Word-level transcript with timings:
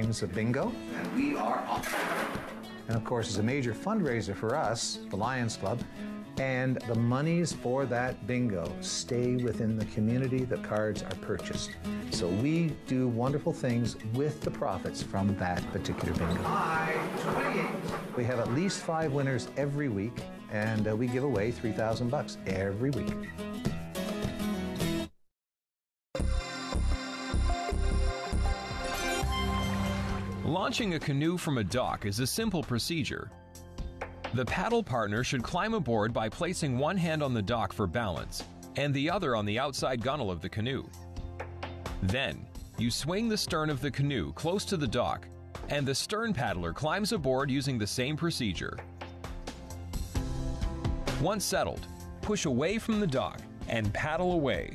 games 0.00 0.22
of 0.22 0.34
bingo. 0.34 0.70
And 0.94 1.14
we 1.14 1.36
are 1.36 1.64
off. 1.68 1.88
And 2.88 2.96
of 2.96 3.04
course, 3.04 3.28
it's 3.28 3.38
a 3.38 3.42
major 3.42 3.72
fundraiser 3.72 4.36
for 4.36 4.54
us, 4.54 4.98
the 5.08 5.16
Lions 5.16 5.56
Club. 5.56 5.80
And 6.36 6.76
the 6.82 6.94
monies 6.94 7.54
for 7.54 7.86
that 7.86 8.26
bingo 8.26 8.70
stay 8.82 9.36
within 9.36 9.78
the 9.78 9.86
community 9.86 10.44
the 10.44 10.58
cards 10.58 11.02
are 11.02 11.14
purchased. 11.22 11.70
So 12.10 12.28
we 12.28 12.76
do 12.86 13.08
wonderful 13.08 13.54
things 13.54 13.96
with 14.12 14.42
the 14.42 14.50
profits 14.50 15.02
from 15.02 15.34
that 15.38 15.62
particular 15.72 16.12
bingo. 16.12 16.42
We 18.18 18.24
have 18.24 18.38
at 18.38 18.52
least 18.52 18.82
five 18.82 19.12
winners 19.12 19.48
every 19.56 19.88
week, 19.88 20.18
and 20.52 20.88
uh, 20.88 20.94
we 20.94 21.06
give 21.06 21.24
away 21.24 21.52
3,000 21.52 22.10
bucks 22.10 22.36
every 22.46 22.90
week. 22.90 23.14
Launching 30.66 30.94
a 30.94 30.98
canoe 30.98 31.36
from 31.36 31.58
a 31.58 31.62
dock 31.62 32.06
is 32.06 32.18
a 32.18 32.26
simple 32.26 32.60
procedure. 32.60 33.30
The 34.34 34.44
paddle 34.44 34.82
partner 34.82 35.22
should 35.22 35.44
climb 35.44 35.74
aboard 35.74 36.12
by 36.12 36.28
placing 36.28 36.76
one 36.76 36.96
hand 36.96 37.22
on 37.22 37.32
the 37.32 37.40
dock 37.40 37.72
for 37.72 37.86
balance 37.86 38.42
and 38.74 38.92
the 38.92 39.08
other 39.08 39.36
on 39.36 39.46
the 39.46 39.60
outside 39.60 40.02
gunnel 40.02 40.28
of 40.28 40.40
the 40.40 40.48
canoe. 40.48 40.84
Then, 42.02 42.44
you 42.78 42.90
swing 42.90 43.28
the 43.28 43.36
stern 43.36 43.70
of 43.70 43.80
the 43.80 43.92
canoe 43.92 44.32
close 44.32 44.64
to 44.64 44.76
the 44.76 44.88
dock, 44.88 45.28
and 45.68 45.86
the 45.86 45.94
stern 45.94 46.34
paddler 46.34 46.72
climbs 46.72 47.12
aboard 47.12 47.48
using 47.48 47.78
the 47.78 47.86
same 47.86 48.16
procedure. 48.16 48.76
Once 51.22 51.44
settled, 51.44 51.86
push 52.22 52.44
away 52.44 52.78
from 52.78 52.98
the 52.98 53.06
dock 53.06 53.38
and 53.68 53.94
paddle 53.94 54.32
away. 54.32 54.74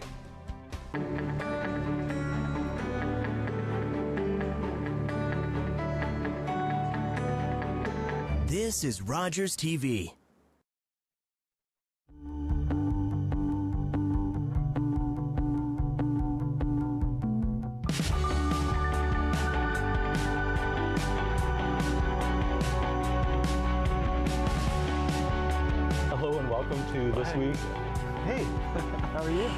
This 8.72 8.86
is 8.86 9.02
Rogers 9.02 9.58
TV. 9.58 10.14
Hello 26.08 26.40
and 26.40 26.50
welcome 26.50 26.82
to 26.94 27.12
this 27.12 27.36
week's. 27.36 27.60
Hey, 28.24 28.46
how 29.12 29.24
are 29.24 29.30
you? 29.30 29.52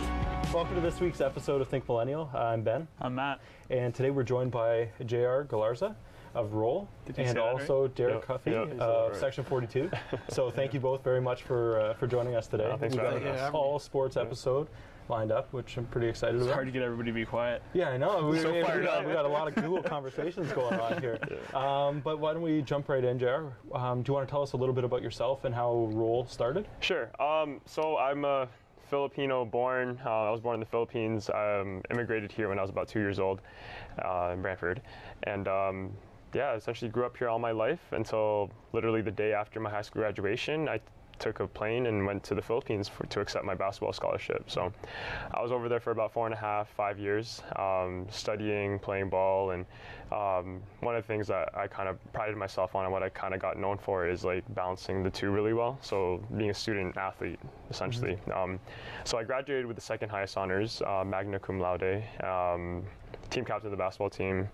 Welcome 0.52 0.74
to 0.74 0.82
this 0.82 1.00
week's 1.00 1.22
episode 1.22 1.62
of 1.62 1.68
Think 1.68 1.88
Millennial. 1.88 2.32
I'm 2.34 2.64
Ben. 2.64 2.88
I'm 3.00 3.14
Matt. 3.14 3.42
And 3.70 3.94
today 3.94 4.10
we're 4.10 4.24
joined 4.24 4.50
by 4.50 4.90
JR 5.06 5.44
Galarza 5.44 5.94
of 6.36 6.54
Roll 6.54 6.88
and 7.18 7.38
also 7.38 7.84
right? 7.84 7.96
Derek 7.96 8.14
Yep, 8.16 8.26
Cuffey 8.26 8.52
yep, 8.52 8.72
of 8.72 8.78
that 8.78 9.08
right. 9.12 9.16
Section 9.16 9.44
42. 9.44 9.92
so 10.30 10.50
thank 10.50 10.74
you 10.74 10.80
both 10.80 11.04
very 11.04 11.22
much 11.22 11.44
for 11.44 11.80
uh, 11.80 11.94
for 11.96 12.08
joining 12.08 12.36
us 12.36 12.48
today. 12.48 12.66
Uh, 12.66 12.78
thanks 12.78 12.96
We've 12.96 13.04
for 13.04 13.12
got 13.12 13.14
having 13.14 13.28
an 13.28 13.36
us. 13.40 13.52
all 13.54 13.80
sports 13.80 14.18
episode 14.18 14.68
lined 15.10 15.32
up, 15.34 15.52
which 15.52 15.76
I'm 15.78 15.86
pretty 15.88 16.08
excited 16.08 16.36
It's 16.36 16.46
about. 16.46 16.54
hard 16.54 16.68
to 16.68 16.72
get 16.72 16.82
everybody 16.82 17.12
to 17.12 17.14
be 17.14 17.26
quiet. 17.26 17.62
Yeah, 17.74 17.90
I 17.90 17.98
know. 17.98 18.30
We, 18.30 18.40
So 18.42 18.52
we- 18.52 18.60
we 18.60 18.64
fired 18.64 18.86
got, 18.86 19.00
up. 19.00 19.06
we 19.06 19.12
got 19.14 19.26
a 19.26 19.28
lot 19.28 19.48
of 19.50 19.56
Google 19.56 19.84
conversations 19.84 20.52
going 20.54 20.80
on 20.80 21.02
here. 21.02 21.20
Um, 21.54 22.00
but 22.00 22.20
why 22.20 22.34
don't 22.34 22.42
we 22.42 22.62
jump 22.64 22.90
right 22.90 23.04
in, 23.04 23.20
JR? 23.20 23.48
Um, 23.74 24.02
do 24.02 24.10
you 24.10 24.14
want 24.16 24.28
to 24.28 24.32
tell 24.32 24.42
us 24.42 24.54
a 24.54 24.58
little 24.58 24.74
bit 24.74 24.84
about 24.86 25.02
yourself 25.04 25.44
and 25.46 25.54
how 25.54 25.90
Roll 25.92 26.26
started? 26.26 26.68
Sure. 26.80 27.12
Um, 27.22 27.62
so 27.66 27.98
I'm 27.98 28.26
a 28.26 28.48
Filipino 28.90 29.46
born. 29.46 30.00
Uh, 30.06 30.10
I 30.10 30.32
was 30.32 30.40
born 30.40 30.56
in 30.56 30.60
the 30.62 30.66
Philippines. 30.66 31.30
I 31.30 31.60
um, 31.60 31.82
immigrated 31.92 32.32
here 32.32 32.50
when 32.50 32.58
I 32.58 32.62
was 32.62 32.72
about 32.72 32.88
two 32.88 33.00
years 33.00 33.20
old 33.20 33.42
uh, 34.04 34.32
in 34.34 34.42
Brantford. 34.42 34.82
And 35.24 35.48
um, 35.48 35.92
yeah, 36.34 36.56
essentially 36.56 36.90
grew 36.90 37.06
up 37.06 37.18
here 37.18 37.30
all 37.30 37.40
my 37.40 37.52
life 37.52 37.82
until 37.92 38.50
literally 38.72 39.02
the 39.02 39.12
day 39.12 39.34
after 39.34 39.60
my 39.60 39.70
high 39.70 39.82
school 39.82 40.02
graduation. 40.02 40.68
I 40.68 40.80
took 41.20 41.40
a 41.40 41.48
plane 41.48 41.86
and 41.86 42.06
went 42.06 42.24
to 42.24 42.36
the 42.36 42.42
Philippines 42.42 42.88
for, 42.88 43.06
to 43.06 43.22
accept 43.22 43.46
my 43.46 43.54
basketball 43.54 43.94
scholarship. 43.94 44.50
So 44.50 44.74
I 45.32 45.42
was 45.42 45.52
over 45.52 45.70
there 45.70 45.80
for 45.80 45.92
about 45.92 46.12
four 46.12 46.26
and 46.26 46.34
a 46.34 46.38
half, 46.38 46.70
five 46.70 47.00
years, 47.00 47.42
um, 47.56 48.06
studying, 48.10 48.80
playing 48.80 49.10
ball, 49.10 49.52
and 49.52 49.66
um, 50.12 50.62
one 50.82 50.96
of 50.96 51.04
the 51.04 51.08
things 51.08 51.28
that 51.28 51.56
I 51.56 51.68
kind 51.68 51.88
of 51.88 51.98
prided 52.14 52.36
myself 52.36 52.76
on 52.76 52.84
and 52.84 52.92
what 52.92 53.04
I 53.04 53.10
kind 53.10 53.34
of 53.34 53.40
got 53.40 53.58
known 53.58 53.78
for 53.78 54.08
is 54.08 54.24
like 54.24 54.44
balancing 54.54 55.04
the 55.04 55.10
two 55.10 55.30
really 55.30 55.54
well. 55.54 55.78
So 55.82 56.22
being 56.36 56.50
a 56.50 56.54
student 56.54 56.98
athlete, 56.98 57.40
essentially. 57.70 58.18
Um, 58.34 58.60
so 59.06 59.18
I 59.18 59.24
graduated 59.24 59.66
with 59.66 59.76
the 59.76 59.82
second 59.82 60.10
highest 60.10 60.38
honors, 60.38 60.82
uh, 60.86 61.04
magna 61.06 61.40
cum 61.40 61.60
laude. 61.60 62.04
Team 63.34 63.46
captain 63.46 63.66
of 63.66 63.72
the 63.72 63.78
basketball 63.78 64.12
team 64.12 64.48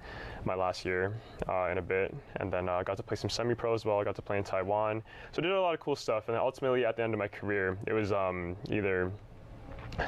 my 0.46 0.56
last 0.56 0.86
year 0.86 1.14
uh, 1.50 1.68
in 1.70 1.80
a 1.80 1.82
bit, 1.82 2.16
and 2.38 2.52
then 2.52 2.70
uh, 2.70 2.82
got 2.82 2.96
to 2.96 3.04
play 3.04 3.18
some 3.18 3.30
semi-pro 3.30 3.74
as 3.74 3.84
well. 3.84 4.00
I 4.00 4.06
got 4.06 4.16
to 4.16 4.22
play 4.22 4.38
in 4.38 4.44
Taiwan, 4.46 5.04
so 5.34 5.42
I 5.42 5.44
did 5.44 5.52
a 5.52 5.62
lot 5.62 5.74
of 5.74 5.82
cool 5.82 5.98
stuff. 5.98 6.30
And 6.30 6.36
then 6.36 6.42
ultimately, 6.42 6.86
at 6.86 6.96
the 6.96 7.04
end 7.04 7.14
of 7.14 7.20
my 7.20 7.28
career, 7.28 7.78
it 7.88 7.92
was 7.92 8.14
um, 8.14 8.56
either 8.70 9.12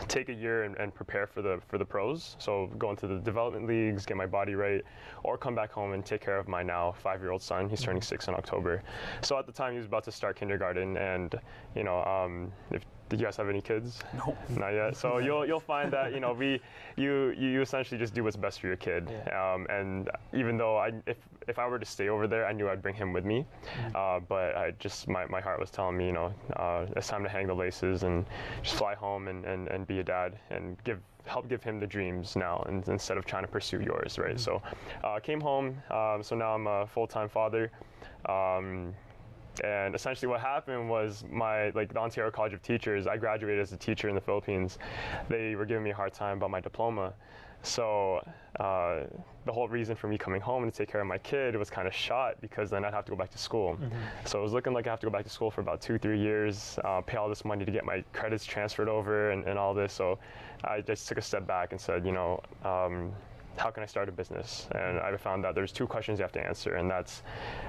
take 0.08 0.30
a 0.30 0.34
year 0.34 0.64
and, 0.64 0.78
and 0.78 0.96
prepare 0.96 1.28
for 1.28 1.42
the 1.42 1.60
for 1.68 1.78
the 1.78 1.84
pros. 1.84 2.38
So 2.40 2.68
go 2.78 2.92
into 2.92 3.08
the 3.08 3.20
development 3.20 3.68
leagues, 3.68 4.06
get 4.06 4.16
my 4.16 4.26
body 4.26 4.56
right, 4.56 4.82
or 5.24 5.38
come 5.38 5.54
back 5.54 5.72
home 5.74 5.92
and 5.92 6.06
take 6.06 6.22
care 6.22 6.38
of 6.38 6.48
my 6.48 6.64
now 6.64 6.94
five-year-old 6.94 7.42
son. 7.42 7.70
He's 7.70 7.82
turning 7.82 8.02
six 8.02 8.30
in 8.30 8.36
October. 8.36 8.84
So 9.22 9.38
at 9.38 9.46
the 9.46 9.52
time, 9.52 9.74
he 9.74 9.80
was 9.80 9.88
about 9.88 10.06
to 10.06 10.14
start 10.14 10.38
kindergarten, 10.38 10.96
and 10.96 11.36
you 11.76 11.84
know, 11.84 12.02
um, 12.06 12.54
if 12.72 12.86
did 13.12 13.20
you 13.20 13.26
guys 13.26 13.36
have 13.36 13.50
any 13.50 13.60
kids? 13.60 14.00
No, 14.14 14.38
Not 14.50 14.70
yet. 14.70 14.96
So 14.96 15.18
you'll 15.26 15.46
you'll 15.46 15.60
find 15.60 15.92
that 15.92 16.14
you 16.14 16.22
know 16.22 16.32
we 16.32 16.62
you 16.96 17.32
you 17.32 17.62
essentially 17.62 18.00
just 18.00 18.14
do 18.14 18.24
what's 18.24 18.38
best 18.38 18.62
for 18.62 18.68
your 18.68 18.78
kid. 18.78 19.12
Um, 19.34 19.68
and 19.70 20.10
even 20.34 20.58
though 20.58 20.78
I 20.78 20.94
if 21.06 21.18
if 21.50 21.60
I 21.60 21.68
were 21.68 21.78
to 21.78 21.86
stay 21.86 22.08
over 22.08 22.26
there, 22.26 22.48
I 22.48 22.54
knew 22.54 22.70
I'd 22.70 22.82
bring 22.82 22.96
him 22.96 23.12
with 23.12 23.26
me. 23.26 23.46
Uh, 23.94 24.22
but 24.22 24.56
I 24.56 24.72
just 24.80 25.10
my, 25.10 25.26
my 25.26 25.42
heart 25.42 25.60
was 25.60 25.70
telling 25.72 25.98
me 25.98 26.06
you 26.06 26.14
know 26.14 26.34
uh, 26.56 26.86
it's 26.96 27.10
time 27.10 27.24
to 27.24 27.30
hang 27.30 27.48
the 27.48 27.54
laces 27.54 28.04
and 28.04 28.26
just 28.64 28.76
fly 28.76 28.96
home 28.96 29.28
and, 29.28 29.44
and, 29.44 29.68
and 29.68 29.86
be 29.86 30.00
a 30.00 30.04
dad 30.04 30.40
and 30.50 30.82
give 30.86 31.00
help 31.26 31.50
give 31.50 31.62
him 31.62 31.82
the 31.82 31.88
dreams 31.88 32.38
now 32.38 32.64
and, 32.68 32.88
instead 32.88 33.18
of 33.18 33.26
trying 33.26 33.44
to 33.44 33.52
pursue 33.52 33.82
yours 33.82 34.18
right. 34.18 34.40
So 34.40 34.62
uh, 35.04 35.20
came 35.20 35.42
home. 35.42 35.82
Um, 35.92 36.24
so 36.24 36.34
now 36.34 36.56
I'm 36.56 36.66
a 36.66 36.88
full 36.88 37.08
time 37.08 37.28
father. 37.28 37.72
Um, 38.26 38.96
and 39.64 39.94
essentially 39.96 40.28
what 40.30 40.40
happened 40.42 40.90
was 40.90 41.24
my 41.30 41.70
like 41.72 41.94
the 41.94 42.00
ontario 42.00 42.32
college 42.32 42.54
of 42.54 42.62
teachers 42.62 43.08
i 43.08 43.16
graduated 43.18 43.62
as 43.62 43.72
a 43.74 43.78
teacher 43.78 44.10
in 44.10 44.16
the 44.16 44.22
philippines. 44.22 44.78
They 45.30 45.56
were 45.56 45.66
giving 45.66 45.84
me 45.84 45.92
a 45.92 45.96
hard 45.96 46.14
time 46.14 46.38
about 46.38 46.52
my 46.52 46.60
diploma. 46.62 47.14
So 47.64 48.26
uh, 48.60 49.02
the 49.46 49.52
whole 49.52 49.68
reason 49.68 49.96
for 49.96 50.08
me 50.08 50.18
coming 50.18 50.42
home 50.42 50.66
to 50.66 50.72
take 50.76 50.90
care 50.92 51.00
of 51.02 51.06
my 51.06 51.20
kid 51.20 51.56
was 51.56 51.70
kind 51.70 51.88
of 51.88 51.94
shot 51.94 52.42
because 52.42 52.70
then 52.72 52.84
i'd 52.86 52.94
have 52.94 53.06
to 53.06 53.12
go 53.12 53.16
back 53.16 53.30
to 53.32 53.38
school. 53.38 53.78
So 54.26 54.40
it 54.40 54.42
was 54.44 54.54
looking 54.54 54.74
like 54.74 54.88
i 54.88 54.90
have 54.90 55.00
to 55.02 55.06
go 55.06 55.12
back 55.12 55.24
to 55.26 55.30
school 55.30 55.52
for 55.52 55.62
about 55.62 55.80
two 55.82 55.98
three 55.98 56.20
years 56.20 56.80
uh, 56.84 57.02
pay 57.02 57.18
all 57.18 57.30
this 57.30 57.46
money 57.46 57.64
to 57.66 57.72
get 57.72 57.86
my 57.86 58.04
credits 58.14 58.46
transferred 58.46 58.90
over 58.90 59.32
and, 59.32 59.46
and 59.46 59.60
all 59.60 59.74
this. 59.74 59.94
So 59.94 60.18
i 60.64 60.82
just 60.82 61.08
took 61.08 61.18
a 61.18 61.22
step 61.22 61.46
back 61.46 61.72
and 61.72 61.80
said 61.80 62.06
you 62.06 62.12
know 62.12 62.42
um, 62.64 63.12
how 63.58 63.70
can 63.70 63.84
I 63.84 63.86
start 63.86 64.10
a 64.10 64.12
business? 64.12 64.68
And 64.74 65.00
I 65.00 65.16
found 65.18 65.44
that 65.44 65.56
there's 65.56 65.72
two 65.72 65.88
questions 65.88 66.20
you 66.20 66.24
have 66.24 66.32
to 66.34 66.46
answer, 66.46 66.76
and 66.76 66.90
that's 66.90 67.24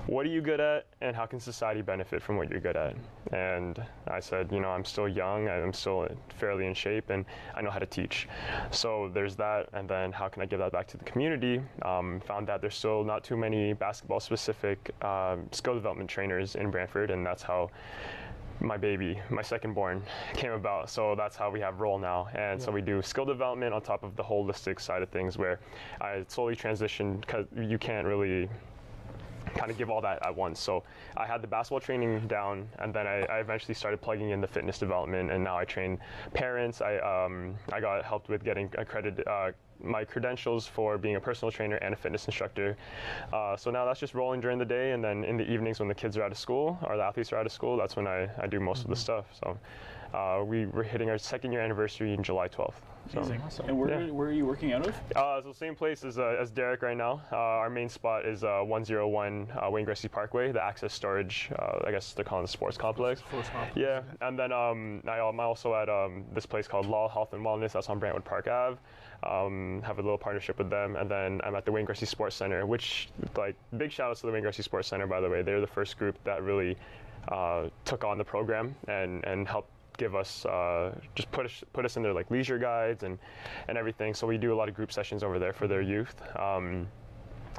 what 0.06 0.26
are 0.26 0.30
you 0.30 0.40
good 0.40 0.60
at, 0.60 0.86
and 1.00 1.14
how 1.14 1.26
can 1.26 1.40
society 1.40 1.82
benefit 1.82 2.22
from 2.22 2.36
what 2.36 2.50
you're 2.50 2.60
good 2.60 2.76
at? 2.76 2.94
And 3.32 3.82
I 4.06 4.20
said, 4.20 4.50
you 4.52 4.60
know, 4.60 4.68
I'm 4.70 4.84
still 4.84 5.08
young, 5.08 5.48
I'm 5.48 5.72
still 5.72 6.08
fairly 6.38 6.66
in 6.66 6.74
shape, 6.74 7.10
and 7.10 7.24
I 7.54 7.62
know 7.62 7.70
how 7.70 7.78
to 7.78 7.86
teach. 7.86 8.28
So 8.70 9.10
there's 9.12 9.36
that, 9.36 9.68
and 9.72 9.88
then 9.88 10.12
how 10.12 10.28
can 10.28 10.42
I 10.42 10.46
give 10.46 10.58
that 10.60 10.72
back 10.72 10.86
to 10.88 10.96
the 10.96 11.04
community? 11.04 11.60
Um, 11.82 12.20
found 12.20 12.46
that 12.48 12.60
there's 12.60 12.76
still 12.76 13.04
not 13.04 13.24
too 13.24 13.36
many 13.36 13.72
basketball 13.72 14.20
specific 14.20 14.94
um, 15.04 15.48
skill 15.52 15.74
development 15.74 16.08
trainers 16.08 16.54
in 16.54 16.70
Brantford, 16.70 17.10
and 17.10 17.24
that's 17.24 17.42
how 17.42 17.70
my 18.60 18.76
baby, 18.76 19.20
my 19.30 19.42
second 19.42 19.74
born, 19.74 20.02
came 20.34 20.52
about. 20.52 20.90
So 20.90 21.14
that's 21.14 21.36
how 21.36 21.50
we 21.50 21.60
have 21.60 21.80
Roll 21.80 21.98
now. 21.98 22.28
And 22.34 22.60
so 22.60 22.70
we 22.70 22.80
do 22.80 23.02
skill 23.02 23.24
development 23.24 23.74
on 23.74 23.82
top 23.82 24.02
of 24.02 24.16
the 24.16 24.22
holistic 24.22 24.80
side 24.80 25.02
of 25.02 25.08
things 25.08 25.38
where 25.38 25.60
I 26.00 26.24
slowly 26.28 26.56
transitioned 26.56 27.22
because 27.22 27.46
you 27.56 27.78
can't 27.78 28.06
really 28.06 28.48
kind 29.54 29.70
of 29.70 29.78
give 29.78 29.90
all 29.90 30.00
that 30.00 30.24
at 30.24 30.34
once. 30.34 30.60
So 30.60 30.82
I 31.16 31.26
had 31.26 31.42
the 31.42 31.46
basketball 31.46 31.80
training 31.80 32.26
down, 32.26 32.68
and 32.78 32.92
then 32.94 33.06
I, 33.06 33.22
I 33.24 33.38
eventually 33.38 33.74
started 33.74 34.00
plugging 34.00 34.30
in 34.30 34.40
the 34.40 34.46
fitness 34.46 34.78
development, 34.78 35.30
and 35.30 35.42
now 35.42 35.58
I 35.58 35.64
train 35.64 35.98
parents. 36.32 36.80
I 36.80 36.98
um, 36.98 37.54
I 37.72 37.80
got 37.80 38.04
helped 38.04 38.28
with 38.28 38.44
getting 38.44 38.70
accredited. 38.78 39.26
Uh, 39.26 39.52
my 39.82 40.04
credentials 40.04 40.66
for 40.66 40.98
being 40.98 41.16
a 41.16 41.20
personal 41.20 41.50
trainer 41.50 41.76
and 41.76 41.94
a 41.94 41.96
fitness 41.96 42.26
instructor. 42.26 42.76
Uh, 43.32 43.56
so 43.56 43.70
now 43.70 43.84
that's 43.84 44.00
just 44.00 44.14
rolling 44.14 44.40
during 44.40 44.58
the 44.58 44.64
day, 44.64 44.92
and 44.92 45.02
then 45.02 45.24
in 45.24 45.36
the 45.36 45.50
evenings 45.50 45.78
when 45.78 45.88
the 45.88 45.94
kids 45.94 46.16
are 46.16 46.22
out 46.22 46.32
of 46.32 46.38
school 46.38 46.78
or 46.84 46.96
the 46.96 47.02
athletes 47.02 47.32
are 47.32 47.36
out 47.36 47.46
of 47.46 47.52
school, 47.52 47.76
that's 47.76 47.96
when 47.96 48.06
I, 48.06 48.28
I 48.40 48.46
do 48.46 48.60
most 48.60 48.84
of 48.84 48.90
the 48.90 48.96
stuff. 48.96 49.26
So 49.32 49.58
uh, 50.14 50.42
we, 50.44 50.66
we're 50.66 50.82
hitting 50.82 51.10
our 51.10 51.18
second 51.18 51.52
year 51.52 51.60
anniversary 51.60 52.12
in 52.12 52.22
July 52.22 52.48
12th. 52.48 52.74
So, 53.12 53.18
Awesome. 53.20 53.68
And 53.68 53.78
where, 53.78 53.88
Yeah. 53.88 54.10
where 54.12 54.28
are 54.28 54.32
you 54.32 54.46
working 54.46 54.72
out 54.72 54.86
of? 54.86 54.94
uh, 55.16 55.42
so 55.42 55.52
same 55.52 55.74
place 55.74 56.04
as, 56.04 56.18
uh, 56.18 56.36
as 56.38 56.50
Derek 56.50 56.82
right 56.82 56.96
now. 56.96 57.20
Uh, 57.32 57.36
our 57.36 57.70
main 57.70 57.88
spot 57.88 58.24
is 58.24 58.44
uh, 58.44 58.60
101 58.62 59.48
uh, 59.50 59.70
Wayne 59.70 59.84
Gretzky 59.86 60.10
Parkway, 60.10 60.52
the 60.52 60.62
Access 60.62 60.92
Storage. 60.92 61.50
Uh, 61.58 61.80
I 61.84 61.90
guess 61.90 62.12
they're 62.12 62.24
calling 62.24 62.44
it 62.44 62.46
the 62.46 62.52
sports 62.52 62.76
complex. 62.76 63.22
Yeah, 63.74 64.02
and 64.20 64.38
then 64.38 64.52
um, 64.52 65.02
I, 65.08 65.18
am 65.18 65.40
also 65.40 65.74
at 65.74 65.88
um, 65.88 66.24
this 66.32 66.46
place 66.46 66.68
called 66.68 66.86
Law 66.86 67.08
Health 67.08 67.32
and 67.32 67.44
Wellness. 67.44 67.72
That's 67.72 67.88
on 67.88 67.98
Brantwood 67.98 68.24
Park 68.24 68.46
Ave. 68.46 68.78
Um, 69.24 69.82
have 69.84 69.98
a 69.98 70.02
little 70.02 70.18
partnership 70.18 70.58
with 70.58 70.68
them, 70.68 70.96
and 70.96 71.10
then 71.10 71.40
I'm 71.44 71.54
at 71.54 71.64
the 71.64 71.72
Wayne 71.72 71.86
Gretzky 71.86 72.08
Sports 72.08 72.36
Center, 72.36 72.66
which 72.66 73.08
like 73.36 73.54
big 73.76 73.92
shout 73.92 74.10
outs 74.10 74.20
to 74.20 74.26
the 74.26 74.32
Wayne 74.32 74.42
Gretzky 74.42 74.64
Sports 74.64 74.88
Center 74.88 75.06
by 75.06 75.20
the 75.20 75.28
way. 75.28 75.42
They're 75.42 75.60
the 75.60 75.66
first 75.66 75.96
group 75.96 76.16
that 76.24 76.42
really 76.42 76.76
uh, 77.28 77.68
took 77.84 78.04
on 78.04 78.18
the 78.18 78.24
program 78.24 78.74
and 78.88 79.24
and 79.24 79.46
helped 79.46 79.70
give 79.98 80.14
us 80.14 80.44
uh, 80.46 80.92
just 81.14 81.30
put 81.30 81.46
us 81.46 81.64
put 81.72 81.84
us 81.84 81.96
in 81.96 82.02
their 82.02 82.12
like 82.12 82.30
leisure 82.30 82.58
guides 82.58 83.02
and 83.02 83.18
and 83.68 83.78
everything. 83.78 84.14
So 84.14 84.26
we 84.26 84.38
do 84.38 84.52
a 84.52 84.56
lot 84.56 84.68
of 84.68 84.74
group 84.74 84.92
sessions 84.92 85.22
over 85.22 85.38
there 85.38 85.52
for 85.52 85.68
their 85.68 85.82
youth. 85.82 86.14
Um, 86.36 86.88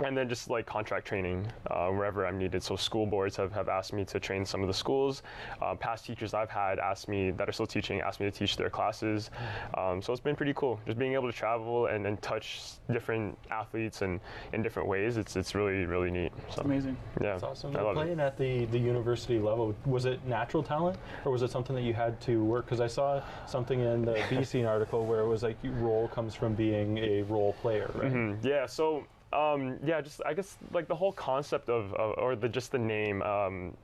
and 0.04 0.18
then 0.18 0.28
just 0.28 0.50
like 0.50 0.66
contract 0.66 1.06
training 1.08 1.46
uh, 1.70 1.88
wherever 1.90 2.26
I'm 2.26 2.38
needed. 2.38 2.64
So 2.64 2.76
school 2.76 3.06
boards 3.06 3.36
have, 3.38 3.52
have 3.52 3.70
asked 3.70 3.94
me 3.94 4.04
to 4.06 4.20
train 4.20 4.46
some 4.46 4.62
of 4.62 4.68
the 4.68 4.74
schools. 4.74 5.22
Uh, 5.62 5.76
past 5.76 6.06
teachers 6.06 6.34
I've 6.34 6.50
had 6.50 6.80
asked 6.80 7.08
me 7.08 7.32
that 7.32 7.48
are 7.48 7.52
still 7.52 7.68
teaching 7.68 8.02
asked 8.02 8.20
me 8.20 8.26
to 8.30 8.32
teach 8.32 8.58
their 8.58 8.70
classes. 8.70 9.30
Um, 9.78 10.02
so 10.02 10.12
it's 10.12 10.22
been 10.22 10.36
pretty 10.36 10.54
cool. 10.56 10.80
Just 10.86 10.98
being 10.98 11.14
able 11.14 11.32
to 11.32 11.38
travel 11.38 11.88
and, 11.88 12.08
and 12.08 12.22
touch 12.22 12.62
different 12.92 13.38
athletes 13.52 14.02
and 14.02 14.20
in 14.54 14.64
different 14.64 14.88
ways. 14.88 15.18
It's 15.18 15.36
it's 15.36 15.54
really 15.56 15.86
really 15.86 16.12
neat. 16.12 16.32
So 16.54 16.62
Amazing. 16.64 16.98
yeah, 17.22 17.34
That's 17.34 17.44
awesome. 17.44 17.76
I 17.76 17.82
love 17.82 17.98
it. 17.98 18.02
Playing 18.02 18.20
at 18.20 18.38
the, 18.38 18.66
the 18.66 18.80
university 18.80 19.40
level, 19.40 19.76
was 19.86 20.06
it 20.06 20.26
natural 20.26 20.64
talent 20.64 20.98
or 21.26 21.32
was 21.32 21.42
it 21.42 21.52
something 21.52 21.76
that 21.76 21.84
you 21.84 21.94
had 21.94 22.20
to 22.22 22.44
work? 22.44 22.66
Because 22.66 22.82
I 22.82 22.88
saw 22.88 23.22
something 23.46 23.80
in 23.80 24.06
the 24.06 24.14
BC 24.30 24.68
article 24.68 25.06
where 25.06 25.20
it 25.20 25.28
was 25.28 25.44
like 25.44 25.58
your 25.64 25.74
role 25.74 26.08
comes 26.08 26.34
from 26.34 26.54
being 26.56 26.98
a 26.98 27.22
role 27.24 27.54
player, 27.62 27.90
right? 27.96 28.12
Mm, 28.12 28.44
Yeah. 28.44 28.66
So 28.66 29.06
um, 29.34 29.78
yeah, 29.86 30.02
just 30.02 30.22
I 30.26 30.34
guess 30.34 30.58
like 30.72 30.88
the 30.88 30.96
whole 30.96 31.12
concept 31.12 31.70
of, 31.70 31.94
of 31.94 32.16
or 32.18 32.36
the 32.36 32.50
just 32.50 32.72
the 32.72 32.80
name. 32.80 33.22
Um, 33.22 33.76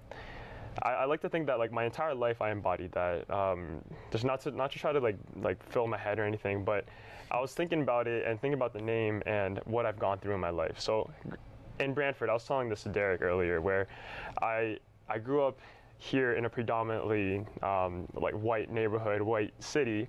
I, 0.83 0.89
I 0.89 1.05
like 1.05 1.21
to 1.21 1.29
think 1.29 1.47
that 1.47 1.59
like 1.59 1.71
my 1.71 1.85
entire 1.85 2.15
life 2.15 2.41
I 2.41 2.51
embodied 2.51 2.91
that. 2.93 3.29
Um, 3.29 3.81
just 4.11 4.23
not 4.23 4.41
to 4.41 4.51
not 4.51 4.71
to 4.71 4.79
try 4.79 4.91
to 4.91 4.99
like 4.99 5.17
like 5.41 5.61
fill 5.71 5.87
my 5.87 5.97
head 5.97 6.19
or 6.19 6.25
anything, 6.25 6.63
but 6.63 6.85
I 7.31 7.39
was 7.39 7.53
thinking 7.53 7.81
about 7.81 8.07
it 8.07 8.25
and 8.25 8.39
thinking 8.39 8.55
about 8.55 8.73
the 8.73 8.81
name 8.81 9.21
and 9.25 9.59
what 9.65 9.85
I've 9.85 9.99
gone 9.99 10.19
through 10.19 10.33
in 10.33 10.39
my 10.39 10.49
life. 10.49 10.79
So 10.79 11.09
in 11.79 11.93
Brantford, 11.93 12.29
I 12.29 12.33
was 12.33 12.45
telling 12.45 12.69
this 12.69 12.83
to 12.83 12.89
Derek 12.89 13.21
earlier, 13.21 13.61
where 13.61 13.87
I 14.41 14.77
I 15.07 15.17
grew 15.17 15.43
up 15.43 15.59
here 15.97 16.33
in 16.33 16.45
a 16.45 16.49
predominantly 16.49 17.45
um, 17.61 18.07
like 18.13 18.33
white 18.33 18.71
neighborhood, 18.71 19.21
white 19.21 19.53
city. 19.59 20.07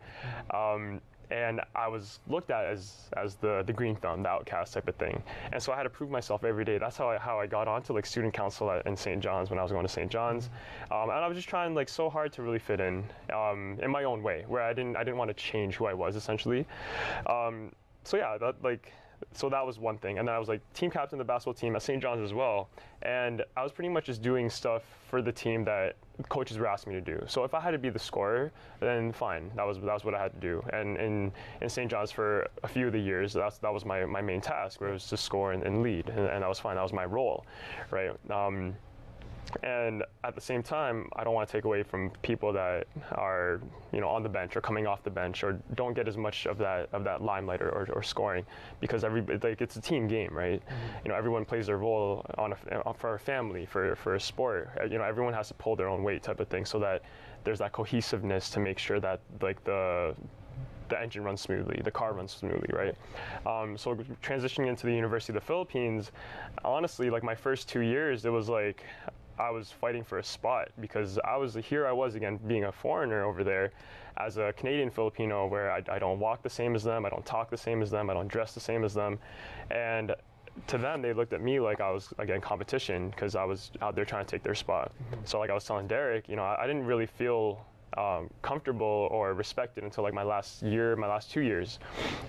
Um, 0.52 1.00
and 1.31 1.61
I 1.75 1.88
was 1.88 2.21
looked 2.29 2.50
at 2.50 2.65
as 2.65 3.09
as 3.17 3.37
the 3.37 3.62
the 3.67 3.73
green 3.73 3.97
thumb, 3.97 4.23
the 4.23 4.29
outcast 4.29 4.75
type 4.75 4.88
of 4.88 4.97
thing, 4.97 5.23
and 5.53 5.62
so 5.62 5.73
I 5.73 5.77
had 5.77 5.85
to 5.85 5.91
prove 5.91 6.11
myself 6.11 6.44
every 6.44 6.65
day. 6.65 6.79
That's 6.79 6.97
how 6.97 7.09
I 7.11 7.19
how 7.19 7.38
I 7.38 7.47
got 7.47 7.69
onto 7.69 7.93
like 7.93 8.06
student 8.06 8.35
council 8.35 8.71
at, 8.71 8.87
in 8.87 8.97
St. 8.97 9.23
John's 9.23 9.50
when 9.50 9.59
I 9.59 9.62
was 9.62 9.73
going 9.73 9.87
to 9.87 9.93
St. 9.93 10.11
John's, 10.11 10.50
um, 10.91 11.11
and 11.11 11.12
I 11.12 11.27
was 11.27 11.37
just 11.37 11.49
trying 11.49 11.75
like 11.75 11.88
so 11.88 12.11
hard 12.11 12.32
to 12.35 12.43
really 12.43 12.59
fit 12.59 12.81
in 12.81 13.05
um, 13.32 13.79
in 13.82 13.91
my 13.91 14.05
own 14.05 14.23
way, 14.23 14.44
where 14.49 14.62
I 14.62 14.73
didn't 14.73 14.97
I 14.97 15.05
didn't 15.05 15.19
want 15.19 15.29
to 15.29 15.35
change 15.35 15.77
who 15.77 15.87
I 15.87 15.94
was 15.94 16.17
essentially. 16.17 16.67
Um, 17.27 17.73
so 18.05 18.17
yeah, 18.17 18.37
that 18.38 18.56
like 18.62 18.93
so 19.32 19.49
that 19.49 19.64
was 19.64 19.78
one 19.78 19.99
thing. 19.99 20.19
And 20.19 20.26
then 20.26 20.34
I 20.34 20.38
was 20.38 20.49
like 20.49 20.61
team 20.75 20.90
captain 20.90 21.20
of 21.20 21.26
the 21.26 21.31
basketball 21.31 21.55
team 21.55 21.76
at 21.76 21.82
St. 21.82 22.02
John's 22.02 22.22
as 22.22 22.34
well. 22.34 22.69
And 23.02 23.44
I 23.56 23.62
was 23.62 23.72
pretty 23.72 23.88
much 23.88 24.06
just 24.06 24.22
doing 24.22 24.50
stuff 24.50 24.82
for 25.08 25.22
the 25.22 25.32
team 25.32 25.64
that 25.64 25.96
coaches 26.28 26.58
were 26.58 26.67
asking 26.67 26.93
me 26.93 27.00
to 27.00 27.05
do. 27.05 27.25
So 27.26 27.44
if 27.44 27.55
I 27.55 27.61
had 27.61 27.70
to 27.70 27.78
be 27.78 27.90
the 27.90 27.99
scorer, 27.99 28.52
then 28.81 29.12
fine. 29.12 29.50
That 29.56 29.67
was 29.67 29.78
that 29.78 29.94
was 29.94 30.05
what 30.05 30.14
I 30.14 30.22
had 30.22 30.32
to 30.32 30.40
do. 30.40 30.62
And 30.72 30.96
in, 30.99 31.32
in 31.61 31.69
St. 31.69 31.90
John's 31.90 32.11
for 32.11 32.46
a 32.62 32.69
few 32.69 32.87
of 32.87 32.93
the 32.93 33.00
years, 33.00 33.32
that's 33.32 33.58
that 33.58 33.72
was 33.72 33.84
my, 33.84 34.05
my 34.05 34.20
main 34.20 34.40
task, 34.40 34.81
where 34.81 34.90
it 34.90 34.94
was 34.94 35.06
to 35.08 35.17
score 35.17 35.52
and, 35.52 35.62
and 35.62 35.82
lead. 35.82 36.08
And, 36.08 36.26
and 36.26 36.43
that 36.43 36.49
was 36.49 36.58
fine. 36.58 36.76
That 36.76 36.82
was 36.82 36.93
my 36.93 37.05
role, 37.05 37.46
right? 37.90 38.11
Um, 38.31 38.75
and 39.62 40.04
at 40.22 40.34
the 40.34 40.40
same 40.40 40.62
time, 40.62 41.08
I 41.16 41.25
don't 41.25 41.34
want 41.34 41.48
to 41.48 41.52
take 41.52 41.64
away 41.64 41.82
from 41.82 42.10
people 42.22 42.52
that 42.52 42.87
are, 43.12 43.60
you 43.92 44.00
know, 44.00 44.08
on 44.08 44.22
the 44.22 44.28
bench 44.28 44.56
or 44.56 44.60
coming 44.60 44.87
off 44.87 45.02
the 45.02 45.10
bench 45.10 45.42
or 45.42 45.58
don't 45.75 45.94
get 45.94 46.06
as 46.06 46.16
much 46.16 46.46
of 46.46 46.56
that 46.58 46.88
of 46.92 47.04
that 47.04 47.22
limelight 47.22 47.60
or, 47.60 47.70
or, 47.70 47.88
or 47.92 48.02
scoring, 48.02 48.44
because 48.81 49.02
every 49.04 49.22
like 49.22 49.60
it's 49.60 49.76
a 49.76 49.81
team 49.81 50.06
game, 50.06 50.31
right? 50.32 50.62
You 51.04 51.08
know, 51.10 51.16
everyone 51.16 51.44
plays 51.44 51.66
their 51.66 51.78
role 51.78 52.25
on 52.38 52.52
a, 52.52 52.94
for 52.94 53.14
a 53.14 53.19
family, 53.19 53.66
for 53.66 53.96
for 53.96 54.14
a 54.14 54.20
sport. 54.20 54.70
Uh, 54.81 54.84
You 54.84 54.98
know, 54.98 55.04
everyone 55.04 55.34
has 55.34 55.48
to 55.48 55.54
pull 55.54 55.76
their 55.76 55.88
own 55.88 56.02
weight, 56.04 56.22
type 56.22 56.40
of 56.40 56.48
thing, 56.48 56.64
so 56.64 56.78
that 56.81 57.02
there's 57.44 57.58
that 57.58 57.72
cohesiveness 57.72 58.50
to 58.50 58.60
make 58.60 58.78
sure 58.78 59.00
that 59.00 59.20
like 59.40 59.62
the 59.64 60.14
the 60.90 61.00
engine 61.00 61.22
runs 61.22 61.40
smoothly, 61.40 61.81
the 61.84 61.90
car 61.90 62.12
runs 62.12 62.32
smoothly, 62.32 62.69
right? 62.72 62.96
Um, 63.46 63.78
so 63.78 63.94
transitioning 64.22 64.69
into 64.69 64.86
the 64.86 64.93
University 64.93 65.32
of 65.32 65.36
the 65.36 65.46
Philippines, 65.46 66.10
honestly, 66.64 67.10
like 67.10 67.22
my 67.22 67.34
first 67.34 67.69
two 67.69 67.81
years, 67.81 68.25
it 68.25 68.31
was 68.31 68.48
like 68.48 68.84
I 69.40 69.50
was 69.50 69.72
fighting 69.72 70.04
for 70.04 70.19
a 70.19 70.25
spot 70.25 70.69
because 70.81 71.19
I 71.25 71.37
was 71.37 71.54
here. 71.54 71.87
I 71.87 71.92
was 71.92 72.14
again 72.14 72.38
being 72.46 72.64
a 72.64 72.72
foreigner 72.72 73.25
over 73.25 73.42
there, 73.42 73.72
as 74.19 74.37
a 74.37 74.52
Canadian 74.56 74.90
Filipino, 74.90 75.46
where 75.46 75.72
I, 75.72 75.82
I 75.90 75.98
don't 75.98 76.19
walk 76.19 76.42
the 76.42 76.50
same 76.50 76.75
as 76.75 76.84
them, 76.84 77.06
I 77.06 77.08
don't 77.08 77.25
talk 77.25 77.50
the 77.50 77.56
same 77.56 77.81
as 77.82 77.90
them, 77.90 78.10
I 78.10 78.14
don't 78.14 78.28
dress 78.28 78.52
the 78.52 78.60
same 78.60 78.84
as 78.84 78.92
them, 78.92 79.19
and 79.70 80.14
to 80.66 80.78
them, 80.78 81.00
they 81.00 81.12
looked 81.12 81.32
at 81.32 81.40
me 81.40 81.58
like 81.60 81.81
I 81.81 81.90
was 81.90 82.12
again 82.19 82.40
competition 82.40 83.10
because 83.10 83.34
I 83.34 83.44
was 83.44 83.70
out 83.81 83.94
there 83.94 84.04
trying 84.04 84.26
to 84.26 84.31
take 84.31 84.42
their 84.42 84.54
spot. 84.54 84.92
So 85.25 85.38
like 85.38 85.48
I 85.48 85.54
was 85.54 85.64
telling 85.64 85.86
Derek, 85.86 86.28
you 86.28 86.36
know, 86.36 86.43
I, 86.43 86.64
I 86.64 86.66
didn't 86.66 86.84
really 86.84 87.06
feel 87.06 87.64
um, 87.96 88.28
comfortable 88.43 89.08
or 89.10 89.32
respected 89.32 89.84
until 89.84 90.04
like 90.04 90.12
my 90.12 90.22
last 90.22 90.62
year, 90.62 90.96
my 90.96 91.06
last 91.06 91.31
two 91.31 91.40
years, 91.40 91.78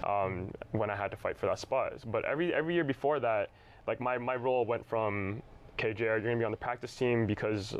um, 0.05 0.49
when 0.71 0.89
I 0.89 0.95
had 0.95 1.11
to 1.11 1.17
fight 1.17 1.37
for 1.37 1.47
that 1.47 1.59
spot. 1.59 1.93
But 2.05 2.23
every 2.25 2.53
every 2.53 2.73
year 2.73 2.85
before 2.85 3.19
that, 3.19 3.49
like 3.87 3.99
my, 3.99 4.17
my 4.17 4.35
role 4.35 4.65
went 4.65 4.87
from 4.87 5.41
okay, 5.83 5.93
JR, 5.93 6.03
you're 6.03 6.19
gonna 6.21 6.37
be 6.37 6.45
on 6.45 6.51
the 6.51 6.57
practice 6.57 6.95
team 6.95 7.25
because 7.25 7.75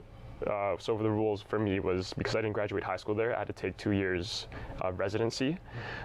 uh, 0.48 0.76
so 0.80 0.98
the 0.98 1.10
rules 1.10 1.42
for 1.42 1.60
me 1.60 1.80
was 1.80 2.14
because 2.18 2.36
I 2.36 2.42
didn't 2.42 2.54
graduate 2.54 2.84
high 2.84 2.98
school 2.98 3.16
there, 3.16 3.36
I 3.36 3.40
had 3.40 3.48
to 3.48 3.54
take 3.54 3.78
two 3.78 3.92
years 3.92 4.48
of 4.82 5.00
residency. 5.00 5.58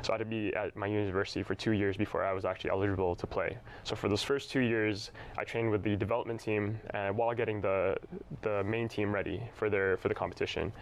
So 0.03 0.12
I 0.12 0.15
had 0.15 0.19
to 0.19 0.25
be 0.25 0.55
at 0.55 0.77
my 0.77 0.87
university 0.87 1.43
for 1.43 1.55
two 1.55 1.73
years 1.73 1.97
before 1.97 2.25
I 2.25 2.33
was 2.33 2.44
actually 2.44 2.71
eligible 2.71 3.15
to 3.17 3.27
play. 3.27 3.56
So 3.85 3.97
for 3.97 4.09
those 4.09 4.23
first 4.23 4.50
two 4.50 4.61
years, 4.61 5.11
I 5.38 5.44
trained 5.44 5.71
with 5.71 5.83
the 5.83 5.97
development 5.97 6.41
team 6.41 6.79
and 6.91 7.17
while 7.17 7.35
getting 7.35 7.61
the 7.61 7.97
the 8.43 8.62
main 8.65 8.88
team 8.88 9.12
ready 9.12 9.43
for 9.55 9.71
their 9.71 9.97
for 9.97 10.09
the 10.09 10.15
competition. 10.15 10.73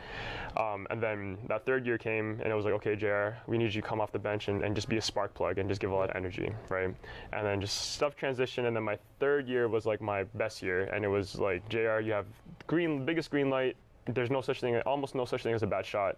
Um, 0.56 0.86
and 0.90 1.02
then 1.02 1.38
that 1.48 1.66
third 1.66 1.86
year 1.86 1.98
came 1.98 2.40
and 2.42 2.52
it 2.52 2.54
was 2.54 2.64
like, 2.64 2.74
okay, 2.74 2.96
JR, 2.96 3.36
we 3.46 3.58
need 3.58 3.74
you 3.74 3.82
to 3.82 3.86
come 3.86 4.00
off 4.00 4.12
the 4.12 4.18
bench 4.18 4.48
and, 4.48 4.62
and 4.62 4.74
just 4.74 4.88
be 4.88 4.96
a 4.96 5.02
spark 5.02 5.34
plug 5.34 5.58
and 5.58 5.68
just 5.68 5.80
give 5.80 5.90
a 5.90 5.94
lot 5.94 6.10
of 6.10 6.16
energy, 6.16 6.50
right? 6.68 6.94
And 7.32 7.46
then 7.46 7.60
just 7.60 7.92
stuff 7.92 8.16
transition. 8.16 8.66
And 8.66 8.76
then 8.76 8.82
my 8.82 8.98
third 9.20 9.48
year 9.48 9.68
was 9.68 9.86
like 9.86 10.00
my 10.00 10.24
best 10.34 10.62
year, 10.62 10.84
and 10.84 11.04
it 11.04 11.08
was 11.08 11.36
like, 11.36 11.68
JR, 11.68 12.00
you 12.00 12.12
have 12.12 12.26
green 12.66 13.04
biggest 13.04 13.30
green 13.30 13.43
light. 13.50 13.76
There's 14.06 14.30
no 14.30 14.40
such 14.42 14.60
thing, 14.60 14.76
almost 14.80 15.14
no 15.14 15.24
such 15.24 15.42
thing 15.42 15.54
as 15.54 15.62
a 15.62 15.66
bad 15.66 15.86
shot. 15.86 16.16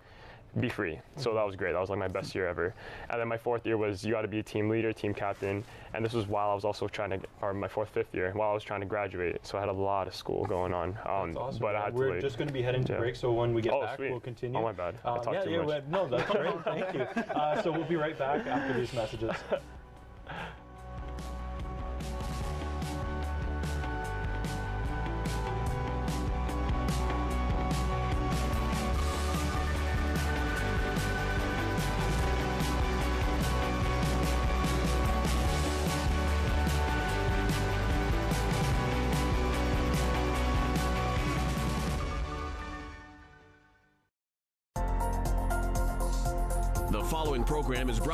Be 0.60 0.70
free. 0.70 0.98
So 1.16 1.34
that 1.34 1.44
was 1.44 1.54
great. 1.54 1.72
That 1.72 1.80
was 1.80 1.90
like 1.90 1.98
my 1.98 2.08
best 2.08 2.34
year 2.34 2.48
ever. 2.48 2.74
And 3.10 3.20
then 3.20 3.28
my 3.28 3.36
fourth 3.36 3.66
year 3.66 3.76
was 3.76 4.02
you 4.04 4.12
got 4.12 4.22
to 4.22 4.28
be 4.28 4.38
a 4.38 4.42
team 4.42 4.70
leader, 4.70 4.90
team 4.90 5.12
captain. 5.12 5.62
And 5.92 6.02
this 6.02 6.14
was 6.14 6.26
while 6.26 6.48
I 6.50 6.54
was 6.54 6.64
also 6.64 6.88
trying 6.88 7.10
to, 7.10 7.20
or 7.42 7.52
my 7.52 7.68
fourth, 7.68 7.90
fifth 7.90 8.14
year, 8.14 8.32
while 8.34 8.50
I 8.50 8.54
was 8.54 8.64
trying 8.64 8.80
to 8.80 8.86
graduate. 8.86 9.38
So 9.46 9.58
I 9.58 9.60
had 9.60 9.68
a 9.68 9.72
lot 9.72 10.06
of 10.06 10.14
school 10.14 10.46
going 10.46 10.72
on. 10.72 10.96
Um, 11.04 11.34
That's 11.34 11.36
awesome. 11.36 11.60
But 11.60 11.76
I 11.76 11.84
had 11.84 11.94
We're 11.94 12.06
to 12.08 12.12
like, 12.14 12.20
just 12.22 12.38
going 12.38 12.48
to 12.48 12.54
be 12.54 12.62
heading 12.62 12.84
to 12.84 12.92
yeah. 12.94 12.98
break, 12.98 13.16
so 13.16 13.32
when 13.32 13.52
we 13.52 13.60
get 13.60 13.74
Oh, 13.74 13.82
back, 13.82 13.96
sweet. 13.96 14.10
we'll 14.10 14.20
continue. 14.20 14.58
Oh, 14.58 14.62
my 14.62 14.72
bad. 14.72 14.94
I 15.04 15.08
Uh, 15.10 15.14
talked 15.18 15.34
yeah, 15.36 15.44
too 15.44 15.50
yeah, 15.50 15.62
much. 15.62 15.84
no, 15.90 16.08
that's 16.08 16.30
great. 16.30 16.64
Thank 16.64 16.94
you. 16.94 17.00
Uh, 17.34 17.62
so 17.62 17.70
we'll 17.70 17.84
be 17.84 17.96
right 17.96 18.18
back 18.18 18.46
after 18.46 18.72
these 18.80 18.94
messages. 18.94 19.32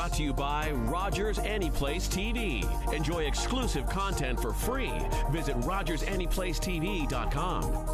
brought 0.03 0.17
to 0.17 0.23
you 0.23 0.33
by 0.33 0.69
Rogers 0.71 1.39
Anyplace 1.39 2.09
TV. 2.09 2.61
Enjoy 2.93 3.19
exclusive 3.19 3.89
content 3.89 4.37
for 4.37 4.51
free. 4.51 4.91
Visit 5.31 5.55
RogersAnyplaceTV.com. 5.61 7.87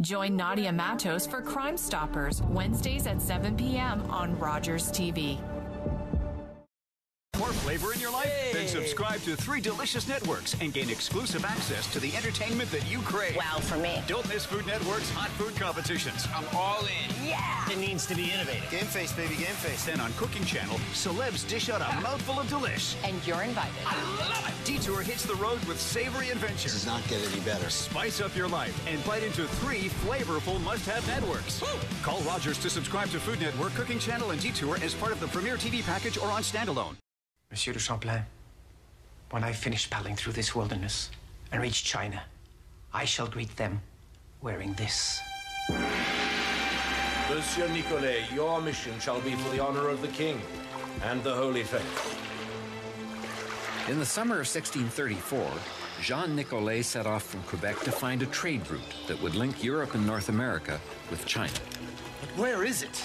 Join 0.00 0.36
Nadia 0.36 0.72
Matos 0.72 1.24
for 1.24 1.40
Crime 1.40 1.76
Stoppers 1.76 2.42
Wednesdays 2.42 3.06
at 3.06 3.22
7 3.22 3.56
p.m. 3.56 4.02
on 4.10 4.36
Rogers 4.40 4.90
TV. 4.90 5.38
Foreplay 7.36 7.52
flavor 7.52 7.92
in 7.92 8.00
your 8.00 8.10
life? 8.10 8.47
Then 8.72 8.82
subscribe 8.82 9.20
to 9.22 9.36
three 9.36 9.60
delicious 9.60 10.08
networks 10.08 10.54
and 10.60 10.72
gain 10.72 10.90
exclusive 10.90 11.44
access 11.44 11.90
to 11.92 12.00
the 12.00 12.14
entertainment 12.16 12.70
that 12.70 12.88
you 12.90 13.00
crave. 13.00 13.36
Wow 13.36 13.58
for 13.60 13.76
me. 13.76 14.02
Don't 14.06 14.28
miss 14.28 14.44
Food 14.44 14.66
Network's 14.66 15.10
hot 15.10 15.30
food 15.30 15.56
competitions. 15.56 16.26
I'm 16.34 16.44
all 16.54 16.82
in. 16.82 17.26
Yeah. 17.26 17.70
It 17.70 17.78
needs 17.78 18.06
to 18.06 18.14
be 18.14 18.30
innovative. 18.30 18.68
Game 18.70 18.84
face, 18.84 19.12
baby, 19.12 19.36
game 19.36 19.56
face. 19.56 19.86
Then 19.86 20.00
on 20.00 20.12
Cooking 20.14 20.44
Channel, 20.44 20.76
celebs 20.92 21.48
dish 21.48 21.70
out 21.70 21.80
a 21.80 22.00
mouthful 22.00 22.40
of 22.40 22.46
delish. 22.48 22.96
And 23.04 23.14
you're 23.26 23.42
invited. 23.42 23.72
I 23.86 23.96
love 24.18 24.48
it! 24.48 24.64
Detour 24.64 25.02
hits 25.02 25.24
the 25.24 25.36
road 25.36 25.62
with 25.64 25.80
savory 25.80 26.30
adventure. 26.30 26.68
does 26.68 26.86
not 26.86 27.06
get 27.08 27.20
any 27.32 27.40
better. 27.40 27.70
Spice 27.70 28.20
up 28.20 28.36
your 28.36 28.48
life 28.48 28.78
and 28.86 29.02
bite 29.04 29.22
into 29.22 29.46
three 29.46 29.88
flavorful 30.04 30.60
must-have 30.62 31.06
networks. 31.06 31.62
Call 32.02 32.20
Rogers 32.20 32.58
to 32.58 32.70
subscribe 32.70 33.08
to 33.10 33.20
Food 33.20 33.40
Network, 33.40 33.74
Cooking 33.74 33.98
Channel, 33.98 34.30
and 34.30 34.40
Detour 34.40 34.76
as 34.82 34.94
part 34.94 35.12
of 35.12 35.20
the 35.20 35.28
Premier 35.28 35.56
TV 35.56 35.82
package 35.82 36.18
or 36.18 36.28
on 36.28 36.42
standalone. 36.42 36.96
Monsieur 37.50 37.72
de 37.72 37.78
Champlain, 37.78 38.24
when 39.30 39.44
I 39.44 39.52
finish 39.52 39.90
paddling 39.90 40.16
through 40.16 40.32
this 40.32 40.54
wilderness 40.54 41.10
and 41.52 41.60
reach 41.60 41.84
China, 41.84 42.22
I 42.92 43.04
shall 43.04 43.26
greet 43.26 43.54
them 43.56 43.80
wearing 44.40 44.72
this. 44.74 45.20
Monsieur 47.28 47.68
Nicolet, 47.68 48.32
your 48.32 48.60
mission 48.62 48.98
shall 49.00 49.20
be 49.20 49.34
for 49.34 49.54
the 49.54 49.62
honor 49.62 49.88
of 49.88 50.00
the 50.00 50.08
king 50.08 50.40
and 51.04 51.22
the 51.22 51.34
Holy 51.34 51.62
Faith. 51.62 52.16
In 53.88 53.98
the 53.98 54.06
summer 54.06 54.36
of 54.36 54.48
1634, 54.48 55.50
Jean 56.00 56.34
Nicolet 56.34 56.84
set 56.84 57.06
off 57.06 57.24
from 57.24 57.42
Quebec 57.42 57.80
to 57.80 57.92
find 57.92 58.22
a 58.22 58.26
trade 58.26 58.68
route 58.70 58.80
that 59.08 59.20
would 59.20 59.34
link 59.34 59.62
Europe 59.62 59.94
and 59.94 60.06
North 60.06 60.28
America 60.30 60.80
with 61.10 61.26
China. 61.26 61.52
But 62.20 62.30
where 62.36 62.64
is 62.64 62.82
it? 62.82 63.04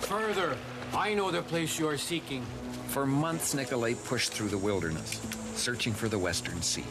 Further, 0.00 0.56
I 0.94 1.14
know 1.14 1.30
the 1.30 1.42
place 1.42 1.78
you 1.78 1.88
are 1.88 1.96
seeking. 1.96 2.46
For 2.88 3.06
months, 3.06 3.52
Nicolet 3.52 4.02
pushed 4.04 4.32
through 4.32 4.48
the 4.48 4.58
wilderness, 4.58 5.20
searching 5.54 5.92
for 5.92 6.08
the 6.08 6.18
Western 6.18 6.62
Sea. 6.62 6.84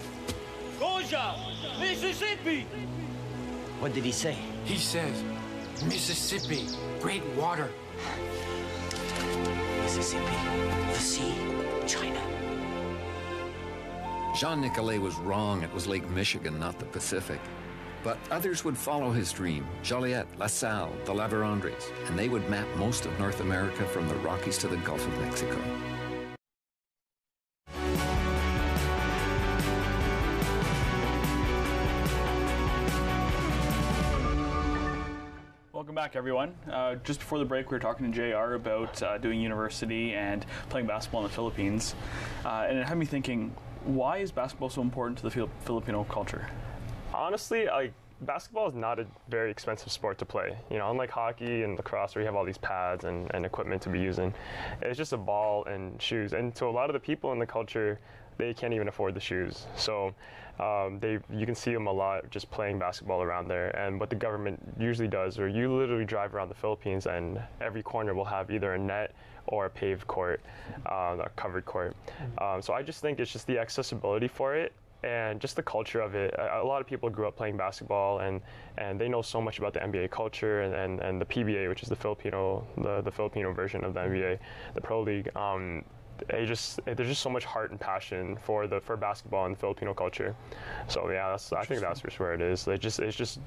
Goja, 0.80 1.36
Mississippi. 1.80 2.68
What 3.80 3.94
did 3.94 4.06
he 4.06 4.12
say? 4.12 4.38
He 4.64 4.78
says, 4.78 5.24
Mississippi, 5.86 6.68
great 7.02 7.26
water. 7.36 7.70
Mississippi, 9.82 10.36
the 10.88 11.00
sea, 11.00 11.34
China. 11.88 12.22
Jean 14.36 14.62
Nicolet 14.62 15.02
was 15.02 15.16
wrong. 15.16 15.64
It 15.64 15.74
was 15.74 15.88
Lake 15.88 16.08
Michigan, 16.12 16.60
not 16.60 16.78
the 16.78 16.86
Pacific. 16.86 17.40
But 18.04 18.18
others 18.30 18.64
would 18.64 18.78
follow 18.78 19.12
his 19.12 19.32
dream 19.32 19.68
Joliet, 19.84 20.28
La 20.38 20.48
Salle, 20.48 20.94
the 21.06 21.14
La 21.14 21.28
Vérendrys, 21.28 21.92
and 22.08 22.18
they 22.18 22.30
would 22.30 22.48
map 22.50 22.68
most 22.76 23.06
of 23.06 23.20
North 23.20 23.40
America 23.42 23.86
from 23.86 24.08
the 24.08 24.16
Rockies 24.16 24.58
to 24.60 24.68
the 24.68 24.78
Gulf 24.78 25.06
of 25.06 25.20
Mexico. 25.20 25.58
Welcome 35.74 35.96
back, 35.96 36.16
everyone. 36.16 36.56
Uh, 36.72 36.96
just 36.96 37.20
before 37.20 37.40
the 37.40 37.46
break, 37.46 37.70
we 37.72 37.76
were 37.76 37.80
talking 37.80 38.12
to 38.12 38.32
JR 38.32 38.56
about 38.56 39.02
uh, 39.02 39.18
doing 39.20 39.40
university 39.40 40.14
and 40.14 40.46
playing 40.70 40.88
basketball 40.88 41.22
in 41.22 41.28
the 41.28 41.34
Philippines. 41.34 41.96
Uh, 42.44 42.66
and 42.68 42.78
it 42.78 42.88
had 42.88 42.98
me 42.98 43.06
thinking, 43.06 43.56
why 43.86 44.18
is 44.18 44.32
basketball 44.32 44.70
so 44.70 44.82
important 44.82 45.18
to 45.20 45.30
the 45.30 45.48
Filipino 45.62 46.04
culture? 46.04 46.48
Honestly, 47.14 47.66
like 47.66 47.94
basketball 48.22 48.68
is 48.68 48.76
not 48.76 49.00
a 49.00 49.06
very 49.30 49.52
expensive 49.52 49.92
sport 49.92 50.18
to 50.18 50.26
play. 50.26 50.58
You 50.70 50.78
know, 50.78 50.90
unlike 50.90 51.10
hockey 51.10 51.64
and 51.64 51.78
lacrosse, 51.78 52.16
where 52.16 52.22
you 52.22 52.26
have 52.26 52.36
all 52.36 52.46
these 52.46 52.58
pads 52.58 53.06
and, 53.06 53.30
and 53.34 53.46
equipment 53.46 53.82
to 53.84 53.90
be 53.90 54.00
using, 54.00 54.34
it's 54.82 54.98
just 54.98 55.14
a 55.14 55.18
ball 55.18 55.66
and 55.66 56.02
shoes. 56.02 56.34
And 56.34 56.54
to 56.56 56.66
a 56.66 56.70
lot 56.70 56.90
of 56.90 56.94
the 56.94 57.00
people 57.00 57.32
in 57.34 57.40
the 57.40 57.46
culture, 57.46 58.00
they 58.38 58.54
can't 58.54 58.74
even 58.74 58.88
afford 58.88 59.14
the 59.14 59.20
shoes. 59.20 59.66
So 59.76 60.14
um, 60.60 61.00
they 61.00 61.20
you 61.32 61.46
can 61.46 61.56
see 61.56 61.74
them 61.74 61.88
a 61.88 61.92
lot 61.92 62.30
just 62.32 62.50
playing 62.50 62.80
basketball 62.80 63.22
around 63.22 63.48
there. 63.48 63.70
And 63.78 64.00
what 64.00 64.10
the 64.10 64.16
government 64.16 64.60
usually 64.80 65.08
does, 65.08 65.40
or 65.40 65.48
you 65.48 65.72
literally 65.74 66.06
drive 66.06 66.34
around 66.36 66.50
the 66.50 66.56
Philippines, 66.56 67.06
and 67.06 67.40
every 67.62 67.84
corner 67.84 68.14
will 68.14 68.26
have 68.26 68.52
either 68.52 68.74
a 68.74 68.78
net 68.78 69.14
or 69.48 69.66
a 69.66 69.70
paved 69.70 70.06
court, 70.08 70.42
uh, 70.88 71.18
a 71.24 71.30
covered 71.36 71.66
court. 71.66 71.96
Um, 72.40 72.62
so 72.62 72.74
I 72.74 72.84
just 72.84 73.02
think 73.02 73.20
it's 73.20 73.32
just 73.32 73.48
the 73.48 73.58
accessibility 73.58 74.28
for 74.28 74.56
it 74.56 74.74
and 75.04 75.40
just 75.40 75.56
the 75.56 75.64
culture 75.64 76.02
of 76.02 76.16
it. 76.16 76.34
A, 76.38 76.62
a 76.62 76.66
lot 76.66 76.82
of 76.82 76.88
people 76.88 77.10
grew 77.10 77.28
up 77.28 77.36
playing 77.36 77.58
basketball, 77.58 78.20
and, 78.20 78.42
and 78.78 79.00
they 79.00 79.08
know 79.08 79.22
so 79.22 79.42
much 79.42 79.60
about 79.60 79.74
the 79.74 79.80
NBA 79.80 80.10
culture 80.10 80.62
and, 80.62 80.74
and, 80.74 81.00
and 81.02 81.22
the 81.22 81.26
PBA, 81.26 81.70
which 81.70 81.84
is 81.84 81.90
the 81.90 81.96
Filipino 81.96 82.66
the, 82.78 83.02
the 83.02 83.12
Filipino 83.12 83.54
version 83.54 83.84
of 83.84 83.94
the 83.94 84.00
NBA, 84.00 84.40
the 84.74 84.82
Pro 84.82 85.02
League. 85.02 85.36
Um, 85.36 85.84
they 86.30 86.46
just 86.46 86.80
there's 86.86 87.10
just 87.10 87.22
so 87.22 87.30
much 87.30 87.46
heart 87.46 87.72
and 87.72 87.80
passion 87.80 88.38
for 88.38 88.66
the 88.66 88.82
for 88.82 88.98
basketball 88.98 89.46
and 89.46 89.56
the 89.56 89.60
Filipino 89.60 89.94
culture. 89.94 90.36
So 90.88 91.10
yeah, 91.12 91.30
that's 91.30 91.54
I 91.54 91.64
think 91.64 91.82
that's 91.82 92.02
just 92.02 92.20
where 92.20 92.34
it 92.34 92.42
is. 92.42 92.66
They 92.66 92.78
just 92.78 93.00
it's 93.00 93.16
just 93.16 93.40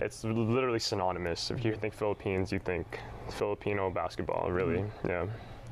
it's 0.00 0.22
literally 0.24 0.78
synonymous. 0.78 1.50
If 1.50 1.64
you 1.64 1.74
think 1.74 1.92
Philippines, 1.92 2.52
you 2.52 2.60
think 2.60 3.00
Filipino 3.30 3.90
basketball. 3.90 4.50
Really, 4.50 4.84
yeah. 5.06 5.26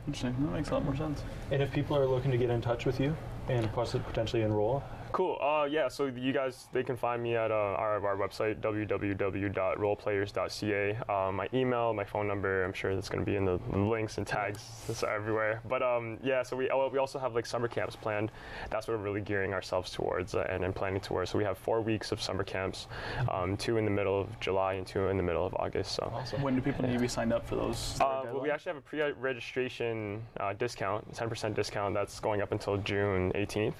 Interesting. 0.07 0.37
That 0.41 0.53
makes 0.53 0.71
a 0.71 0.75
lot 0.75 0.85
more 0.85 0.97
sense. 0.97 1.23
And 1.51 1.63
if 1.63 1.73
people 1.73 1.97
are 1.97 2.07
looking 2.07 2.31
to 2.31 2.37
get 2.37 2.51
in 2.51 2.61
touch 2.61 2.87
with 2.87 3.01
you 3.01 3.17
and 3.49 3.71
possi- 3.73 4.05
potentially 4.05 4.43
enroll, 4.43 4.83
Cool. 5.17 5.41
Uh, 5.41 5.65
yeah. 5.65 5.89
So 5.89 6.05
you 6.05 6.33
guys, 6.35 6.69
they 6.75 6.83
can 6.83 6.95
find 6.95 7.23
me 7.23 7.37
at 7.37 7.51
uh, 7.51 7.55
our, 7.55 8.07
our 8.07 8.19
website 8.19 8.61
www.rolePlayers.ca. 8.61 10.99
Uh, 11.09 11.33
my 11.33 11.49
email, 11.55 11.95
my 11.95 12.05
phone 12.05 12.29
number. 12.29 12.63
I'm 12.63 12.75
sure 12.75 12.95
that's 12.95 13.09
going 13.09 13.25
to 13.25 13.31
be 13.31 13.37
in 13.37 13.47
the 13.47 13.59
links 13.75 14.19
and 14.19 14.27
tags. 14.27 14.63
It's 14.91 15.03
everywhere. 15.03 15.63
But 15.67 15.83
um, 15.83 16.19
yeah. 16.23 16.43
So 16.43 16.55
we 16.55 16.69
oh, 16.69 16.91
we 16.93 16.99
also 16.99 17.19
have 17.19 17.35
like 17.35 17.47
summer 17.47 17.67
camps 17.67 17.97
planned. 17.97 18.31
That's 18.69 18.89
what 18.89 18.99
we're 18.99 19.05
really 19.05 19.23
gearing 19.23 19.55
ourselves 19.55 19.91
towards 19.91 20.35
uh, 20.35 20.47
and, 20.51 20.63
and 20.63 20.75
planning 20.75 21.01
towards. 21.01 21.31
So 21.31 21.39
we 21.39 21.45
have 21.45 21.57
four 21.57 21.81
weeks 21.81 22.13
of 22.13 22.21
summer 22.21 22.45
camps, 22.45 22.87
um, 23.33 23.57
two 23.57 23.79
in 23.79 23.87
the 23.87 23.91
middle 23.91 24.21
of 24.21 24.39
July 24.41 24.75
and 24.75 24.87
two 24.87 25.09
in 25.09 25.17
the 25.17 25.23
middle 25.23 25.47
of 25.47 25.55
August. 25.55 25.95
So. 25.95 26.13
Awesome. 26.15 26.43
When 26.43 26.57
do 26.57 26.61
people 26.61 26.85
need 26.85 26.93
to 26.93 26.99
be 26.99 27.09
signed 27.09 27.33
up 27.33 27.49
for 27.49 27.57
those? 27.57 27.99
Uh, 28.03 28.25
well, 28.27 28.43
we 28.43 28.51
actually 28.51 28.75
have 28.75 28.77
a 28.77 28.83
pre-registration 28.83 30.21
uh, 30.41 30.53
discount, 30.53 31.11
10% 31.15 31.55
discount 31.55 31.95
that's 31.95 32.21
going 32.21 32.43
up 32.43 32.53
until 32.53 32.77
June 32.77 33.33
18th. 33.35 33.77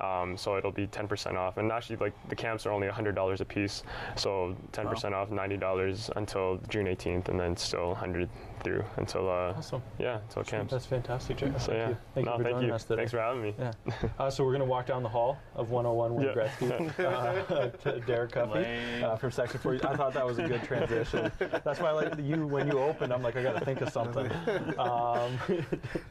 Um, 0.00 0.36
so 0.36 0.56
it'll 0.56 0.75
be 0.76 0.86
10% 0.86 1.34
off. 1.34 1.56
And 1.56 1.72
actually, 1.72 1.96
like 1.96 2.12
the 2.28 2.36
camps 2.36 2.66
are 2.66 2.72
only 2.72 2.86
$100 2.86 3.40
a 3.40 3.44
piece, 3.44 3.82
so 4.14 4.54
10% 4.72 5.12
off, 5.12 5.30
$90 5.30 6.10
until 6.16 6.58
June 6.68 6.86
18th, 6.86 7.28
and 7.28 7.40
then 7.40 7.56
still 7.56 7.88
100 7.88 8.28
through 8.62 8.84
until 8.96 9.28
uh, 9.28 9.54
Awesome. 9.56 9.82
yeah, 9.98 10.18
until 10.20 10.42
camps. 10.44 10.72
That's 10.72 10.86
fantastic, 10.86 11.36
Jay. 11.38 11.46
So 11.58 11.66
Thank 11.66 11.68
yeah, 11.78 11.88
you. 11.90 11.96
Thank 12.14 12.26
no, 12.26 12.32
you 12.32 12.38
for 12.38 12.42
thank 12.44 12.54
joining 12.54 12.68
you. 12.68 12.74
us 12.74 12.84
today. 12.84 12.96
Thanks 12.96 13.12
for 13.12 13.18
having 13.20 13.42
me. 13.42 13.54
Yeah. 13.58 13.72
Uh, 14.18 14.30
so 14.30 14.44
we're 14.44 14.50
going 14.52 14.60
to 14.60 14.66
walk 14.66 14.86
down 14.86 15.02
the 15.02 15.08
hall 15.08 15.38
of 15.56 15.70
101 15.70 16.14
Wayne 16.14 16.26
Yeah. 16.26 16.32
Gretzky 16.34 16.98
uh, 17.04 17.68
to 17.82 18.00
Derek 18.06 18.32
Cuffey 18.32 19.02
uh, 19.02 19.16
from 19.16 19.30
Section 19.30 19.60
40. 19.60 19.84
I 19.84 19.94
thought 19.96 20.14
that 20.14 20.24
was 20.24 20.38
a 20.38 20.46
good 20.48 20.62
transition. 20.62 21.30
That's 21.38 21.80
why 21.80 21.88
I 21.88 21.92
like 21.92 22.18
you 22.18 22.46
when 22.46 22.66
you 22.66 22.78
opened. 22.78 23.12
I'm 23.12 23.22
like, 23.22 23.36
I 23.36 23.42
got 23.42 23.58
to 23.58 23.64
think 23.64 23.80
of 23.82 23.90
something. 23.90 24.30
Um, 24.78 25.38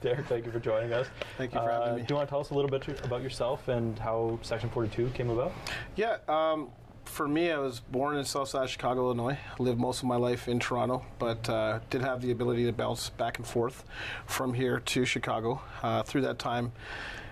Derek, 0.02 0.28
thank 0.28 0.46
you 0.46 0.52
for 0.52 0.60
joining 0.60 0.94
us. 0.94 1.08
Thank 1.38 1.54
you 1.54 1.60
for 1.60 1.70
having 1.72 1.90
Uh, 1.90 1.96
me. 1.96 2.02
Do 2.04 2.08
you 2.14 2.16
want 2.16 2.28
to 2.28 2.32
tell 2.32 2.40
us 2.42 2.52
a 2.52 2.54
little 2.54 2.70
bit 2.70 2.88
about 3.04 3.22
yourself 3.24 3.68
and 3.70 3.98
how 3.98 4.38
Section 4.44 4.70
42 4.70 5.10
came 5.10 5.30
about? 5.30 5.52
Yeah, 5.96 6.18
um, 6.28 6.70
for 7.06 7.28
me, 7.28 7.52
I 7.52 7.58
was 7.58 7.80
born 7.80 8.18
in 8.18 8.26
Southside 8.26 8.70
Chicago, 8.70 9.06
Illinois. 9.06 9.38
Lived 9.60 9.80
most 9.80 10.00
of 10.00 10.06
my 10.06 10.16
life 10.16 10.48
in 10.48 10.60
Toronto, 10.60 11.06
but 11.20 11.48
uh, 11.50 11.80
did 11.90 12.02
have 12.02 12.22
the 12.22 12.32
ability 12.32 12.66
to 12.66 12.74
bounce 12.74 13.10
back 13.10 13.38
and 13.38 13.48
forth 13.48 13.86
from 14.26 14.54
here 14.54 14.80
to 14.80 15.06
Chicago. 15.06 15.62
Uh, 15.82 16.04
through 16.04 16.22
that 16.22 16.40
time, 16.40 16.72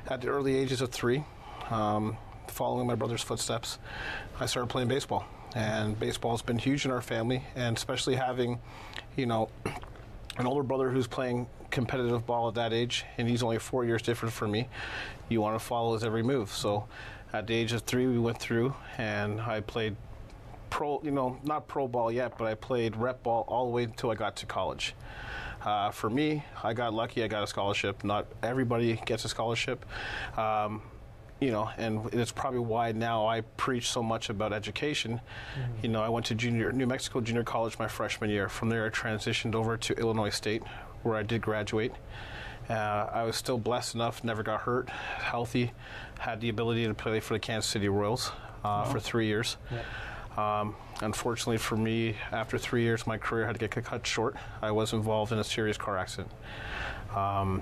at 0.08 0.22
the 0.22 0.28
early 0.28 0.56
ages 0.56 0.82
of 0.82 0.92
three, 0.92 1.24
um, 1.70 2.18
following 2.48 2.88
my 2.88 2.96
brother's 2.96 3.22
footsteps, 3.22 3.80
I 4.40 4.46
started 4.46 4.68
playing 4.68 4.88
baseball. 4.88 5.26
And 5.56 6.00
baseball 6.00 6.32
has 6.32 6.42
been 6.42 6.58
huge 6.58 6.86
in 6.86 6.92
our 6.92 7.02
family, 7.02 7.44
and 7.56 7.78
especially 7.78 8.16
having, 8.16 8.60
you 9.16 9.26
know, 9.26 9.50
an 10.38 10.48
older 10.48 10.64
brother 10.64 10.90
who's 10.90 11.08
playing 11.08 11.48
competitive 11.70 12.26
ball 12.26 12.48
at 12.48 12.56
that 12.56 12.74
age, 12.74 13.04
and 13.18 13.28
he's 13.28 13.44
only 13.44 13.60
four 13.60 13.86
years 13.86 14.02
different 14.02 14.34
from 14.34 14.52
me. 14.52 14.68
You 15.30 15.42
want 15.42 15.60
to 15.60 15.64
follow 15.66 15.94
his 15.94 16.04
every 16.04 16.24
move. 16.24 16.52
So, 16.52 16.88
at 17.34 17.48
the 17.48 17.56
age 17.56 17.74
of 17.74 17.82
three, 17.82 18.08
we 18.08 18.20
went 18.20 18.38
through, 18.38 18.74
and 18.98 19.42
I 19.42 19.60
played 19.62 19.96
pro. 20.70 21.02
You 21.04 21.12
know, 21.12 21.40
not 21.44 21.68
pro 21.68 21.88
ball 21.88 22.12
yet, 22.12 22.38
but 22.38 22.46
I 22.46 22.54
played 22.54 22.96
rep 22.96 23.24
ball 23.24 23.44
all 23.48 23.66
the 23.66 23.72
way 23.72 23.84
until 23.84 24.12
I 24.12 24.16
got 24.16 24.36
to 24.38 24.46
college. 24.46 24.94
Uh, 25.64 25.92
for 25.92 26.10
me, 26.10 26.44
I 26.64 26.74
got 26.74 26.94
lucky. 26.94 27.24
I 27.24 27.28
got 27.28 27.44
a 27.44 27.48
scholarship. 27.48 28.04
Not 28.04 28.28
everybody 28.44 29.02
gets 29.06 29.26
a 29.26 29.30
scholarship. 29.30 29.86
Um, 30.38 30.82
you 31.40 31.52
know, 31.52 31.70
and 31.78 32.14
it's 32.14 32.32
probably 32.32 32.60
why 32.60 32.92
now 32.94 33.28
I 33.28 33.42
preach 33.42 33.90
so 33.90 34.02
much 34.02 34.30
about 34.30 34.54
education. 34.54 35.20
You 35.82 35.90
know, 35.90 36.02
I 36.02 36.08
went 36.08 36.26
to 36.28 36.36
junior 36.36 36.72
New 36.72 36.88
Mexico 36.88 37.20
Junior 37.20 37.44
College 37.44 37.78
my 37.80 37.88
freshman 37.88 38.30
year. 38.30 38.48
From 38.48 38.70
there, 38.70 38.86
I 38.86 38.90
transitioned 38.90 39.56
over 39.56 39.76
to 39.76 39.94
Illinois 39.96 40.30
State, 40.30 40.64
where 41.02 41.18
I 41.18 41.24
did 41.24 41.42
graduate. 41.42 41.94
Uh, 42.70 42.74
I 43.12 43.24
was 43.24 43.36
still 43.36 43.58
blessed 43.58 43.96
enough, 43.96 44.24
never 44.24 44.44
got 44.44 44.62
hurt, 44.62 44.90
healthy, 44.90 45.72
had 46.20 46.40
the 46.42 46.50
ability 46.50 46.86
to 46.88 46.94
play 46.94 47.20
for 47.20 47.34
the 47.34 47.40
Kansas 47.40 47.70
City 47.70 47.90
Royals 47.90 48.32
uh, 48.64 48.86
for 48.86 49.00
three 49.00 49.28
years. 49.28 49.58
Um, 50.38 50.76
unfortunately 51.02 51.58
for 51.58 51.76
me, 51.76 52.16
after 52.32 52.58
three 52.58 52.82
years, 52.84 53.06
my 53.06 53.18
career 53.18 53.46
had 53.46 53.60
to 53.60 53.68
get 53.68 53.84
cut 53.84 54.08
short. 54.08 54.36
I 54.62 54.72
was 54.72 54.94
involved 54.94 55.32
in 55.32 55.40
a 55.40 55.44
serious 55.44 55.78
car 55.78 55.98
accident. 55.98 56.32
Um, 57.16 57.62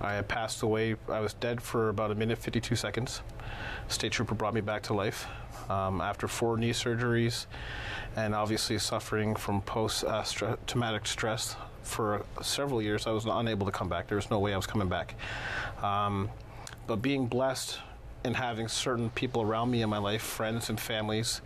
I 0.00 0.14
had 0.14 0.26
passed 0.28 0.62
away. 0.62 0.96
I 1.08 1.20
was 1.20 1.34
dead 1.34 1.60
for 1.60 1.90
about 1.90 2.10
a 2.10 2.14
minute 2.14 2.38
52 2.38 2.74
seconds. 2.74 3.20
State 3.88 4.12
trooper 4.12 4.34
brought 4.34 4.54
me 4.54 4.62
back 4.62 4.82
to 4.84 4.94
life 4.94 5.26
um, 5.68 6.00
after 6.00 6.26
four 6.26 6.56
knee 6.56 6.72
surgeries, 6.72 7.46
and 8.16 8.34
obviously 8.34 8.78
suffering 8.78 9.36
from 9.36 9.60
post 9.60 10.04
uh, 10.04 10.22
stre- 10.22 10.56
traumatic 10.66 11.06
stress 11.06 11.56
for 11.82 12.24
several 12.42 12.82
years. 12.82 13.06
I 13.06 13.10
was 13.10 13.24
unable 13.26 13.66
to 13.66 13.72
come 13.72 13.88
back. 13.88 14.08
There 14.08 14.16
was 14.16 14.30
no 14.30 14.38
way 14.38 14.52
I 14.52 14.56
was 14.56 14.66
coming 14.66 14.88
back. 14.88 15.14
Um, 15.82 16.30
but 16.86 16.96
being 16.96 17.26
blessed 17.26 17.78
and 18.24 18.36
having 18.36 18.68
certain 18.68 19.10
people 19.10 19.42
around 19.42 19.70
me 19.70 19.82
in 19.82 19.88
my 19.88 19.98
life, 19.98 20.22
friends 20.22 20.68
and 20.68 20.78
families, 20.78 21.40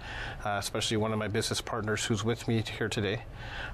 uh, 0.45 0.57
especially 0.59 0.97
one 0.97 1.13
of 1.13 1.19
my 1.19 1.29
business 1.29 1.61
partners 1.61 2.05
who's 2.05 2.25
with 2.25 2.49
me 2.49 2.65
here 2.79 2.89
today, 2.89 3.23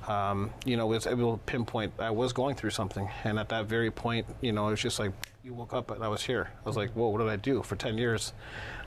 um, 0.06 0.50
you 0.64 0.76
know, 0.76 0.86
was 0.86 1.06
able 1.06 1.38
to 1.38 1.42
pinpoint 1.44 1.92
I 1.98 2.10
was 2.10 2.32
going 2.32 2.56
through 2.56 2.70
something. 2.70 3.08
And 3.24 3.38
at 3.38 3.48
that 3.50 3.66
very 3.66 3.90
point, 3.90 4.26
you 4.40 4.52
know, 4.52 4.68
it 4.68 4.72
was 4.72 4.80
just 4.80 4.98
like, 4.98 5.12
you 5.42 5.54
woke 5.54 5.72
up 5.72 5.90
and 5.90 6.04
I 6.04 6.08
was 6.08 6.22
here. 6.22 6.50
I 6.62 6.68
was 6.68 6.76
like, 6.76 6.90
whoa, 6.90 7.08
what 7.08 7.18
did 7.18 7.28
I 7.28 7.36
do? 7.36 7.62
For 7.62 7.76
10 7.76 7.96
years, 7.96 8.34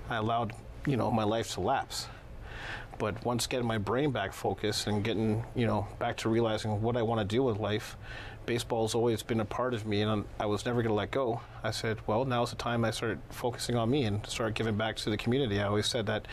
I 0.10 0.18
allowed, 0.18 0.54
you 0.86 0.98
know, 0.98 1.10
my 1.10 1.24
life 1.24 1.54
to 1.54 1.62
lapse. 1.62 2.08
But 3.00 3.26
once 3.26 3.48
getting 3.48 3.68
my 3.68 3.78
brain 3.78 4.12
back 4.12 4.34
focused 4.34 4.88
and 4.88 5.04
getting, 5.04 5.44
you 5.56 5.66
know, 5.66 5.88
back 6.00 6.18
to 6.18 6.30
realizing 6.30 6.82
what 6.82 6.96
I 6.96 7.02
want 7.02 7.20
to 7.22 7.26
do 7.26 7.44
with 7.44 7.58
life, 7.60 7.98
baseball's 8.46 8.94
always 8.94 9.24
been 9.24 9.40
a 9.40 9.46
part 9.46 9.74
of 9.74 9.86
me 9.86 10.02
and 10.02 10.26
I 10.40 10.46
was 10.46 10.66
never 10.66 10.82
going 10.82 10.90
to 10.90 10.96
let 10.96 11.12
go. 11.12 11.42
I 11.64 11.72
said, 11.72 11.98
well, 12.08 12.26
now's 12.26 12.52
the 12.52 12.56
time 12.56 12.86
I 12.86 12.92
started 12.92 13.20
focusing 13.30 13.76
on 13.76 13.90
me 13.90 14.04
and 14.04 14.26
start 14.28 14.54
giving 14.54 14.78
back 14.78 14.98
to 14.98 15.10
the 15.10 15.18
community. 15.18 15.60
I 15.60 15.68
always 15.68 15.88
said 15.88 16.06
that 16.08 16.28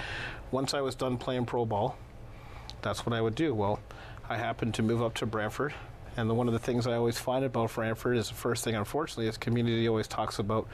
once 0.51 0.75
I 0.75 0.81
was 0.81 0.95
done 0.95 1.17
playing 1.17 1.47
pro 1.47 1.65
ball, 1.65 1.97
that's 2.83 3.07
what 3.07 3.15
I 3.15 3.21
would 3.21 3.35
do. 3.35 3.55
Well, 3.55 3.81
I 4.29 4.37
happened 4.37 4.75
to 4.75 4.83
move 4.83 5.03
up 5.03 5.15
to 5.15 5.27
Brantford. 5.27 5.75
And 6.17 6.29
the, 6.29 6.35
one 6.35 6.49
of 6.49 6.53
the 6.53 6.59
things 6.59 6.87
I 6.87 6.95
always 6.95 7.19
find 7.19 7.45
about 7.45 7.73
Brantford 7.73 8.17
is 8.17 8.29
the 8.29 8.35
first 8.35 8.65
thing, 8.65 8.75
unfortunately, 8.75 9.29
is 9.29 9.37
community 9.37 9.89
always 9.89 10.09
talks 10.09 10.39
about 10.39 10.69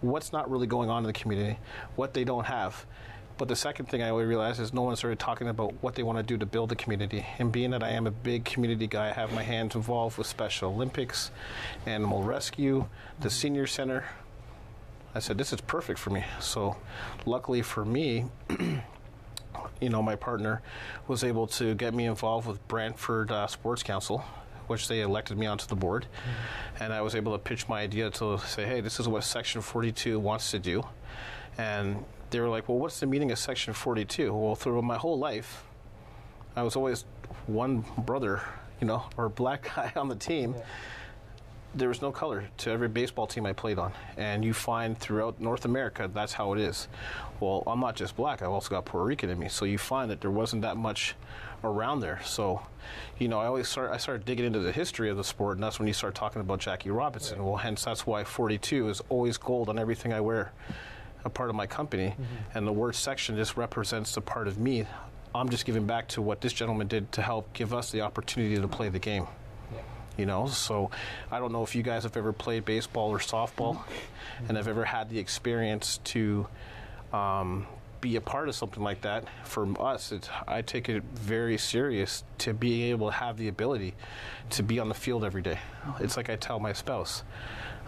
what's 0.00 0.32
not 0.32 0.50
really 0.50 0.66
going 0.66 0.90
on 0.90 1.04
in 1.04 1.06
the 1.06 1.12
community, 1.12 1.58
what 1.96 2.14
they 2.14 2.24
don't 2.24 2.46
have. 2.46 2.86
But 3.40 3.48
the 3.48 3.56
second 3.56 3.86
thing 3.86 4.02
I 4.02 4.10
realized 4.10 4.60
is 4.60 4.74
no 4.74 4.82
one 4.82 4.96
started 4.96 5.18
talking 5.18 5.48
about 5.48 5.72
what 5.82 5.94
they 5.94 6.02
want 6.02 6.18
to 6.18 6.22
do 6.22 6.36
to 6.36 6.44
build 6.44 6.68
the 6.68 6.76
community. 6.76 7.24
And 7.38 7.50
being 7.50 7.70
that 7.70 7.82
I 7.82 7.88
am 7.88 8.06
a 8.06 8.10
big 8.10 8.44
community 8.44 8.86
guy, 8.86 9.08
I 9.08 9.12
have 9.12 9.32
my 9.32 9.42
hands 9.42 9.74
involved 9.74 10.18
with 10.18 10.26
Special 10.26 10.70
Olympics, 10.70 11.30
Animal 11.86 12.22
Rescue, 12.22 12.84
the 13.20 13.30
Senior 13.30 13.66
Center. 13.66 14.04
I 15.14 15.20
said, 15.20 15.38
this 15.38 15.54
is 15.54 15.62
perfect 15.62 15.98
for 15.98 16.10
me. 16.10 16.22
So, 16.38 16.76
luckily 17.24 17.62
for 17.62 17.82
me, 17.82 18.26
you 19.80 19.88
know, 19.88 20.02
my 20.02 20.16
partner 20.16 20.60
was 21.08 21.24
able 21.24 21.46
to 21.46 21.74
get 21.76 21.94
me 21.94 22.04
involved 22.04 22.46
with 22.46 22.68
Brantford 22.68 23.32
uh, 23.32 23.46
Sports 23.46 23.82
Council, 23.82 24.22
which 24.66 24.86
they 24.86 25.00
elected 25.00 25.38
me 25.38 25.46
onto 25.46 25.66
the 25.66 25.76
board. 25.76 26.04
Mm-hmm. 26.04 26.82
And 26.84 26.92
I 26.92 27.00
was 27.00 27.14
able 27.14 27.32
to 27.32 27.38
pitch 27.38 27.70
my 27.70 27.80
idea 27.80 28.10
to 28.10 28.36
say, 28.40 28.66
hey, 28.66 28.82
this 28.82 29.00
is 29.00 29.08
what 29.08 29.24
Section 29.24 29.62
42 29.62 30.20
wants 30.20 30.50
to 30.50 30.58
do. 30.58 30.82
And 31.56 32.04
they 32.30 32.40
were 32.40 32.48
like, 32.48 32.68
well, 32.68 32.78
what's 32.78 33.00
the 33.00 33.06
meaning 33.06 33.30
of 33.32 33.38
Section 33.38 33.74
42? 33.74 34.32
Well, 34.32 34.54
through 34.54 34.80
my 34.82 34.96
whole 34.96 35.18
life, 35.18 35.64
I 36.56 36.62
was 36.62 36.76
always 36.76 37.04
one 37.46 37.84
brother, 37.98 38.40
you 38.80 38.86
know, 38.86 39.04
or 39.16 39.28
black 39.28 39.70
guy 39.76 39.92
on 39.96 40.08
the 40.08 40.16
team. 40.16 40.54
Yeah. 40.56 40.64
There 41.72 41.88
was 41.88 42.02
no 42.02 42.10
color 42.10 42.48
to 42.58 42.70
every 42.70 42.88
baseball 42.88 43.28
team 43.28 43.46
I 43.46 43.52
played 43.52 43.78
on. 43.78 43.92
And 44.16 44.44
you 44.44 44.52
find 44.52 44.98
throughout 44.98 45.40
North 45.40 45.64
America, 45.64 46.10
that's 46.12 46.32
how 46.32 46.52
it 46.52 46.60
is. 46.60 46.88
Well, 47.38 47.62
I'm 47.64 47.78
not 47.78 47.94
just 47.94 48.16
black, 48.16 48.42
I've 48.42 48.50
also 48.50 48.70
got 48.70 48.84
Puerto 48.84 49.06
Rican 49.06 49.30
in 49.30 49.38
me. 49.38 49.48
So 49.48 49.64
you 49.64 49.78
find 49.78 50.10
that 50.10 50.20
there 50.20 50.32
wasn't 50.32 50.62
that 50.62 50.76
much 50.76 51.14
around 51.62 52.00
there. 52.00 52.20
So, 52.24 52.60
you 53.18 53.28
know, 53.28 53.38
I 53.38 53.46
always 53.46 53.68
start 53.68 53.92
I 53.92 53.98
started 53.98 54.24
digging 54.24 54.46
into 54.46 54.58
the 54.58 54.72
history 54.72 55.10
of 55.10 55.16
the 55.16 55.22
sport, 55.22 55.58
and 55.58 55.62
that's 55.62 55.78
when 55.78 55.86
you 55.86 55.94
start 55.94 56.16
talking 56.16 56.40
about 56.40 56.58
Jackie 56.58 56.90
Robinson. 56.90 57.38
Right. 57.38 57.46
Well, 57.46 57.56
hence 57.56 57.84
that's 57.84 58.04
why 58.04 58.24
42 58.24 58.88
is 58.88 59.00
always 59.08 59.36
gold 59.36 59.68
on 59.68 59.78
everything 59.78 60.12
I 60.12 60.20
wear 60.20 60.52
a 61.24 61.30
part 61.30 61.50
of 61.50 61.56
my 61.56 61.66
company, 61.66 62.08
mm-hmm. 62.08 62.58
and 62.58 62.66
the 62.66 62.72
word 62.72 62.94
section 62.94 63.36
just 63.36 63.56
represents 63.56 64.16
a 64.16 64.20
part 64.20 64.48
of 64.48 64.58
me. 64.58 64.86
I'm 65.34 65.48
just 65.48 65.64
giving 65.64 65.86
back 65.86 66.08
to 66.08 66.22
what 66.22 66.40
this 66.40 66.52
gentleman 66.52 66.88
did 66.88 67.12
to 67.12 67.22
help 67.22 67.52
give 67.52 67.72
us 67.72 67.90
the 67.90 68.00
opportunity 68.00 68.56
to 68.56 68.68
play 68.68 68.88
the 68.88 68.98
game. 68.98 69.26
Yeah. 69.72 69.80
You 70.16 70.26
know, 70.26 70.46
so 70.46 70.90
I 71.30 71.38
don't 71.38 71.52
know 71.52 71.62
if 71.62 71.74
you 71.74 71.82
guys 71.82 72.02
have 72.02 72.16
ever 72.16 72.32
played 72.32 72.64
baseball 72.64 73.10
or 73.10 73.18
softball 73.18 73.76
mm-hmm. 73.76 74.46
and 74.48 74.56
have 74.56 74.68
ever 74.68 74.84
had 74.84 75.08
the 75.08 75.18
experience 75.18 75.98
to 76.04 76.46
um, 77.12 77.66
be 78.00 78.16
a 78.16 78.20
part 78.20 78.48
of 78.48 78.54
something 78.54 78.82
like 78.82 79.02
that. 79.02 79.24
For 79.44 79.68
us, 79.80 80.12
I 80.48 80.62
take 80.62 80.88
it 80.88 81.02
very 81.14 81.58
serious 81.58 82.24
to 82.38 82.54
be 82.54 82.84
able 82.90 83.08
to 83.08 83.14
have 83.14 83.36
the 83.36 83.48
ability 83.48 83.94
to 84.50 84.62
be 84.62 84.78
on 84.80 84.88
the 84.88 84.94
field 84.94 85.24
every 85.24 85.42
day. 85.42 85.58
It's 86.00 86.16
like 86.16 86.30
I 86.30 86.36
tell 86.36 86.58
my 86.58 86.72
spouse. 86.72 87.22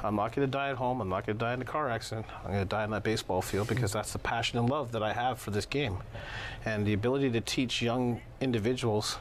I'm 0.04 0.16
not 0.16 0.34
going 0.34 0.46
to 0.46 0.50
die 0.50 0.70
at 0.70 0.76
home. 0.76 1.00
I'm 1.00 1.08
not 1.08 1.26
going 1.26 1.38
to 1.38 1.44
die 1.44 1.54
in 1.54 1.62
a 1.62 1.64
car 1.64 1.88
accident. 1.88 2.26
I'm 2.44 2.52
going 2.52 2.58
to 2.58 2.64
die 2.68 2.82
on 2.82 2.90
that 2.90 3.04
baseball 3.04 3.40
field 3.40 3.68
because 3.68 3.92
that's 3.92 4.12
the 4.12 4.18
passion 4.18 4.58
and 4.58 4.68
love 4.68 4.92
that 4.92 5.02
I 5.02 5.12
have 5.12 5.38
for 5.38 5.52
this 5.52 5.66
game. 5.66 5.98
And 6.64 6.84
the 6.86 6.92
ability 6.92 7.30
to 7.30 7.40
teach 7.40 7.80
young 7.80 8.20
individuals 8.40 9.18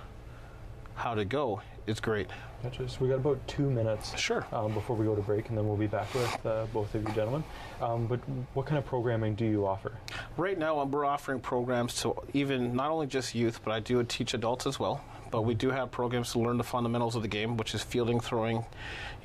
how 0.95 1.13
to 1.13 1.23
go 1.25 1.61
is 1.87 1.99
great. 1.99 2.27
Gotcha. 2.63 2.87
So 2.89 2.97
we 3.01 3.07
got 3.09 3.15
about 3.15 3.47
two 3.47 3.69
minutes. 3.69 4.15
Sure. 4.19 4.45
Um, 4.51 4.73
before 4.73 4.95
we 4.95 5.05
go 5.05 5.15
to 5.15 5.21
break, 5.21 5.49
and 5.49 5.57
then 5.57 5.67
we'll 5.67 5.77
be 5.77 5.87
back 5.87 6.13
with 6.13 6.45
uh, 6.45 6.65
both 6.71 6.93
of 6.93 7.01
you 7.01 7.13
gentlemen. 7.13 7.43
Um, 7.81 8.05
but 8.05 8.19
what 8.53 8.67
kind 8.67 8.77
of 8.77 8.85
programming 8.85 9.33
do 9.33 9.45
you 9.45 9.65
offer? 9.65 9.93
Right 10.37 10.57
now, 10.57 10.83
we're 10.83 11.05
offering 11.05 11.39
programs 11.39 11.95
to 12.01 12.15
even 12.33 12.75
not 12.75 12.91
only 12.91 13.07
just 13.07 13.33
youth, 13.33 13.61
but 13.63 13.71
I 13.71 13.79
do 13.79 14.03
teach 14.03 14.35
adults 14.35 14.67
as 14.67 14.79
well. 14.79 15.03
But 15.31 15.43
we 15.43 15.53
do 15.53 15.71
have 15.71 15.91
programs 15.91 16.33
to 16.33 16.39
learn 16.39 16.57
the 16.57 16.63
fundamentals 16.63 17.15
of 17.15 17.21
the 17.21 17.27
game, 17.27 17.57
which 17.57 17.73
is 17.73 17.81
fielding, 17.81 18.19
throwing, 18.19 18.65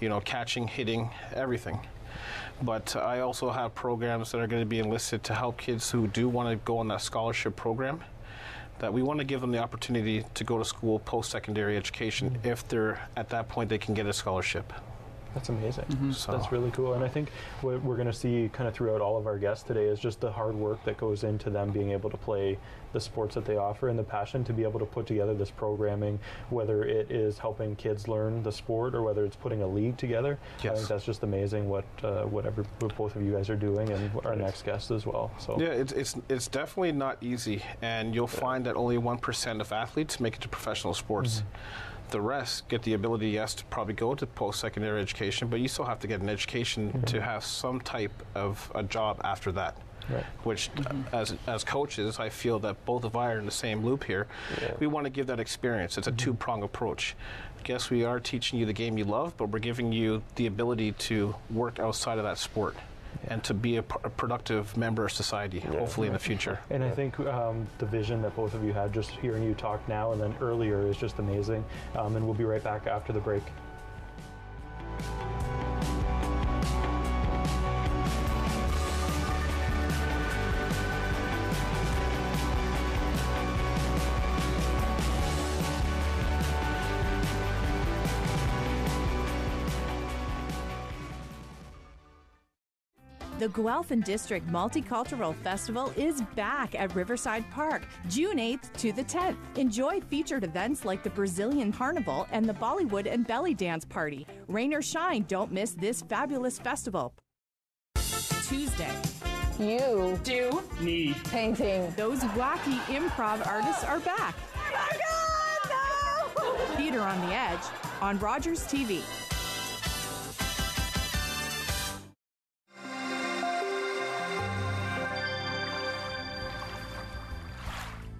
you 0.00 0.08
know, 0.08 0.20
catching, 0.20 0.68
hitting, 0.68 1.10
everything. 1.34 1.80
But 2.62 2.96
I 2.96 3.20
also 3.20 3.50
have 3.50 3.74
programs 3.74 4.32
that 4.32 4.38
are 4.38 4.46
going 4.46 4.62
to 4.62 4.66
be 4.66 4.78
enlisted 4.78 5.24
to 5.24 5.34
help 5.34 5.58
kids 5.58 5.90
who 5.90 6.06
do 6.06 6.28
want 6.28 6.48
to 6.48 6.56
go 6.64 6.78
on 6.78 6.88
that 6.88 7.02
scholarship 7.02 7.56
program. 7.56 8.00
That 8.78 8.92
we 8.92 9.02
want 9.02 9.18
to 9.18 9.24
give 9.24 9.40
them 9.40 9.52
the 9.52 9.58
opportunity 9.58 10.24
to 10.34 10.44
go 10.44 10.58
to 10.58 10.64
school 10.64 10.98
post 11.00 11.30
secondary 11.30 11.76
education 11.76 12.38
if 12.44 12.66
they're 12.68 13.08
at 13.16 13.30
that 13.30 13.48
point 13.48 13.70
they 13.70 13.78
can 13.78 13.94
get 13.94 14.06
a 14.06 14.12
scholarship. 14.12 14.72
That's 15.36 15.50
amazing. 15.50 15.84
Mm-hmm. 15.84 16.12
So. 16.12 16.32
That's 16.32 16.50
really 16.50 16.70
cool. 16.70 16.94
And 16.94 17.04
I 17.04 17.08
think 17.08 17.28
what 17.60 17.82
we're 17.82 17.96
going 17.96 18.06
to 18.06 18.12
see 18.12 18.48
kind 18.54 18.66
of 18.66 18.74
throughout 18.74 19.02
all 19.02 19.18
of 19.18 19.26
our 19.26 19.36
guests 19.36 19.64
today 19.64 19.84
is 19.84 20.00
just 20.00 20.18
the 20.18 20.32
hard 20.32 20.54
work 20.54 20.82
that 20.84 20.96
goes 20.96 21.24
into 21.24 21.50
them 21.50 21.72
being 21.72 21.90
able 21.90 22.08
to 22.08 22.16
play 22.16 22.56
the 22.94 23.00
sports 23.00 23.34
that 23.34 23.44
they 23.44 23.58
offer 23.58 23.90
and 23.90 23.98
the 23.98 24.02
passion 24.02 24.42
to 24.44 24.54
be 24.54 24.62
able 24.62 24.78
to 24.78 24.86
put 24.86 25.06
together 25.06 25.34
this 25.34 25.50
programming, 25.50 26.18
whether 26.48 26.84
it 26.84 27.10
is 27.10 27.36
helping 27.36 27.76
kids 27.76 28.08
learn 28.08 28.42
the 28.44 28.50
sport 28.50 28.94
or 28.94 29.02
whether 29.02 29.26
it's 29.26 29.36
putting 29.36 29.60
a 29.60 29.66
league 29.66 29.98
together. 29.98 30.38
Yes. 30.64 30.72
I 30.72 30.76
think 30.76 30.88
that's 30.88 31.04
just 31.04 31.22
amazing 31.22 31.68
what 31.68 31.84
uh, 32.02 32.22
whatever 32.22 32.64
what 32.78 32.96
both 32.96 33.14
of 33.14 33.20
you 33.20 33.32
guys 33.32 33.50
are 33.50 33.56
doing 33.56 33.90
and 33.90 34.10
our 34.24 34.36
next 34.36 34.64
guest 34.64 34.90
as 34.90 35.04
well. 35.04 35.30
So 35.38 35.60
yeah, 35.60 35.66
it's 35.66 35.92
it's 35.92 36.14
it's 36.30 36.48
definitely 36.48 36.92
not 36.92 37.18
easy, 37.20 37.62
and 37.82 38.14
you'll 38.14 38.30
yeah. 38.32 38.40
find 38.40 38.64
that 38.64 38.76
only 38.76 38.96
one 38.96 39.18
percent 39.18 39.60
of 39.60 39.70
athletes 39.70 40.18
make 40.18 40.36
it 40.36 40.40
to 40.40 40.48
professional 40.48 40.94
sports. 40.94 41.40
Mm-hmm 41.40 41.85
the 42.10 42.20
rest 42.20 42.68
get 42.68 42.82
the 42.82 42.94
ability, 42.94 43.30
yes, 43.30 43.54
to 43.54 43.64
probably 43.66 43.94
go 43.94 44.14
to 44.14 44.26
post 44.26 44.60
secondary 44.60 45.00
education, 45.00 45.48
but 45.48 45.60
you 45.60 45.68
still 45.68 45.84
have 45.84 46.00
to 46.00 46.06
get 46.06 46.20
an 46.20 46.28
education 46.28 46.88
mm-hmm. 46.88 47.02
to 47.04 47.20
have 47.20 47.44
some 47.44 47.80
type 47.80 48.12
of 48.34 48.70
a 48.74 48.82
job 48.82 49.20
after 49.24 49.52
that. 49.52 49.76
Right. 50.08 50.24
Which, 50.44 50.72
mm-hmm. 50.74 51.14
as 51.14 51.34
as 51.46 51.64
coaches, 51.64 52.20
I 52.20 52.28
feel 52.28 52.58
that 52.60 52.84
both 52.84 53.04
of 53.04 53.16
I 53.16 53.32
are 53.32 53.38
in 53.38 53.44
the 53.44 53.50
same 53.50 53.84
loop 53.84 54.04
here. 54.04 54.28
Yeah. 54.60 54.74
We 54.78 54.86
want 54.86 55.04
to 55.04 55.10
give 55.10 55.26
that 55.26 55.40
experience. 55.40 55.98
It's 55.98 56.06
a 56.06 56.10
mm-hmm. 56.10 56.16
two 56.16 56.34
prong 56.34 56.62
approach. 56.62 57.16
Guess 57.64 57.90
we 57.90 58.04
are 58.04 58.20
teaching 58.20 58.60
you 58.60 58.66
the 58.66 58.72
game 58.72 58.96
you 58.96 59.04
love, 59.04 59.36
but 59.36 59.48
we're 59.48 59.58
giving 59.58 59.92
you 59.92 60.22
the 60.36 60.46
ability 60.46 60.92
to 60.92 61.34
work 61.50 61.80
outside 61.80 62.18
of 62.18 62.24
that 62.24 62.38
sport 62.38 62.76
and 63.28 63.42
to 63.44 63.54
be 63.54 63.76
a, 63.76 63.84
a 64.04 64.10
productive 64.10 64.76
member 64.76 65.04
of 65.04 65.12
society, 65.12 65.58
yeah. 65.58 65.78
hopefully 65.78 66.06
in 66.06 66.12
the 66.12 66.18
future. 66.18 66.58
And 66.70 66.82
I 66.84 66.90
think 66.90 67.18
um, 67.20 67.66
the 67.78 67.86
vision 67.86 68.22
that 68.22 68.34
both 68.36 68.54
of 68.54 68.64
you 68.64 68.72
had, 68.72 68.92
just 68.92 69.10
hearing 69.10 69.42
you 69.42 69.54
talk 69.54 69.86
now 69.88 70.12
and 70.12 70.20
then 70.20 70.34
earlier, 70.40 70.86
is 70.86 70.96
just 70.96 71.18
amazing. 71.18 71.64
Um, 71.96 72.16
and 72.16 72.24
we'll 72.24 72.34
be 72.34 72.44
right 72.44 72.62
back 72.62 72.86
after 72.86 73.12
the 73.12 73.20
break. 73.20 73.42
The 93.46 93.62
Guelph 93.62 93.92
and 93.92 94.02
District 94.02 94.44
Multicultural 94.48 95.32
Festival 95.36 95.92
is 95.96 96.20
back 96.34 96.74
at 96.74 96.92
Riverside 96.96 97.48
Park, 97.52 97.86
June 98.08 98.38
8th 98.38 98.72
to 98.78 98.92
the 98.92 99.04
10th. 99.04 99.36
Enjoy 99.56 100.00
featured 100.00 100.42
events 100.42 100.84
like 100.84 101.04
the 101.04 101.10
Brazilian 101.10 101.72
Carnival 101.72 102.26
and 102.32 102.44
the 102.44 102.54
Bollywood 102.54 103.06
and 103.08 103.24
Belly 103.24 103.54
Dance 103.54 103.84
Party. 103.84 104.26
Rain 104.48 104.74
or 104.74 104.82
shine, 104.82 105.24
don't 105.28 105.52
miss 105.52 105.74
this 105.74 106.02
fabulous 106.02 106.58
festival. 106.58 107.14
Tuesday. 108.48 108.90
You 109.60 110.18
do 110.24 110.60
need 110.80 111.14
painting. 111.26 111.94
Those 111.96 112.22
wacky 112.34 112.80
improv 112.86 113.46
artists 113.46 113.84
are 113.84 114.00
back. 114.00 114.34
Oh 114.56 115.58
God, 115.68 116.34
no! 116.42 116.74
Theater 116.74 117.00
on 117.02 117.20
the 117.28 117.32
Edge 117.32 117.62
on 118.00 118.18
Rogers 118.18 118.64
TV. 118.64 119.02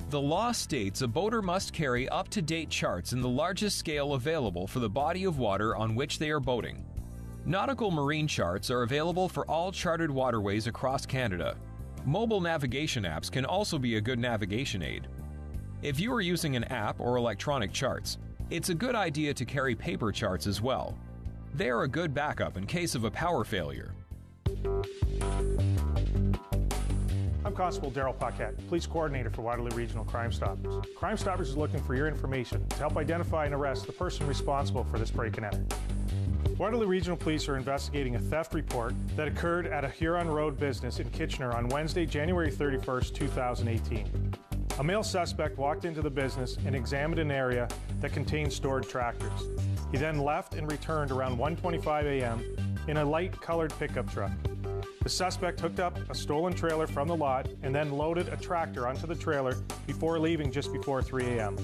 The 0.09 0.21
law 0.21 0.53
states 0.53 1.03
a 1.03 1.09
boater 1.09 1.43
must 1.43 1.73
carry 1.73 2.09
up 2.11 2.29
to 2.29 2.41
date 2.41 2.71
charts 2.71 3.13
in 3.13 3.21
the 3.21 3.29
largest 3.29 3.77
scale 3.77 4.15
available 4.15 4.69
for 4.69 4.79
the 4.79 4.89
body 4.89 5.25
of 5.25 5.39
water 5.39 5.75
on 5.75 5.97
which 5.97 6.21
they 6.21 6.31
are 6.31 6.39
boating. 6.39 6.85
Nautical 7.45 7.91
marine 7.91 8.29
charts 8.29 8.71
are 8.71 8.83
available 8.83 9.29
for 9.29 9.45
all 9.51 9.73
charted 9.73 10.09
waterways 10.09 10.69
across 10.69 11.07
Canada. 11.07 11.57
Mobile 12.05 12.41
navigation 12.41 13.03
apps 13.03 13.29
can 13.29 13.45
also 13.45 13.81
be 13.81 13.97
a 13.97 14.01
good 14.01 14.21
navigation 14.21 14.81
aid. 14.81 15.09
If 15.83 15.99
you 15.99 16.13
are 16.15 16.21
using 16.21 16.55
an 16.55 16.65
app 16.65 17.01
or 17.01 17.17
electronic 17.17 17.73
charts, 17.73 18.19
it's 18.49 18.69
a 18.69 18.75
good 18.75 18.95
idea 18.95 19.35
to 19.35 19.45
carry 19.45 19.75
paper 19.75 20.13
charts 20.13 20.47
as 20.47 20.63
well. 20.63 20.97
They 21.55 21.69
are 21.69 21.83
a 21.83 21.89
good 21.89 22.15
backup 22.15 22.57
in 22.57 22.65
case 22.65 22.95
of 22.95 23.03
a 23.03 23.11
power 23.11 23.43
failure. 23.43 23.93
Constable 27.57 27.91
Daryl 27.91 28.19
Paquette, 28.19 28.55
Police 28.69 28.87
Coordinator 28.87 29.31
for 29.31 29.41
Waterloo 29.41 29.75
Regional 29.75 30.05
Crime 30.05 30.31
Stoppers. 30.31 30.85
Crime 30.95 31.17
Stoppers 31.17 31.49
is 31.49 31.57
looking 31.57 31.81
for 31.83 31.95
your 31.95 32.07
information 32.07 32.67
to 32.69 32.77
help 32.77 32.99
identify 32.99 33.47
and 33.47 33.55
arrest 33.55 33.87
the 33.87 33.93
person 33.93 34.27
responsible 34.27 34.85
for 34.85 34.99
this 34.99 35.11
break 35.11 35.39
and 35.39 35.47
enter. 35.47 35.65
Waterloo 36.59 36.87
Regional 36.87 37.17
Police 37.17 37.49
are 37.49 37.57
investigating 37.57 38.17
a 38.17 38.19
theft 38.19 38.53
report 38.53 38.95
that 39.17 39.27
occurred 39.27 39.67
at 39.67 39.85
a 39.85 39.89
Huron 39.89 40.29
Road 40.29 40.61
business 40.61 41.01
in 41.01 41.09
Kitchener 41.11 41.53
on 41.53 41.69
Wednesday, 41.69 42.05
January 42.05 42.51
31st, 42.51 43.15
2018. 43.15 44.35
A 44.79 44.85
male 44.85 45.03
suspect 45.03 45.57
walked 45.57 45.87
into 45.87 46.03
the 46.03 46.11
business 46.11 46.59
and 46.67 46.77
examined 46.77 47.19
an 47.19 47.31
area 47.31 47.67
that 48.01 48.13
contained 48.13 48.53
stored 48.53 48.87
tractors. 48.87 49.49
He 49.91 49.97
then 49.97 50.19
left 50.19 50.55
and 50.55 50.71
returned 50.71 51.11
around 51.11 51.39
1:25 51.39 52.05
a.m. 52.05 52.76
in 52.89 52.99
a 52.99 53.05
light 53.05 53.41
colored 53.41 53.73
pickup 53.79 54.11
truck. 54.13 54.33
The 55.03 55.09
suspect 55.09 55.61
hooked 55.61 55.79
up 55.79 55.99
a 56.11 56.15
stolen 56.15 56.53
trailer 56.53 56.87
from 56.87 57.07
the 57.09 57.17
lot 57.17 57.49
and 57.63 57.75
then 57.75 57.93
loaded 57.93 58.29
a 58.29 58.37
tractor 58.37 58.89
onto 58.89 59.07
the 59.07 59.15
trailer 59.15 59.55
before 59.87 60.19
leaving 60.19 60.51
just 60.51 60.73
before 60.73 61.01
3 61.01 61.39
a.m. 61.39 61.57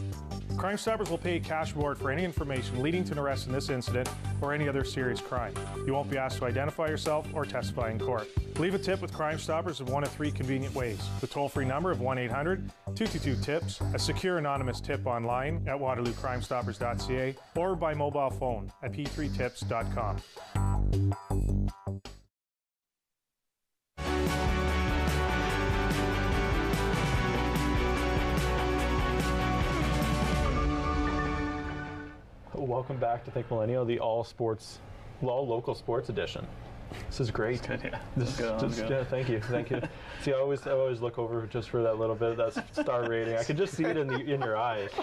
Crime 0.56 0.76
Stoppers 0.76 1.10
will 1.10 1.18
pay 1.18 1.40
cash 1.40 1.74
reward 1.74 1.98
for 1.98 2.10
any 2.10 2.24
information 2.24 2.82
leading 2.82 3.02
to 3.04 3.12
an 3.12 3.18
arrest 3.18 3.46
in 3.46 3.52
this 3.52 3.68
incident 3.68 4.08
or 4.40 4.52
any 4.52 4.68
other 4.68 4.84
serious 4.84 5.20
crime. 5.20 5.54
You 5.86 5.92
won't 5.92 6.10
be 6.10 6.18
asked 6.18 6.38
to 6.38 6.44
identify 6.44 6.86
yourself 6.86 7.26
or 7.34 7.44
testify 7.44 7.90
in 7.90 7.98
court. 7.98 8.28
Leave 8.58 8.74
a 8.74 8.78
tip 8.78 9.00
with 9.00 9.12
Crime 9.12 9.38
Stoppers 9.38 9.80
in 9.80 9.86
one 9.86 10.04
of 10.04 10.12
three 10.12 10.30
convenient 10.30 10.74
ways. 10.74 11.00
The 11.20 11.26
toll 11.26 11.48
free 11.48 11.64
number 11.64 11.90
of 11.90 12.00
1 12.00 12.18
800 12.18 12.70
222 12.94 13.42
TIPS, 13.42 13.80
a 13.94 13.98
secure 13.98 14.38
anonymous 14.38 14.80
tip 14.80 15.06
online 15.06 15.64
at 15.66 15.76
waterloocrimestoppers.ca, 15.76 17.34
or 17.56 17.74
by 17.74 17.94
mobile 17.94 18.30
phone 18.30 18.70
at 18.82 18.92
p3tips.com. 18.92 20.22
Welcome 20.92 21.16
back 33.00 33.24
to 33.24 33.30
Think 33.30 33.50
Millennial, 33.50 33.86
the 33.86 34.00
all 34.00 34.22
sports, 34.22 34.80
all 35.22 35.46
local 35.46 35.74
sports 35.74 36.10
edition. 36.10 36.46
This 37.08 37.20
is 37.20 37.30
great. 37.30 37.62
Good, 37.66 37.80
yeah. 37.84 37.98
This, 38.16 38.36
Good, 38.36 38.60
just- 38.60 38.76
good. 38.80 38.90
yeah, 38.90 39.04
thank 39.04 39.28
you, 39.28 39.40
thank 39.40 39.70
you. 39.70 39.80
see, 40.22 40.32
I 40.32 40.36
always, 40.36 40.66
I 40.66 40.72
always 40.72 41.00
look 41.00 41.18
over 41.18 41.46
just 41.46 41.70
for 41.70 41.82
that 41.82 41.98
little 41.98 42.14
bit 42.14 42.38
of 42.38 42.54
that 42.54 42.74
star 42.74 43.08
rating. 43.08 43.36
I 43.36 43.44
could 43.44 43.56
just 43.56 43.74
see 43.74 43.84
it 43.84 43.96
in 43.96 44.06
the 44.06 44.20
in 44.20 44.40
your 44.40 44.56
eyes. 44.56 44.90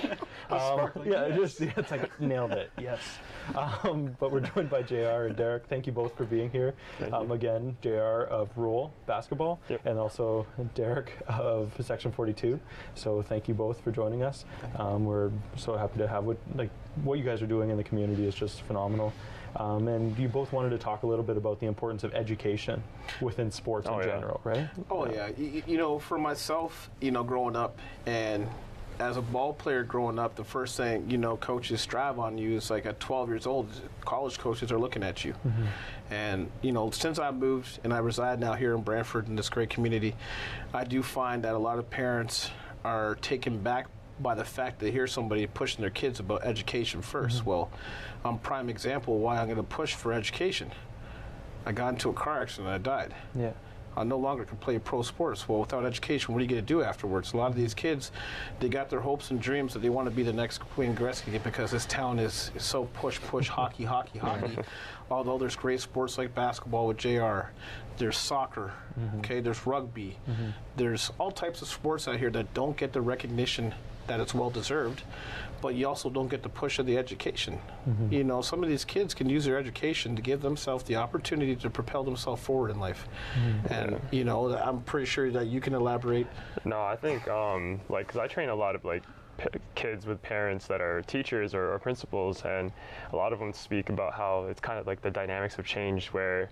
Um, 0.50 0.90
yeah, 1.06 1.26
it 1.26 1.36
just 1.36 1.62
yeah, 1.62 1.72
it's 1.78 1.92
like 1.92 2.20
nailed 2.20 2.54
it. 2.54 2.72
Yes. 2.80 3.00
Um, 3.56 4.16
but 4.20 4.32
we're 4.32 4.40
joined 4.40 4.68
by 4.72 4.82
Jr. 4.82 5.28
and 5.28 5.36
Derek. 5.36 5.68
Thank 5.68 5.86
you 5.86 5.94
both 5.94 6.18
for 6.18 6.26
being 6.26 6.50
here. 6.50 6.74
Um, 7.14 7.30
again, 7.30 7.78
Jr. 7.84 8.24
of 8.32 8.50
Rule 8.56 8.92
Basketball, 9.06 9.60
and 9.86 10.00
also 10.00 10.48
Derek 10.74 11.20
of 11.28 11.72
Section 11.80 12.12
42. 12.12 12.60
So 12.96 13.22
thank 13.22 13.48
you 13.48 13.54
both 13.54 13.80
for 13.82 13.92
joining 13.92 14.24
us. 14.24 14.46
Um, 14.78 15.06
we're 15.06 15.30
so 15.56 15.78
happy 15.78 16.00
to 16.00 16.08
have 16.08 16.24
what 16.24 16.38
like 16.56 16.72
what 17.04 17.20
you 17.20 17.24
guys 17.24 17.44
are 17.44 17.48
doing 17.48 17.70
in 17.70 17.78
the 17.78 17.84
community 17.84 18.26
is 18.26 18.34
just 18.34 18.64
phenomenal. 18.64 19.14
Um, 19.56 19.88
and 19.88 20.18
you 20.18 20.28
both 20.28 20.52
wanted 20.54 20.70
to 20.72 20.78
talk 20.78 21.04
a 21.04 21.08
little 21.08 21.24
bit 21.24 21.38
about 21.38 21.60
the 21.60 21.66
importance 21.68 22.04
of 22.04 22.14
education 22.14 22.84
within 23.22 23.52
sports 23.52 23.88
Oh, 23.90 24.00
in 24.00 24.08
yeah. 24.08 24.16
general, 24.16 24.42
right? 24.44 24.70
Oh 24.90 25.06
yeah, 25.10 25.30
you, 25.38 25.64
you 25.66 25.78
know, 25.78 26.00
for 26.00 26.18
myself, 26.18 26.90
you 27.02 27.12
know, 27.12 27.24
growing 27.24 27.56
up 27.56 27.78
and 28.06 28.48
as 29.00 29.16
a 29.16 29.22
ball 29.22 29.54
player 29.54 29.82
growing 29.84 30.20
up, 30.20 30.36
the 30.36 30.44
first 30.44 30.76
thing 30.76 31.10
you 31.10 31.18
know, 31.18 31.38
coaches 31.38 31.80
strive 31.80 32.20
on 32.20 32.38
you 32.38 32.58
is 32.58 32.70
like 32.70 32.86
at 32.86 33.00
12 33.00 33.30
years 33.30 33.48
old, 33.48 33.68
college 34.02 34.38
coaches 34.38 34.74
are 34.74 34.78
looking 34.80 35.04
at 35.04 35.24
you. 35.24 35.34
And 36.12 36.52
you 36.62 36.72
know, 36.74 36.92
since 36.92 37.18
I 37.18 37.32
moved 37.32 37.80
and 37.84 37.94
I 37.94 38.00
reside 38.00 38.40
now 38.42 38.54
here 38.54 38.76
in 38.76 38.82
Brantford 38.82 39.28
in 39.28 39.36
this 39.38 39.48
great 39.50 39.70
community, 39.70 40.16
I 40.74 40.84
do 40.84 41.02
find 41.02 41.44
that 41.44 41.56
a 41.56 41.58
lot 41.58 41.80
of 41.80 41.90
parents 41.90 42.52
are 42.84 43.16
taken 43.16 43.60
back 43.62 43.88
by 44.22 44.36
the 44.36 44.44
fact 44.44 44.80
they 44.80 44.92
hear 44.92 45.08
somebody 45.08 45.46
pushing 45.48 45.82
their 45.82 45.90
kids 45.90 46.20
about 46.20 46.44
education 46.44 47.02
1st 47.02 47.38
mm-hmm. 47.38 47.50
Well, 47.50 47.70
I'm 48.26 48.38
prime 48.40 48.70
example 48.70 49.20
why 49.20 49.40
I'm 49.40 49.46
going 49.46 49.58
to 49.58 49.64
push 49.64 49.94
for 49.94 50.14
education. 50.14 50.72
I 51.66 51.72
got 51.72 51.90
into 51.90 52.10
a 52.10 52.14
car 52.14 52.42
accident 52.42 52.68
and 52.68 52.76
I 52.76 52.78
died. 52.78 53.14
Yeah. 53.36 53.52
I 53.98 54.04
no 54.04 54.18
longer 54.18 54.46
can 54.46 54.58
play 54.58 54.80
pro 54.80 55.02
sports. 55.02 55.50
Well, 55.50 55.60
without 55.60 55.86
education, 55.86 56.34
what 56.34 56.40
are 56.40 56.44
you 56.44 56.50
going 56.50 56.62
to 56.62 56.66
do 56.66 56.82
afterwards? 56.82 57.34
A 57.34 57.38
lot 57.38 57.50
of 57.50 57.56
these 57.56 57.74
kids, 57.74 58.12
they 58.60 58.70
got 58.70 58.90
their 58.90 59.02
hopes 59.02 59.32
and 59.32 59.42
dreams 59.42 59.74
that 59.74 59.80
they 59.80 59.90
want 59.90 60.08
to 60.08 60.16
be 60.16 60.24
the 60.24 60.32
next 60.32 60.62
Wayne 60.78 60.96
Gretzky 60.96 61.42
because 61.44 61.72
this 61.72 61.86
town 61.86 62.18
is, 62.18 62.52
is 62.56 62.64
so 62.64 62.86
push, 62.94 63.20
push, 63.20 63.48
hockey, 63.50 63.84
hockey, 63.84 64.20
hockey. 64.20 64.58
Although 65.12 65.38
there's 65.38 65.56
great 65.56 65.82
sports 65.82 66.18
like 66.18 66.34
basketball 66.34 66.88
with 66.88 66.98
JR, 66.98 67.52
there's 67.98 68.18
soccer, 68.18 68.74
mm-hmm. 68.98 69.20
okay, 69.20 69.42
there's 69.42 69.66
rugby, 69.68 70.18
mm-hmm. 70.30 70.52
there's 70.78 71.12
all 71.18 71.32
types 71.32 71.62
of 71.62 71.68
sports 71.68 72.08
out 72.08 72.18
here 72.18 72.30
that 72.30 72.54
don't 72.54 72.78
get 72.78 72.94
the 72.94 73.02
recognition 73.02 73.74
that 74.10 74.20
it's 74.20 74.34
well 74.34 74.50
deserved, 74.50 75.04
but 75.62 75.76
you 75.76 75.88
also 75.88 76.10
don't 76.10 76.28
get 76.28 76.44
the 76.44 76.50
push 76.50 76.80
of 76.80 76.86
the 76.86 76.98
education. 76.98 77.60
Mm-hmm. 77.88 78.14
You 78.14 78.24
know, 78.26 78.42
some 78.42 78.62
of 78.62 78.70
these 78.70 78.84
kids 78.84 79.14
can 79.14 79.30
use 79.30 79.46
their 79.46 79.58
education 79.58 80.16
to 80.16 80.22
give 80.22 80.42
themselves 80.42 80.84
the 80.84 80.98
opportunity 80.98 81.56
to 81.56 81.70
propel 81.70 82.04
themselves 82.04 82.42
forward 82.42 82.72
in 82.72 82.80
life. 82.80 83.08
And, 83.70 84.00
you 84.12 84.24
know, 84.26 84.54
I'm 84.54 84.82
pretty 84.82 85.06
sure 85.06 85.32
that 85.32 85.48
you 85.48 85.62
can 85.62 85.74
elaborate. 85.74 86.28
No, 86.66 86.82
I 86.82 86.96
think 86.96 87.28
um, 87.28 87.80
like 87.88 88.08
because 88.08 88.20
I 88.20 88.28
train 88.28 88.50
a 88.50 88.56
lot 88.56 88.76
of 88.76 88.84
like 88.84 89.04
p- 89.38 89.60
kids 89.76 90.06
with 90.06 90.22
parents 90.22 90.68
that 90.68 90.82
are 90.82 91.02
teachers 91.04 91.54
or, 91.54 91.74
or 91.74 91.80
principals, 91.80 92.44
and 92.44 92.72
a 93.14 93.16
lot 93.16 93.32
of 93.32 93.40
them 93.40 93.54
speak 93.54 93.90
about 93.90 94.14
how 94.14 94.46
it's 94.50 94.60
kind 94.60 94.80
of 94.80 94.88
like 94.88 95.02
the 95.02 95.12
dynamics 95.12 95.56
have 95.56 95.66
changed 95.66 96.08
where 96.08 96.50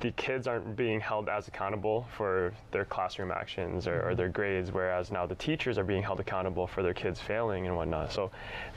the 0.00 0.10
kids 0.12 0.46
aren't 0.46 0.76
being 0.76 1.00
held 1.00 1.28
as 1.28 1.48
accountable 1.48 2.06
for 2.16 2.52
their 2.72 2.84
classroom 2.84 3.30
actions 3.30 3.86
or, 3.86 4.08
or 4.08 4.14
their 4.14 4.28
grades, 4.28 4.72
whereas 4.72 5.10
now 5.10 5.26
the 5.26 5.34
teachers 5.36 5.78
are 5.78 5.84
being 5.84 6.02
held 6.02 6.20
accountable 6.20 6.66
for 6.66 6.82
their 6.82 6.94
kids 6.94 7.20
failing 7.20 7.66
and 7.66 7.76
whatnot. 7.76 8.12
So, 8.12 8.30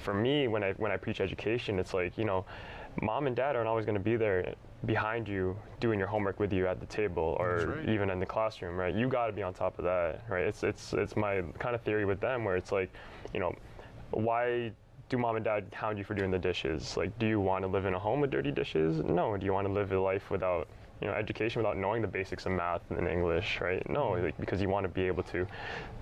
for 0.04 0.14
me, 0.14 0.48
when 0.48 0.64
I 0.64 0.74
when 0.74 0.92
I 0.92 0.98
preach 0.98 1.20
education, 1.20 1.80
it's 1.80 1.94
like 1.94 2.18
you 2.18 2.26
know, 2.26 2.46
mom 3.02 3.28
and 3.28 3.36
dad 3.36 3.56
aren't 3.56 3.68
always 3.68 3.86
going 3.86 3.98
to 3.98 4.04
be 4.04 4.16
there 4.16 4.54
behind 4.86 5.28
you 5.28 5.58
doing 5.80 5.98
your 5.98 6.08
homework 6.08 6.40
with 6.40 6.54
you 6.54 6.68
at 6.68 6.80
the 6.80 6.86
table 6.86 7.36
or 7.40 7.76
right. 7.78 7.90
even 7.90 8.10
in 8.10 8.20
the 8.20 8.26
classroom, 8.26 8.78
right? 8.78 8.94
You 8.94 9.08
got 9.08 9.28
to 9.28 9.34
be 9.34 9.42
on 9.42 9.54
top 9.54 9.80
of 9.80 9.86
that, 9.86 10.24
right? 10.30 10.46
It's 10.46 10.64
it's 10.64 10.94
it's 10.94 11.16
my 11.16 11.42
kind 11.60 11.76
of 11.76 11.82
theory 11.82 12.06
with 12.06 12.20
them 12.20 12.44
where 12.44 12.56
it's 12.56 12.72
like, 12.72 12.92
you 13.34 13.40
know, 13.40 13.56
why 14.12 14.72
do 15.10 15.18
mom 15.18 15.36
and 15.36 15.46
dad 15.46 15.66
hound 15.74 15.98
you 15.98 16.04
for 16.04 16.14
doing 16.14 16.32
the 16.32 16.40
dishes? 16.40 16.98
Like, 16.98 17.18
do 17.18 17.28
you 17.28 17.40
want 17.40 17.64
to 17.64 17.68
live 17.68 17.86
in 17.86 17.94
a 17.94 18.00
home 18.00 18.22
with 18.22 18.32
dirty 18.32 18.52
dishes? 18.52 19.00
No. 19.00 19.36
Do 19.38 19.46
you 19.46 19.54
want 19.54 19.68
to 19.68 19.74
live 19.74 19.92
a 19.92 20.00
life 20.00 20.30
without 20.30 20.68
you 21.02 21.08
know 21.08 21.14
education 21.14 21.62
without 21.62 21.78
knowing 21.78 22.02
the 22.02 22.08
basics 22.08 22.46
of 22.46 22.54
math 22.54 22.82
and 22.90 23.08
English, 23.08 23.60
right? 23.62 23.88
No, 23.90 24.12
mm-hmm. 24.12 24.26
like, 24.26 24.38
because 24.40 24.62
you 24.62 24.70
want 24.70 24.84
to 24.84 24.90
be 24.90 25.04
able 25.04 25.24
to 25.24 25.46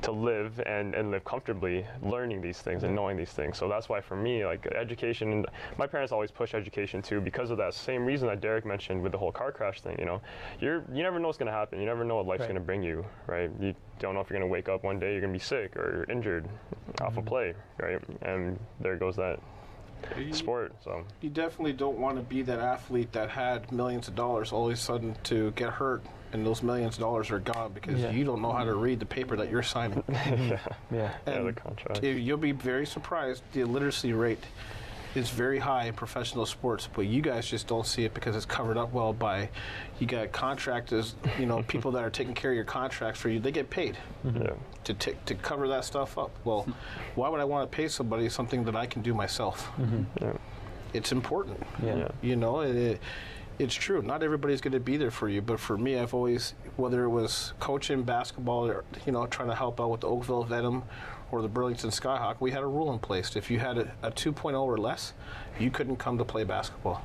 to 0.03 0.12
live 0.12 0.62
and, 0.65 0.93
and 0.93 1.12
live 1.12 1.23
comfortably 1.25 1.86
learning 2.01 2.41
these 2.41 2.60
things 2.60 2.84
and 2.84 2.95
knowing 2.95 3.17
these 3.17 3.31
things. 3.31 3.58
So 3.58 3.67
that's 3.67 3.89
why 3.89 4.01
for 4.01 4.15
me, 4.15 4.45
like 4.45 4.67
education, 4.67 5.31
and 5.31 5.47
my 5.77 5.88
parents 5.88 6.12
always 6.12 6.31
push 6.31 6.53
education 6.53 7.01
too 7.01 7.19
because 7.21 7.49
of 7.49 7.58
that 7.58 7.73
same 7.73 8.05
reason 8.05 8.27
that 8.27 8.41
Derek 8.41 8.65
mentioned 8.65 9.01
with 9.01 9.12
the 9.12 9.17
whole 9.17 9.31
car 9.31 9.51
crash 9.51 9.81
thing. 9.81 9.95
You 9.99 10.05
know, 10.05 10.21
you're 10.60 10.84
you 10.93 11.03
never 11.03 11.19
know 11.19 11.27
what's 11.27 11.38
going 11.38 11.51
to 11.51 11.58
happen. 11.58 11.79
You 11.79 11.86
never 11.86 12.03
know 12.03 12.17
what 12.17 12.27
life's 12.27 12.41
Right. 12.45 12.49
going 12.49 12.62
to 12.62 12.65
bring 12.65 12.84
you, 12.84 13.05
right? 13.27 13.49
You 13.60 13.73
don't 13.99 14.13
know 14.13 14.21
if 14.21 14.29
you're 14.29 14.38
going 14.38 14.47
to 14.47 14.51
wake 14.51 14.69
up 14.69 14.84
one 14.84 14.99
day 14.99 15.13
you're 15.13 15.21
going 15.21 15.34
to 15.34 15.39
be 15.39 15.43
sick 15.43 15.75
or 15.75 16.05
injured 16.10 16.47
off 17.01 17.13
a 17.13 17.19
mm-hmm. 17.19 17.27
play, 17.27 17.53
right? 17.79 18.01
And 18.21 18.60
there 18.79 18.97
goes 18.97 19.15
that 19.15 19.39
sport. 20.34 20.73
So 20.84 21.03
You 21.21 21.29
definitely 21.29 21.73
don't 21.73 21.97
want 21.97 22.17
to 22.17 22.23
be 22.23 22.41
that 22.43 22.60
athlete 22.60 23.12
that 23.13 23.29
had 23.29 23.71
millions 23.71 24.08
of 24.08 24.15
dollars 24.15 24.51
all 24.51 24.67
of 24.67 24.73
a 24.73 24.75
sudden 24.77 25.15
to 25.23 25.51
get 25.51 25.69
hurt 25.71 26.03
and 26.34 26.45
those 26.45 26.62
millions 26.63 26.95
of 26.95 27.01
dollars 27.01 27.31
are 27.31 27.39
gone 27.39 27.71
because 27.73 27.99
Yeah. 27.99 28.12
you 28.12 28.23
don't 28.25 28.41
know 28.41 28.51
how 28.51 28.63
to 28.65 28.73
read 28.75 28.99
the 28.99 29.05
paper 29.05 29.36
that 29.38 29.49
you're 29.49 29.63
signing. 29.63 30.03
yeah, 30.10 30.60
yeah, 30.91 31.12
yeah, 31.27 31.41
the 31.41 31.53
contract. 31.53 32.03
you- 32.03 32.12
You'll 32.12 32.38
be 32.38 32.51
very 32.51 32.86
surprised. 32.86 33.41
The 33.53 33.62
illiteracy 33.62 34.12
rate 34.13 34.43
is 35.15 35.30
very 35.30 35.60
high 35.60 35.86
in 35.86 35.93
professional 35.93 36.45
sports, 36.45 36.89
but 36.93 37.04
you 37.04 37.21
guys 37.21 37.47
just 37.47 37.67
don't 37.67 37.86
see 37.86 38.04
it 38.04 38.13
because 38.13 38.36
it's 38.36 38.45
covered 38.45 38.78
up 38.78 38.91
well 38.91 39.13
by 39.13 39.49
you 39.99 40.08
got 40.08 40.32
contractors, 40.32 41.15
you 41.39 41.45
know, 41.45 41.63
people 41.63 41.91
that 41.91 42.04
are 42.04 42.10
taking 42.10 42.34
care 42.34 42.51
of 42.51 42.56
your 42.56 42.65
contracts 42.65 43.19
for 43.19 43.30
you. 43.30 43.39
They 43.39 43.51
get 43.51 43.69
paid 43.69 43.97
mm-hmm. 44.25 44.41
Yeah. 44.41 44.54
to 44.84 44.93
ta- 44.93 45.19
to 45.25 45.36
cover 45.36 45.67
that 45.69 45.86
stuff 45.86 46.17
up. 46.17 46.32
Well, 46.43 46.67
why 47.15 47.30
would 47.30 47.39
I 47.39 47.45
want 47.45 47.69
to 47.69 47.75
pay 47.75 47.88
somebody 47.88 48.30
something 48.30 48.63
that 48.65 48.75
I 48.75 48.86
can 48.86 49.01
do 49.01 49.13
myself? 49.13 49.69
Mm-hmm. 49.78 50.04
Yeah. 50.21 50.34
It's 50.93 51.12
important. 51.12 51.62
Yeah. 51.84 51.97
Yeah. 51.97 52.08
You 52.21 52.36
know, 52.36 52.62
it, 52.62 52.75
it, 52.75 53.01
it's 53.60 53.73
true. 53.73 54.01
Not 54.01 54.23
everybody's 54.23 54.62
going 54.62 54.73
to 54.73 54.80
be 54.80 54.97
there 54.97 55.12
for 55.12 55.30
you, 55.30 55.41
but 55.41 55.60
for 55.60 55.78
me, 55.78 55.97
I've 55.97 56.13
always, 56.13 56.54
whether 56.75 57.04
it 57.06 57.10
was 57.10 57.54
coaching 57.60 58.04
basketball 58.04 58.67
or 58.67 58.84
you 59.06 59.12
know 59.12 59.25
trying 59.28 59.49
to 59.49 59.56
help 59.56 59.80
out 59.80 59.91
with 59.91 60.01
the 60.01 60.08
Oakville 60.08 60.43
Venom, 60.43 60.84
or 61.36 61.41
the 61.41 61.48
Burlington 61.50 61.89
Skyhawk, 61.89 62.38
we 62.39 62.52
had 62.52 62.63
a 62.63 62.67
rule 62.67 62.93
in 62.93 63.00
place. 63.00 63.36
If 63.36 63.52
you 63.52 63.60
had 63.60 63.78
a, 63.78 63.91
a 64.04 64.12
2.0 64.12 64.58
or 64.58 64.78
less, 64.78 65.12
you 65.60 65.69
couldn't 65.69 65.98
come 65.98 66.17
to 66.17 66.24
play 66.24 66.45
basketball. 66.45 67.04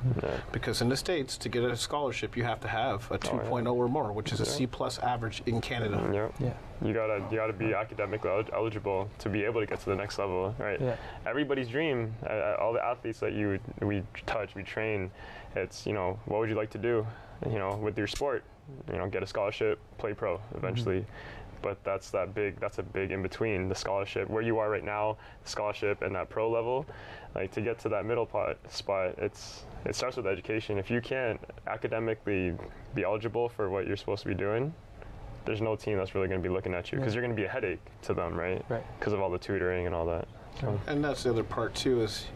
Because 0.53 0.81
in 0.81 0.87
the 0.87 0.95
States, 0.95 1.37
to 1.37 1.49
get 1.49 1.63
a 1.63 1.75
scholarship, 1.75 2.37
you 2.37 2.43
have 2.43 2.61
to 2.61 2.69
have 2.69 3.09
a 3.11 3.17
2.0 3.19 3.73
or 3.73 3.89
more, 3.89 4.13
which 4.13 4.31
is 4.31 4.39
a 4.39 4.45
Yeah. 4.45 4.49
C 4.49 4.67
plus 4.67 4.99
average 4.99 5.43
in 5.45 5.59
Canada. 5.59 6.09
Yeah. 6.13 6.29
yeah. 6.47 6.53
You 6.87 6.93
gotta 6.93 7.23
you 7.29 7.37
gotta 7.37 7.53
be 7.53 7.73
academically 7.73 8.31
eligible 8.53 9.09
to 9.19 9.29
be 9.29 9.43
able 9.43 9.59
to 9.61 9.67
get 9.67 9.79
to 9.81 9.85
the 9.85 9.95
next 9.95 10.17
level, 10.17 10.55
right? 10.57 10.79
Yeah. 10.81 10.95
Everybody's 11.27 11.67
dream. 11.67 12.15
Uh, 12.25 12.29
uh, 12.29 12.57
all 12.59 12.73
the 12.73 12.83
athletes 12.83 13.19
that 13.19 13.33
you 13.33 13.59
we 13.81 14.01
touch, 14.25 14.55
we 14.55 14.63
train. 14.63 15.11
It's 15.55 15.85
you 15.85 15.93
know 15.93 16.17
what 16.25 16.39
would 16.39 16.49
you 16.49 16.55
like 16.55 16.71
to 16.71 16.79
do, 16.79 17.05
you 17.45 17.59
know, 17.59 17.75
with 17.75 17.97
your 17.97 18.07
sport? 18.07 18.43
You 18.91 18.97
know, 18.97 19.07
get 19.07 19.21
a 19.21 19.27
scholarship, 19.27 19.77
play 19.97 20.13
pro 20.13 20.39
eventually. 20.55 21.05
But 21.61 21.83
that's 21.83 22.09
that 22.11 22.33
big. 22.33 22.59
That's 22.59 22.79
a 22.79 22.83
big 22.83 23.11
in 23.11 23.21
between 23.21 23.69
the 23.69 23.75
scholarship 23.75 24.29
where 24.29 24.41
you 24.41 24.57
are 24.57 24.69
right 24.69 24.83
now, 24.83 25.17
the 25.43 25.49
scholarship 25.49 26.01
and 26.01 26.15
that 26.15 26.29
pro 26.29 26.49
level. 26.49 26.85
Like 27.35 27.51
to 27.51 27.61
get 27.61 27.79
to 27.79 27.89
that 27.89 28.05
middle 28.05 28.25
pot, 28.25 28.57
spot, 28.69 29.15
it's 29.17 29.63
it 29.85 29.95
starts 29.95 30.17
with 30.17 30.27
education. 30.27 30.77
If 30.77 30.89
you 30.91 31.01
can't 31.01 31.39
academically 31.67 32.53
be 32.93 33.03
eligible 33.03 33.49
for 33.49 33.69
what 33.69 33.87
you're 33.87 33.97
supposed 33.97 34.23
to 34.23 34.29
be 34.29 34.35
doing, 34.35 34.73
there's 35.45 35.61
no 35.61 35.75
team 35.75 35.97
that's 35.97 36.13
really 36.13 36.27
going 36.27 36.41
to 36.41 36.47
be 36.47 36.53
looking 36.53 36.73
at 36.73 36.91
you 36.91 36.97
because 36.99 37.13
Yeah. 37.13 37.19
you're 37.21 37.27
going 37.27 37.35
to 37.35 37.41
be 37.41 37.47
a 37.47 37.51
headache 37.51 37.79
to 38.03 38.13
them, 38.13 38.35
right? 38.35 38.63
Right. 38.69 38.83
Because 38.99 39.13
of 39.13 39.21
all 39.21 39.29
the 39.29 39.39
tutoring 39.39 39.85
and 39.87 39.95
all 39.95 40.05
that. 40.07 40.27
So, 40.59 40.79
And 40.87 41.03
that's 41.03 41.23
the 41.23 41.29
other 41.31 41.43
part 41.43 41.73
too 41.73 42.01
is 42.01 42.27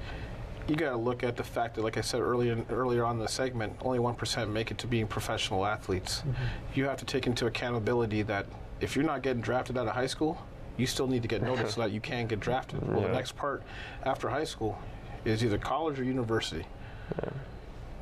you 0.68 0.76
got 0.76 0.92
to 0.92 0.98
look 0.98 1.22
at 1.24 1.36
the 1.38 1.44
fact 1.44 1.76
that, 1.76 1.84
like 1.84 1.98
I 1.98 2.02
said 2.02 2.22
earlier 2.22 2.58
earlier 2.72 3.06
on 3.06 3.18
in 3.18 3.22
the 3.22 3.28
segment, 3.28 3.74
only 3.82 4.00
one 4.00 4.16
percent 4.16 4.50
make 4.50 4.72
it 4.72 4.78
to 4.80 4.88
being 4.88 5.06
professional 5.08 5.66
athletes. 5.66 6.20
Mm-hmm. 6.22 6.34
You 6.74 6.86
have 6.86 6.98
to 6.98 7.06
take 7.06 7.28
into 7.28 7.46
accountability 7.46 8.24
that 8.24 8.48
if 8.82 8.96
you're 8.96 9.06
not 9.06 9.22
getting 9.22 9.42
drafted 9.42 9.78
out 9.78 9.88
of 9.88 9.94
high 9.94 10.08
school, 10.08 10.38
you 10.78 10.86
still 10.86 11.08
need 11.08 11.22
to 11.22 11.28
get 11.28 11.42
noticed 11.42 11.76
so 11.76 11.82
that 11.82 11.92
you 11.92 12.02
can 12.02 12.28
get 12.28 12.40
drafted. 12.40 12.86
Well, 12.88 13.02
the 13.02 13.10
next 13.10 13.36
part 13.36 13.64
after 14.04 14.30
high 14.30 14.44
school 14.44 14.78
is 15.24 15.44
either 15.44 15.58
college 15.58 16.00
or 16.00 16.04
university. 16.04 16.66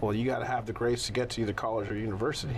Well, 0.01 0.13
you 0.13 0.25
got 0.25 0.39
to 0.39 0.45
have 0.45 0.65
the 0.65 0.73
grades 0.73 1.03
to 1.05 1.13
get 1.13 1.29
to 1.31 1.41
either 1.41 1.53
college 1.53 1.89
or 1.89 1.95
university. 1.95 2.57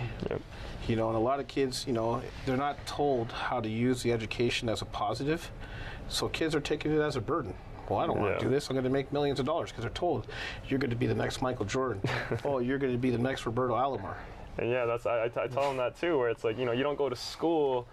You 0.88 0.96
know, 0.96 1.08
and 1.08 1.16
a 1.16 1.20
lot 1.20 1.38
of 1.38 1.46
kids, 1.46 1.84
you 1.86 1.92
know, 1.92 2.22
they're 2.44 2.56
not 2.56 2.84
told 2.86 3.30
how 3.30 3.60
to 3.60 3.68
use 3.68 4.02
the 4.02 4.12
education 4.12 4.68
as 4.68 4.82
a 4.82 4.84
positive, 4.86 5.50
so 6.08 6.28
kids 6.28 6.54
are 6.54 6.60
taking 6.60 6.92
it 6.92 7.00
as 7.00 7.16
a 7.16 7.20
burden. 7.20 7.54
Well, 7.88 8.00
I 8.00 8.06
don't 8.06 8.18
want 8.18 8.32
Yeah. 8.32 8.38
to 8.38 8.44
do 8.46 8.50
this. 8.50 8.68
I'm 8.68 8.74
going 8.74 8.82
to 8.84 8.90
make 8.90 9.12
millions 9.12 9.38
of 9.38 9.46
dollars 9.46 9.70
because 9.70 9.82
they're 9.82 9.90
told 9.92 10.26
you're 10.68 10.78
going 10.80 10.90
to 10.90 10.96
be 10.96 11.06
the 11.06 11.14
next 11.14 11.40
Michael 11.40 11.66
Jordan. 11.66 12.02
oh, 12.44 12.58
you're 12.58 12.78
going 12.78 12.92
to 12.92 12.98
be 12.98 13.10
the 13.10 13.18
next 13.18 13.46
Roberto 13.46 13.74
Alomar. 13.74 14.14
and 14.58 14.68
yeah, 14.70 14.86
that's 14.86 15.06
I, 15.06 15.24
I, 15.24 15.28
t- 15.28 15.40
I 15.40 15.46
tell 15.46 15.68
them 15.68 15.76
that 15.76 16.00
too, 16.00 16.18
where 16.18 16.30
it's 16.30 16.42
like 16.42 16.58
you 16.58 16.64
know 16.64 16.72
you 16.72 16.82
don't 16.82 16.98
go 16.98 17.08
to 17.08 17.14
school. 17.16 17.86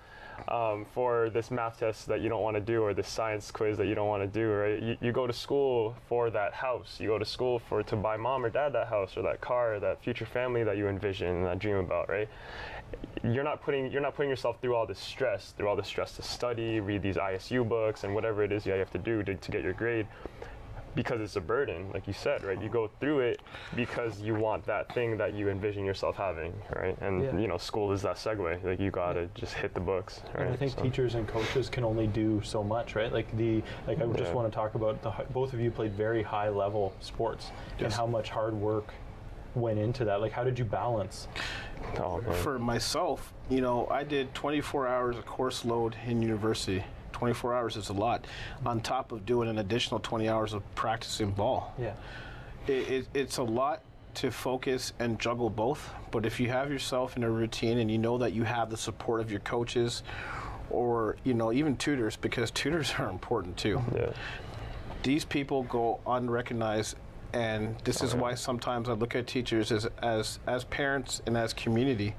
Um, 0.47 0.85
for 0.93 1.29
this 1.29 1.51
math 1.51 1.79
test 1.79 2.07
that 2.07 2.21
you 2.21 2.29
don't 2.29 2.41
want 2.41 2.55
to 2.55 2.61
do 2.61 2.81
or 2.81 2.93
this 2.93 3.07
science 3.07 3.49
quiz 3.51 3.77
that 3.77 3.87
you 3.87 3.95
don't 3.95 4.07
want 4.07 4.23
to 4.23 4.27
do, 4.27 4.51
right? 4.51 4.81
You, 4.81 4.97
you 5.01 5.11
go 5.11 5.25
to 5.25 5.33
school 5.33 5.95
for 6.07 6.29
that 6.29 6.53
house. 6.53 6.97
You 6.99 7.07
go 7.09 7.17
to 7.17 7.25
school 7.25 7.59
for 7.59 7.83
to 7.83 7.95
buy 7.95 8.17
mom 8.17 8.45
or 8.45 8.49
dad 8.49 8.73
that 8.73 8.87
house 8.87 9.15
or 9.15 9.21
that 9.23 9.41
car, 9.41 9.75
or 9.75 9.79
that 9.79 10.03
future 10.03 10.25
family 10.25 10.63
that 10.63 10.77
you 10.77 10.87
envision 10.87 11.27
and 11.27 11.45
that 11.45 11.59
dream 11.59 11.77
about, 11.77 12.09
right? 12.09 12.27
you're 13.23 13.43
not 13.43 13.61
putting 13.61 13.91
you're 13.91 14.01
not 14.01 14.15
putting 14.15 14.29
yourself 14.29 14.59
through 14.61 14.75
all 14.75 14.85
this 14.85 14.99
stress, 14.99 15.53
through 15.57 15.67
all 15.67 15.75
this 15.75 15.87
stress 15.87 16.15
to 16.15 16.21
study, 16.21 16.79
read 16.79 17.01
these 17.01 17.15
ISU 17.15 17.67
books, 17.67 18.03
and 18.03 18.13
whatever 18.13 18.43
it 18.43 18.51
is 18.51 18.65
you 18.65 18.73
have 18.73 18.91
to 18.91 18.97
do 18.97 19.23
to, 19.23 19.35
to 19.35 19.51
get 19.51 19.63
your 19.63 19.73
grade, 19.73 20.07
because 20.95 21.21
it's 21.21 21.35
a 21.35 21.41
burden, 21.41 21.89
like 21.93 22.07
you 22.07 22.13
said, 22.13 22.43
right? 22.43 22.61
You 22.61 22.69
go 22.69 22.89
through 22.99 23.19
it 23.21 23.41
because 23.75 24.19
you 24.21 24.35
want 24.35 24.65
that 24.65 24.93
thing 24.93 25.17
that 25.17 25.33
you 25.33 25.49
envision 25.49 25.85
yourself 25.85 26.15
having, 26.15 26.53
right? 26.75 26.97
And 27.01 27.23
Yeah. 27.23 27.37
you 27.37 27.47
know, 27.47 27.57
school 27.57 27.91
is 27.91 28.01
that 28.03 28.15
segue. 28.17 28.63
Like 28.63 28.79
you 28.79 28.91
gotta 28.91 29.27
just 29.33 29.53
hit 29.53 29.73
the 29.73 29.79
books, 29.79 30.21
right? 30.35 30.43
And 30.45 30.53
I 30.53 30.55
think 30.55 30.71
So- 30.71 30.81
teachers 30.83 31.15
and 31.15 31.27
coaches 31.27 31.69
can 31.69 31.83
only 31.83 32.07
do 32.07 32.41
so 32.43 32.63
much, 32.63 32.95
right? 32.95 33.11
Like 33.11 33.35
the 33.37 33.63
like 33.87 34.01
I 34.01 34.05
just 34.07 34.19
Yeah. 34.19 34.33
want 34.33 34.51
to 34.51 34.55
talk 34.55 34.75
about 34.75 35.01
the 35.01 35.11
both 35.31 35.53
of 35.53 35.59
you 35.59 35.71
played 35.71 35.93
very 35.93 36.23
high 36.23 36.49
level 36.49 36.93
sports 36.99 37.51
and 37.79 37.91
how 37.91 38.05
much 38.05 38.29
hard 38.29 38.53
work 38.53 38.93
went 39.55 39.79
into 39.79 40.05
that. 40.05 40.21
Like 40.21 40.31
how 40.31 40.43
did 40.43 40.57
you 40.59 40.65
balance? 40.65 41.27
Oh, 41.99 42.21
For 42.21 42.57
myself, 42.59 43.33
you 43.49 43.61
know, 43.61 43.87
I 43.91 44.03
did 44.03 44.33
24 44.33 44.87
hours 44.87 45.17
of 45.17 45.25
course 45.25 45.65
load 45.65 45.95
in 46.05 46.21
university. 46.21 46.83
24 47.13 47.53
hours 47.53 47.77
is 47.77 47.89
a 47.89 47.93
lot, 47.93 48.25
on 48.65 48.81
top 48.81 49.11
of 49.11 49.25
doing 49.25 49.49
an 49.49 49.59
additional 49.59 49.99
20 49.99 50.27
hours 50.27 50.53
of 50.53 50.63
practicing 50.75 51.31
ball. 51.31 51.73
Yeah. 51.79 51.93
It, 52.67 52.71
it, 52.89 53.07
it's 53.13 53.37
a 53.37 53.43
lot 53.43 53.81
to 54.15 54.31
focus 54.31 54.93
and 54.99 55.19
juggle 55.19 55.49
both, 55.49 55.89
but 56.11 56.25
if 56.25 56.39
you 56.39 56.49
have 56.49 56.71
yourself 56.71 57.17
in 57.17 57.23
a 57.23 57.29
routine 57.29 57.79
and 57.79 57.89
you 57.89 57.97
know 57.97 58.17
that 58.17 58.33
you 58.33 58.43
have 58.43 58.69
the 58.69 58.77
support 58.77 59.21
of 59.21 59.31
your 59.31 59.39
coaches 59.41 60.03
or, 60.69 61.17
you 61.23 61.33
know, 61.33 61.51
even 61.51 61.77
tutors, 61.77 62.15
because 62.15 62.51
tutors 62.51 62.93
are 62.97 63.09
important 63.09 63.57
too. 63.57 63.81
Yeah. 63.95 64.11
These 65.03 65.25
people 65.25 65.63
go 65.63 65.99
unrecognized 66.05 66.97
and 67.33 67.75
this 67.83 68.01
is 68.03 68.13
oh, 68.13 68.17
why 68.17 68.35
sometimes 68.35 68.87
I 68.87 68.93
look 68.93 69.15
at 69.15 69.27
teachers 69.27 69.71
as, 69.71 69.87
as 70.01 70.39
as 70.47 70.63
parents 70.65 71.21
and 71.25 71.35
as 71.35 71.51
community. 71.51 72.15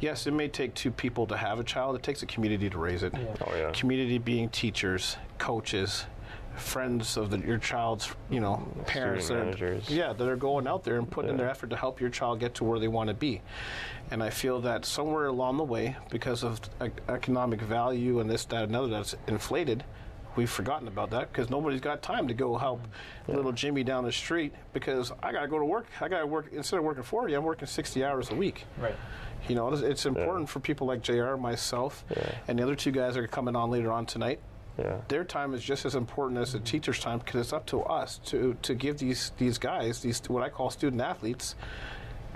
Yes, 0.00 0.26
it 0.26 0.32
may 0.32 0.48
take 0.48 0.74
two 0.74 0.90
people 0.90 1.26
to 1.26 1.36
have 1.36 1.58
a 1.60 1.64
child. 1.64 1.94
It 1.96 2.02
takes 2.02 2.22
a 2.22 2.26
community 2.26 2.70
to 2.70 2.78
raise 2.78 3.02
it. 3.02 3.12
Oh, 3.14 3.54
yeah. 3.54 3.70
Community 3.72 4.18
being 4.18 4.48
teachers, 4.48 5.16
coaches, 5.38 6.06
friends 6.56 7.16
of 7.16 7.30
the, 7.30 7.38
your 7.38 7.58
child's, 7.58 8.10
you 8.30 8.40
know, 8.40 8.66
parents. 8.86 9.26
Student 9.26 9.52
that 9.52 9.62
are- 9.62 9.66
managers. 9.70 9.90
yeah, 9.90 10.12
that 10.12 10.26
are 10.28 10.36
going 10.36 10.66
out 10.66 10.84
there 10.84 10.98
and 10.98 11.10
putting 11.10 11.30
in 11.32 11.36
their 11.36 11.48
effort 11.50 11.70
to 11.70 11.76
help 11.76 12.00
your 12.00 12.10
child 12.10 12.40
get 12.40 12.54
to 12.56 12.64
where 12.64 12.78
they 12.78 12.88
want 12.88 13.08
to 13.08 13.14
be. 13.14 13.42
And 14.10 14.22
I 14.22 14.30
feel 14.30 14.60
that 14.62 14.84
somewhere 14.84 15.26
along 15.26 15.58
the 15.58 15.64
way, 15.64 15.96
because 16.10 16.42
of 16.44 16.60
ec- 16.80 17.00
economic 17.08 17.60
value 17.60 18.20
and 18.20 18.28
this, 18.28 18.44
that, 18.46 18.64
and 18.64 18.70
another 18.72 18.88
that's 18.88 19.14
inflated, 19.28 19.84
we've 20.36 20.50
forgotten 20.50 20.88
about 20.88 21.10
that 21.10 21.30
because 21.32 21.50
nobody's 21.50 21.80
got 21.80 22.02
time 22.02 22.26
to 22.28 22.34
go 22.34 22.56
help 22.56 22.80
little 23.28 23.52
Jimmy 23.52 23.84
down 23.84 24.04
the 24.04 24.12
street 24.12 24.52
because 24.72 25.12
I 25.22 25.32
got 25.32 25.42
to 25.42 25.48
go 25.48 25.58
to 25.58 25.64
work. 25.64 25.86
I 26.00 26.08
got 26.08 26.20
to 26.20 26.26
work 26.26 26.48
instead 26.52 26.78
of 26.78 26.84
working 26.84 27.02
40, 27.02 27.34
I'm 27.34 27.44
working 27.44 27.66
60 27.66 28.04
hours 28.04 28.30
a 28.30 28.34
week. 28.34 28.64
Right. 28.80 28.94
You 29.48 29.54
know, 29.54 29.72
it's, 29.72 29.82
it's 29.82 30.06
important 30.06 30.48
for 30.48 30.60
people 30.60 30.86
like 30.86 31.02
JR, 31.02 31.36
myself, 31.36 32.04
and 32.48 32.58
the 32.58 32.62
other 32.62 32.74
two 32.74 32.90
guys 32.90 33.14
that 33.14 33.24
are 33.24 33.28
coming 33.28 33.56
on 33.56 33.70
later 33.70 33.92
on 33.92 34.06
tonight. 34.06 34.40
Yeah. 34.78 35.00
Their 35.08 35.24
time 35.24 35.52
is 35.52 35.62
just 35.62 35.84
as 35.84 35.94
important 35.94 36.40
as 36.40 36.52
the 36.52 36.60
teacher's 36.60 37.00
time 37.00 37.18
because 37.18 37.40
it's 37.40 37.52
up 37.52 37.66
to 37.66 37.82
us 37.82 38.18
to, 38.26 38.56
to 38.62 38.74
give 38.74 38.98
these, 38.98 39.32
these 39.36 39.58
guys, 39.58 40.00
these 40.00 40.22
what 40.28 40.42
I 40.42 40.48
call 40.48 40.70
student 40.70 41.02
athletes, 41.02 41.54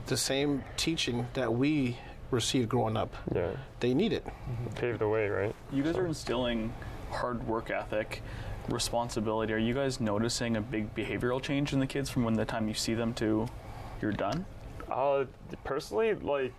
the 0.06 0.16
same 0.16 0.62
teaching 0.76 1.26
that 1.34 1.52
we 1.52 1.96
received 2.30 2.68
growing 2.68 2.96
up. 2.96 3.14
Yeah. 3.34 3.50
They 3.80 3.94
need 3.94 4.12
it. 4.12 4.26
Pave 4.74 4.98
the 4.98 5.08
way, 5.08 5.28
right? 5.28 5.54
You 5.72 5.82
guys 5.82 5.96
are 5.96 6.06
instilling 6.06 6.72
hard 7.10 7.46
work 7.46 7.70
ethic, 7.70 8.22
responsibility. 8.68 9.52
Are 9.52 9.58
you 9.58 9.72
guys 9.72 10.00
noticing 10.00 10.56
a 10.56 10.60
big 10.60 10.94
behavioral 10.94 11.40
change 11.40 11.72
in 11.72 11.78
the 11.78 11.86
kids 11.86 12.10
from 12.10 12.24
when 12.24 12.34
the 12.34 12.44
time 12.44 12.68
you 12.68 12.74
see 12.74 12.94
them 12.94 13.14
to 13.14 13.46
you're 14.02 14.12
done? 14.12 14.44
Uh, 14.90 15.24
personally, 15.64 16.14
like, 16.14 16.52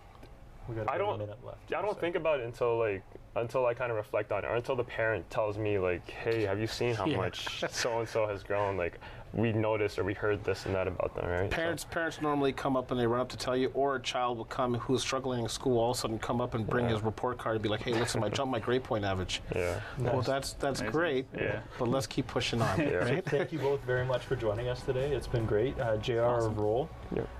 got 0.74 0.88
I 0.90 0.98
don't, 0.98 1.18
minute 1.18 1.38
left, 1.44 1.72
I 1.72 1.82
don't 1.82 1.98
think 2.00 2.16
about 2.16 2.40
it 2.40 2.46
until 2.46 2.78
like, 2.78 3.02
until 3.36 3.66
I 3.66 3.74
kind 3.74 3.90
of 3.90 3.96
reflect 3.96 4.32
on 4.32 4.44
it, 4.44 4.48
or 4.48 4.54
until 4.56 4.76
the 4.76 4.84
parent 4.84 5.28
tells 5.30 5.58
me 5.58 5.78
like, 5.78 6.08
hey, 6.10 6.42
have 6.42 6.58
you 6.58 6.66
seen 6.66 6.94
how 6.94 7.06
Yeah. 7.06 7.18
much 7.18 7.62
so 7.70 8.00
and 8.00 8.08
so 8.08 8.26
has 8.26 8.42
grown? 8.42 8.76
Like, 8.76 8.98
we 9.32 9.52
noticed 9.52 9.98
or 9.98 10.04
we 10.04 10.14
heard 10.14 10.42
this 10.44 10.64
and 10.66 10.74
that 10.74 10.86
about 10.88 11.14
them, 11.14 11.26
right? 11.28 11.50
So- 11.50 11.56
Parents 11.56 11.84
parents 11.84 12.20
normally 12.22 12.52
come 12.52 12.76
up 12.76 12.90
and 12.90 12.98
they 13.00 13.06
run 13.06 13.20
up 13.20 13.28
to 13.30 13.36
tell 13.36 13.56
you, 13.56 13.70
or 13.74 13.96
a 13.96 14.00
child 14.00 14.38
will 14.38 14.44
come 14.46 14.74
who's 14.74 15.02
struggling 15.02 15.42
in 15.42 15.48
school 15.48 15.78
all 15.78 15.90
of 15.90 15.96
a 15.96 16.00
sudden 16.00 16.18
come 16.18 16.40
up 16.40 16.54
and 16.54 16.66
bring 16.66 16.86
Yeah. 16.86 16.92
his 16.92 17.02
report 17.02 17.38
card 17.38 17.56
and 17.56 17.62
be 17.62 17.68
like, 17.68 17.82
"Hey, 17.82 17.92
listen, 17.92 18.22
I 18.24 18.28
jumped 18.28 18.52
my 18.52 18.58
grade 18.60 18.84
point 18.84 19.04
average." 19.04 19.42
Yeah. 19.54 19.80
Well, 19.98 20.22
that's 20.22 20.54
that's 20.54 20.80
Amazing. 20.80 20.92
great. 20.92 21.26
Yeah. 21.36 21.60
But 21.78 21.88
let's 21.88 22.06
keep 22.06 22.26
pushing 22.26 22.62
on. 22.62 22.76
Right? 22.96 23.24
Thank 23.24 23.52
you 23.52 23.58
both 23.58 23.80
very 23.84 24.04
much 24.04 24.22
for 24.22 24.36
joining 24.36 24.68
us 24.68 24.80
today. 24.82 25.12
It's 25.12 25.26
been 25.26 25.44
great. 25.46 25.78
Uh, 25.78 25.96
JR 25.98 26.20
of 26.46 26.56
Roll. 26.58 26.88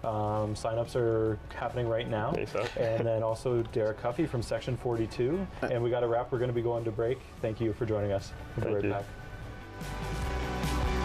Um, 0.04 0.54
signups 0.54 0.96
are 0.96 1.38
happening 1.54 1.88
right 1.88 2.08
now. 2.08 2.34
and 2.78 3.06
then 3.06 3.22
also 3.22 3.62
Derek 3.72 4.00
Cuffey 4.02 4.26
from 4.28 4.42
Section 4.42 4.76
42. 4.76 5.46
And 5.62 5.82
we 5.82 5.90
got 5.90 6.02
a 6.02 6.06
wrap. 6.06 6.30
We're 6.32 6.38
going 6.38 6.50
to 6.50 6.54
be 6.54 6.62
going 6.62 6.84
to 6.84 6.90
break. 6.90 7.18
Thank 7.42 7.60
you 7.60 7.72
for 7.72 7.86
joining 7.86 8.12
us. 8.12 8.32
We'll 8.56 8.66
be 8.66 8.80
Thank 8.82 8.94
right 8.94 9.04
you. 9.80 9.84
back. 10.86 10.95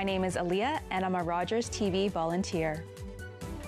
My 0.00 0.04
name 0.04 0.24
is 0.24 0.36
Aaliyah, 0.36 0.80
and 0.90 1.04
I'm 1.04 1.14
a 1.14 1.22
Rogers 1.22 1.68
TV 1.68 2.10
volunteer. 2.10 2.82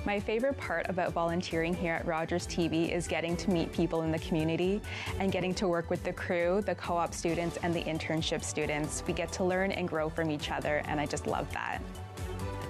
My 0.07 0.19
favorite 0.19 0.57
part 0.57 0.89
about 0.89 1.13
volunteering 1.13 1.75
here 1.75 1.93
at 1.93 2.07
Rogers 2.07 2.47
TV 2.47 2.91
is 2.91 3.07
getting 3.07 3.37
to 3.37 3.51
meet 3.51 3.71
people 3.71 4.01
in 4.01 4.11
the 4.11 4.19
community 4.21 4.81
and 5.19 5.31
getting 5.31 5.55
to 5.57 5.69
work 5.69 5.91
with 5.91 6.03
the 6.05 6.13
crew, 6.15 6.63
the 6.65 6.75
co 6.75 6.97
op 6.97 7.13
students, 7.13 7.59
and 7.63 7.75
the 7.75 7.83
internship 7.83 8.43
students. 8.43 9.03
We 9.07 9.13
get 9.13 9.31
to 9.33 9.45
learn 9.45 9.73
and 9.73 9.87
grow 9.87 10.09
from 10.09 10.31
each 10.31 10.51
other, 10.51 10.81
and 10.87 10.99
I 10.99 11.05
just 11.05 11.27
love 11.27 11.53
that. 11.53 11.83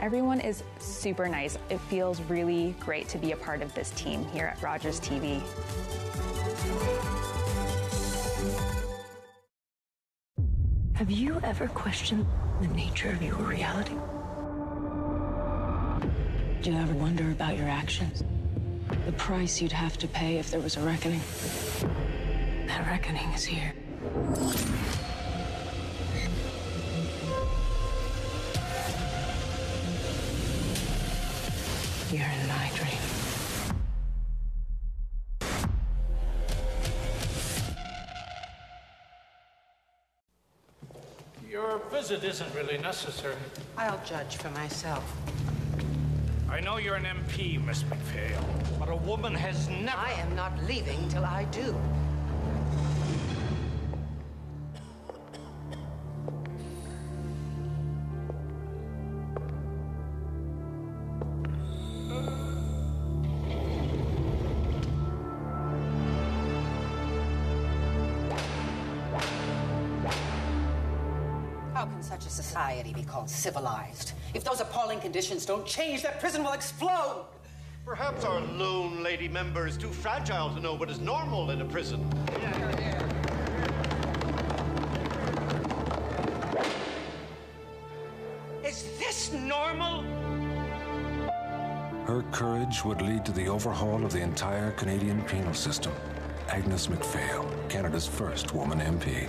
Everyone 0.01 0.41
is 0.41 0.65
super 0.81 1.29
nice. 1.29 1.57
It 1.71 1.79
feels 1.83 2.21
really 2.23 2.75
great 2.81 3.09
to 3.11 3.19
be 3.19 3.31
a 3.31 3.37
part 3.37 3.63
of 3.63 3.73
this 3.77 3.91
team 3.91 4.25
here 4.33 4.47
at 4.47 4.61
Rogers 4.61 4.99
TV. 4.99 5.41
Have 10.95 11.11
you 11.11 11.41
ever 11.43 11.69
questioned 11.69 12.27
the 12.61 12.69
nature 12.69 13.09
of 13.09 13.23
your 13.23 13.35
reality? 13.37 13.95
Do 16.61 16.71
you 16.71 16.79
ever 16.79 16.93
wonder 16.93 17.31
about 17.31 17.57
your 17.57 17.67
actions? 17.67 18.23
The 19.07 19.13
price 19.13 19.61
you'd 19.61 19.73
have 19.73 19.97
to 19.99 20.07
pay 20.07 20.37
if 20.37 20.51
there 20.51 20.61
was 20.61 20.77
a 20.77 20.81
reckoning. 20.81 21.23
That 22.67 22.87
reckoning 22.87 23.27
is 23.31 23.45
here. 23.45 23.73
You're 32.13 32.29
in 32.29 32.49
my 32.49 32.71
dream. 32.75 33.22
Your 42.03 42.19
visit 42.19 42.29
isn't 42.31 42.55
really 42.57 42.79
necessary. 42.79 43.37
I'll 43.79 44.01
judge 44.05 44.37
for 44.37 44.51
myself. 44.51 45.05
I 46.51 46.59
know 46.59 46.79
you're 46.79 46.97
an 46.97 47.05
MP, 47.05 47.65
Miss 47.65 47.85
MacPhail, 47.89 48.45
but 48.81 48.89
a 48.89 48.97
woman 48.97 49.33
has 49.33 49.69
never. 49.69 49.99
I 49.99 50.11
am 50.15 50.35
not 50.35 50.53
leaving 50.65 51.09
till 51.09 51.25
I 51.25 51.45
do. 51.53 51.77
Called 73.23 73.31
civilized? 73.31 74.13
If 74.35 74.43
those 74.43 74.61
appalling 74.61 74.99
conditions 74.99 75.47
don't 75.47 75.65
change, 75.65 76.03
that 76.03 76.19
prison 76.19 76.43
will 76.43 76.55
explode! 76.55 77.25
Perhaps 77.87 78.25
our 78.25 78.41
lone 78.41 79.03
lady 79.03 79.29
member 79.29 79.69
is 79.69 79.77
too 79.77 79.89
fragile 79.89 80.53
to 80.55 80.61
know 80.61 80.75
what 80.75 80.91
is 80.91 80.99
normal 80.99 81.51
in 81.51 81.61
a 81.61 81.65
prison. 81.65 82.01
Is 88.65 88.85
this 88.99 89.33
normal? 89.33 90.03
Her 92.07 92.25
courage 92.33 92.85
would 92.85 93.03
lead 93.03 93.25
to 93.25 93.33
the 93.33 93.47
overhaul 93.47 94.05
of 94.05 94.13
the 94.13 94.21
entire 94.21 94.73
Canadian 94.73 95.23
penal 95.23 95.55
system. 95.55 95.93
Agnes 96.49 96.89
MacPhail, 96.89 97.49
Canada's 97.69 98.07
first 98.07 98.53
woman 98.53 98.81
MP. 98.81 99.29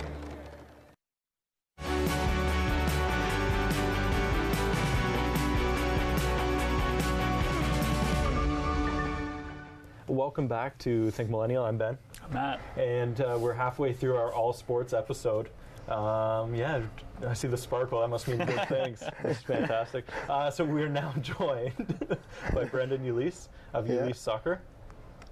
Welcome 10.24 10.48
back 10.48 10.78
to 10.78 11.10
Think 11.10 11.28
Millennial. 11.28 11.66
I'm 11.66 11.76
Ben. 11.76 11.98
I'm 12.24 12.32
Matt. 12.32 12.60
And 12.78 13.20
uh, 13.20 13.36
we're 13.38 13.52
halfway 13.52 13.92
through 13.92 14.16
our 14.16 14.32
all 14.32 14.54
sports 14.54 14.94
episode. 14.94 15.50
Um, 15.86 16.54
yeah, 16.54 16.80
I 17.28 17.34
see 17.34 17.46
the 17.46 17.58
sparkle. 17.58 18.00
That 18.00 18.08
must 18.08 18.26
mean 18.26 18.38
good 18.38 18.66
things. 18.68 19.02
It's 19.22 19.42
fantastic. 19.42 20.06
Uh, 20.26 20.50
so 20.50 20.64
we 20.64 20.82
are 20.82 20.88
now 20.88 21.12
joined 21.20 22.16
by 22.54 22.64
Brendan 22.64 23.04
Ulysse 23.04 23.50
of 23.74 23.86
Yeah. 23.86 23.96
Ulysse 23.96 24.18
Soccer. 24.18 24.62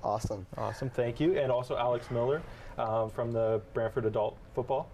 Awesome. 0.05 0.45
Awesome. 0.59 0.91
Thank 0.91 1.21
you. 1.21 1.39
And 1.39 1.51
also 1.51 1.75
Alex 1.79 2.11
Miller 2.11 2.43
um, 2.77 3.09
from 3.09 3.33
the 3.33 3.63
Brantford 3.73 4.05
Adult 4.05 4.37
Football. 4.55 4.91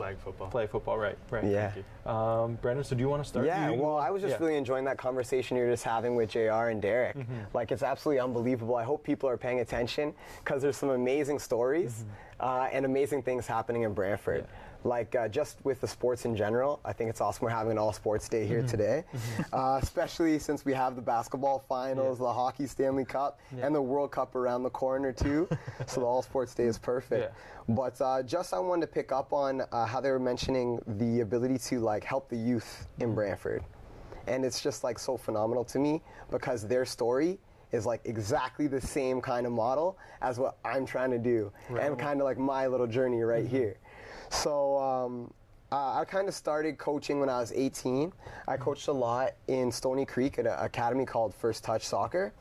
Flag 0.00 0.16
football. 0.18 0.48
Flag 0.48 0.70
football, 0.70 0.96
right. 0.96 1.18
Right. 1.30 1.44
Yeah. 1.44 1.72
Thank 1.72 1.84
you. 2.06 2.10
Um, 2.10 2.54
Brendan, 2.62 2.84
so 2.84 2.96
do 2.96 3.02
you 3.02 3.08
want 3.10 3.22
to 3.22 3.28
start? 3.28 3.44
Yeah, 3.44 3.68
You- 3.70 3.82
well, 3.82 3.98
I 3.98 4.08
was 4.08 4.22
just 4.22 4.32
yeah. 4.32 4.38
really 4.46 4.56
enjoying 4.56 4.86
that 4.86 4.96
conversation 4.96 5.58
you're 5.58 5.68
just 5.70 5.84
having 5.84 6.14
with 6.16 6.30
JR 6.30 6.70
and 6.70 6.80
Derek. 6.80 7.18
Mhm. 7.18 7.26
Like, 7.52 7.70
it's 7.70 7.82
absolutely 7.82 8.18
unbelievable. 8.20 8.76
I 8.76 8.82
hope 8.82 9.04
people 9.04 9.28
are 9.28 9.36
paying 9.36 9.60
attention 9.60 10.14
because 10.42 10.62
there's 10.62 10.78
some 10.78 10.88
amazing 10.88 11.38
stories 11.38 11.98
Mm-hmm. 12.04 12.10
Uh, 12.40 12.68
and 12.72 12.84
amazing 12.84 13.22
things 13.22 13.46
happening 13.46 13.82
in 13.82 13.92
Brantford. 13.94 14.46
Like, 14.82 15.14
uh, 15.14 15.28
just 15.28 15.58
with 15.62 15.82
the 15.82 15.86
sports 15.86 16.24
in 16.24 16.34
general, 16.34 16.80
I 16.86 16.94
think 16.94 17.10
it's 17.10 17.20
awesome 17.20 17.44
we're 17.44 17.50
having 17.50 17.72
an 17.72 17.78
all 17.78 17.92
sports 17.92 18.30
day 18.30 18.46
here 18.46 18.60
Mm-hmm. 18.60 18.66
today, 18.68 19.04
uh, 19.52 19.78
especially 19.82 20.38
since 20.38 20.64
we 20.64 20.72
have 20.72 20.96
the 20.96 21.02
basketball 21.02 21.62
finals, 21.68 22.18
the 22.18 22.32
hockey 22.32 22.66
Stanley 22.66 23.04
Cup, 23.04 23.38
Yeah. 23.54 23.66
and 23.66 23.74
the 23.74 23.82
World 23.82 24.10
Cup 24.10 24.34
around 24.34 24.62
the 24.62 24.70
corner, 24.70 25.12
too. 25.12 25.48
so 25.86 26.00
the 26.00 26.06
all 26.06 26.22
sports 26.22 26.54
day 26.54 26.64
is 26.64 26.78
perfect. 26.78 27.34
But 27.68 28.00
uh, 28.00 28.22
just 28.22 28.54
I 28.54 28.58
wanted 28.58 28.86
to 28.86 28.92
pick 28.92 29.12
up 29.12 29.34
on 29.34 29.60
uh, 29.70 29.84
how 29.84 30.00
they 30.00 30.10
were 30.10 30.18
mentioning 30.18 30.80
the 30.86 31.20
ability 31.20 31.58
to 31.58 31.80
like 31.80 32.02
help 32.02 32.30
the 32.30 32.38
youth 32.38 32.88
in 33.00 33.14
Brantford, 33.14 33.62
and 34.26 34.46
it's 34.46 34.62
just 34.62 34.82
like 34.82 34.98
so 34.98 35.18
phenomenal 35.18 35.64
to 35.64 35.78
me 35.78 36.00
because 36.30 36.66
their 36.66 36.86
story 36.86 37.38
is 37.72 37.86
like 37.86 38.00
exactly 38.04 38.66
the 38.66 38.80
same 38.80 39.20
kind 39.20 39.46
of 39.46 39.52
model 39.52 39.98
as 40.22 40.38
what 40.38 40.56
I'm 40.64 40.84
trying 40.86 41.10
to 41.12 41.18
do, 41.18 41.52
Right. 41.68 41.86
and 41.86 41.98
kind 41.98 42.20
of 42.20 42.24
like 42.24 42.38
my 42.38 42.66
little 42.66 42.86
journey 42.86 43.22
right 43.22 43.46
here. 43.46 43.76
So. 44.30 44.78
Um, 44.78 45.32
uh, 45.72 46.00
I 46.00 46.04
kind 46.04 46.26
of 46.26 46.34
started 46.34 46.78
coaching 46.78 47.20
when 47.20 47.28
I 47.28 47.38
was 47.38 47.52
18. 47.52 48.12
I 48.48 48.56
coached 48.56 48.88
a 48.88 48.92
lot 48.92 49.34
in 49.46 49.70
Stoney 49.70 50.04
Creek 50.04 50.36
at 50.40 50.44
an 50.46 50.56
academy 50.58 51.06
called 51.06 51.32
First 51.32 51.62
Touch 51.62 51.86
Soccer. 51.86 52.32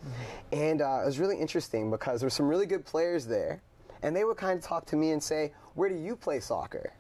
And 0.51 0.81
uh, 0.81 1.01
it 1.03 1.05
was 1.05 1.19
really 1.19 1.37
interesting 1.37 1.91
because 1.91 2.21
there's 2.21 2.33
some 2.33 2.47
really 2.47 2.65
good 2.65 2.83
players 2.85 3.27
there. 3.27 3.61
And 4.01 4.15
they 4.15 4.23
would 4.23 4.37
kind 4.37 4.57
of 4.57 4.65
talk 4.65 4.87
to 4.87 4.95
me 4.95 5.11
and 5.11 5.21
say, 5.21 5.53
Where 5.75 5.89
do 5.89 5.93
you 5.95 6.15
play 6.15 6.39
soccer? 6.39 6.91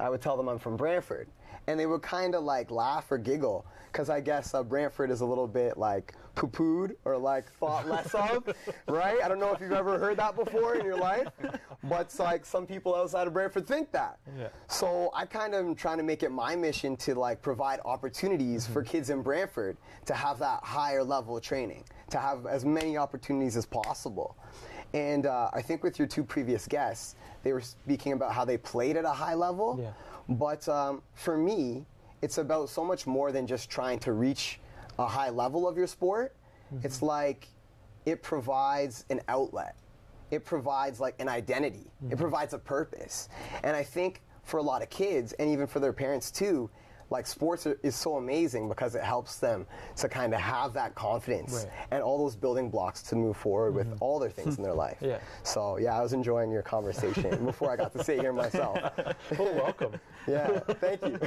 I 0.00 0.10
would 0.10 0.20
tell 0.20 0.36
them 0.36 0.48
I'm 0.48 0.58
from 0.58 0.76
Brantford. 0.76 1.28
And 1.66 1.78
they 1.78 1.86
would 1.86 2.02
kind 2.02 2.34
of 2.34 2.42
like 2.44 2.70
laugh 2.70 3.10
or 3.10 3.18
giggle 3.18 3.64
because 3.92 4.10
I 4.10 4.20
guess 4.20 4.54
uh, 4.54 4.62
Brantford 4.62 5.10
is 5.10 5.20
a 5.20 5.26
little 5.26 5.48
bit 5.48 5.76
like 5.76 6.14
poo 6.34 6.46
pooed 6.46 6.96
or 7.04 7.18
like 7.18 7.50
thought 7.52 7.88
less 7.88 8.14
of, 8.14 8.48
right? 8.88 9.18
I 9.22 9.28
don't 9.28 9.40
know 9.40 9.52
if 9.52 9.60
you've 9.60 9.72
ever 9.72 9.98
heard 9.98 10.16
that 10.18 10.36
before 10.36 10.76
in 10.76 10.84
your 10.84 10.96
life, 10.96 11.28
but 11.84 12.02
it's 12.02 12.18
like 12.18 12.44
some 12.44 12.66
people 12.66 12.94
outside 12.94 13.26
of 13.26 13.32
Brantford 13.32 13.66
think 13.66 13.90
that. 13.92 14.18
Yeah. 14.38 14.48
So 14.68 15.10
I 15.14 15.26
kind 15.26 15.54
of 15.54 15.66
am 15.66 15.74
trying 15.74 15.98
to 15.98 16.04
make 16.04 16.22
it 16.22 16.30
my 16.30 16.56
mission 16.56 16.96
to 16.98 17.14
like 17.14 17.42
provide 17.42 17.80
opportunities 17.84 18.66
for 18.66 18.82
kids 18.82 19.10
in 19.10 19.22
Brantford 19.22 19.76
to 20.06 20.14
have 20.14 20.38
that 20.38 20.62
higher 20.62 21.02
level 21.02 21.36
of 21.36 21.42
training, 21.42 21.84
to 22.10 22.18
have 22.18 22.46
as 22.46 22.64
many 22.64 22.96
opportunities 22.96 23.56
as 23.56 23.66
possible. 23.66 24.36
And 24.92 25.26
uh, 25.26 25.50
I 25.52 25.62
think 25.62 25.82
with 25.82 25.98
your 25.98 26.08
two 26.08 26.24
previous 26.24 26.66
guests, 26.66 27.14
they 27.42 27.52
were 27.52 27.60
speaking 27.60 28.12
about 28.12 28.32
how 28.32 28.44
they 28.44 28.56
played 28.56 28.96
at 28.96 29.04
a 29.04 29.12
high 29.12 29.34
level. 29.34 29.78
Yeah. 29.80 29.90
But 30.30 30.68
um, 30.68 31.02
for 31.14 31.36
me, 31.36 31.84
it's 32.22 32.38
about 32.38 32.68
so 32.68 32.84
much 32.84 33.06
more 33.06 33.32
than 33.32 33.46
just 33.46 33.68
trying 33.68 33.98
to 34.00 34.12
reach 34.12 34.60
a 34.98 35.06
high 35.06 35.30
level 35.30 35.66
of 35.66 35.76
your 35.76 35.86
sport. 35.86 36.34
It's 36.84 37.02
like 37.02 37.48
it 38.06 38.22
provides 38.22 39.04
an 39.10 39.20
outlet. 39.28 39.76
It 40.30 40.44
provides 40.44 41.00
like 41.00 41.16
an 41.18 41.28
identity. 41.28 41.90
It 42.10 42.16
provides 42.16 42.54
a 42.54 42.58
purpose. 42.58 43.28
And 43.64 43.74
I 43.74 43.82
think 43.82 44.22
for 44.44 44.58
a 44.58 44.62
lot 44.62 44.82
of 44.82 44.88
kids 44.88 45.32
and 45.34 45.50
even 45.50 45.66
for 45.66 45.80
their 45.80 45.92
parents 45.92 46.30
too, 46.30 46.70
like 47.10 47.26
sports 47.26 47.66
are, 47.66 47.78
is 47.82 47.94
so 47.96 48.16
amazing 48.16 48.68
because 48.68 48.94
it 48.94 49.02
helps 49.02 49.36
them 49.36 49.66
to 49.96 50.08
kind 50.08 50.32
of 50.32 50.40
have 50.40 50.72
that 50.74 50.94
confidence 50.94 51.52
Right. 51.64 51.72
and 51.90 52.02
all 52.02 52.18
those 52.18 52.36
building 52.36 52.70
blocks 52.70 53.02
to 53.02 53.16
move 53.16 53.36
forward 53.36 53.74
with 53.74 53.88
all 54.00 54.18
their 54.18 54.30
things 54.30 54.56
in 54.58 54.62
their 54.62 54.74
life. 54.86 54.98
Yeah. 55.00 55.18
So 55.42 55.76
yeah, 55.78 55.98
I 55.98 56.02
was 56.02 56.12
enjoying 56.12 56.50
your 56.52 56.62
conversation 56.62 57.44
before 57.50 57.70
I 57.72 57.76
got 57.76 57.92
to 57.94 58.04
sit 58.04 58.20
here 58.20 58.32
myself. 58.32 58.78
well, 59.38 59.54
welcome. 59.54 59.94
yeah, 60.28 60.60
thank 60.60 61.02
you. 61.02 61.18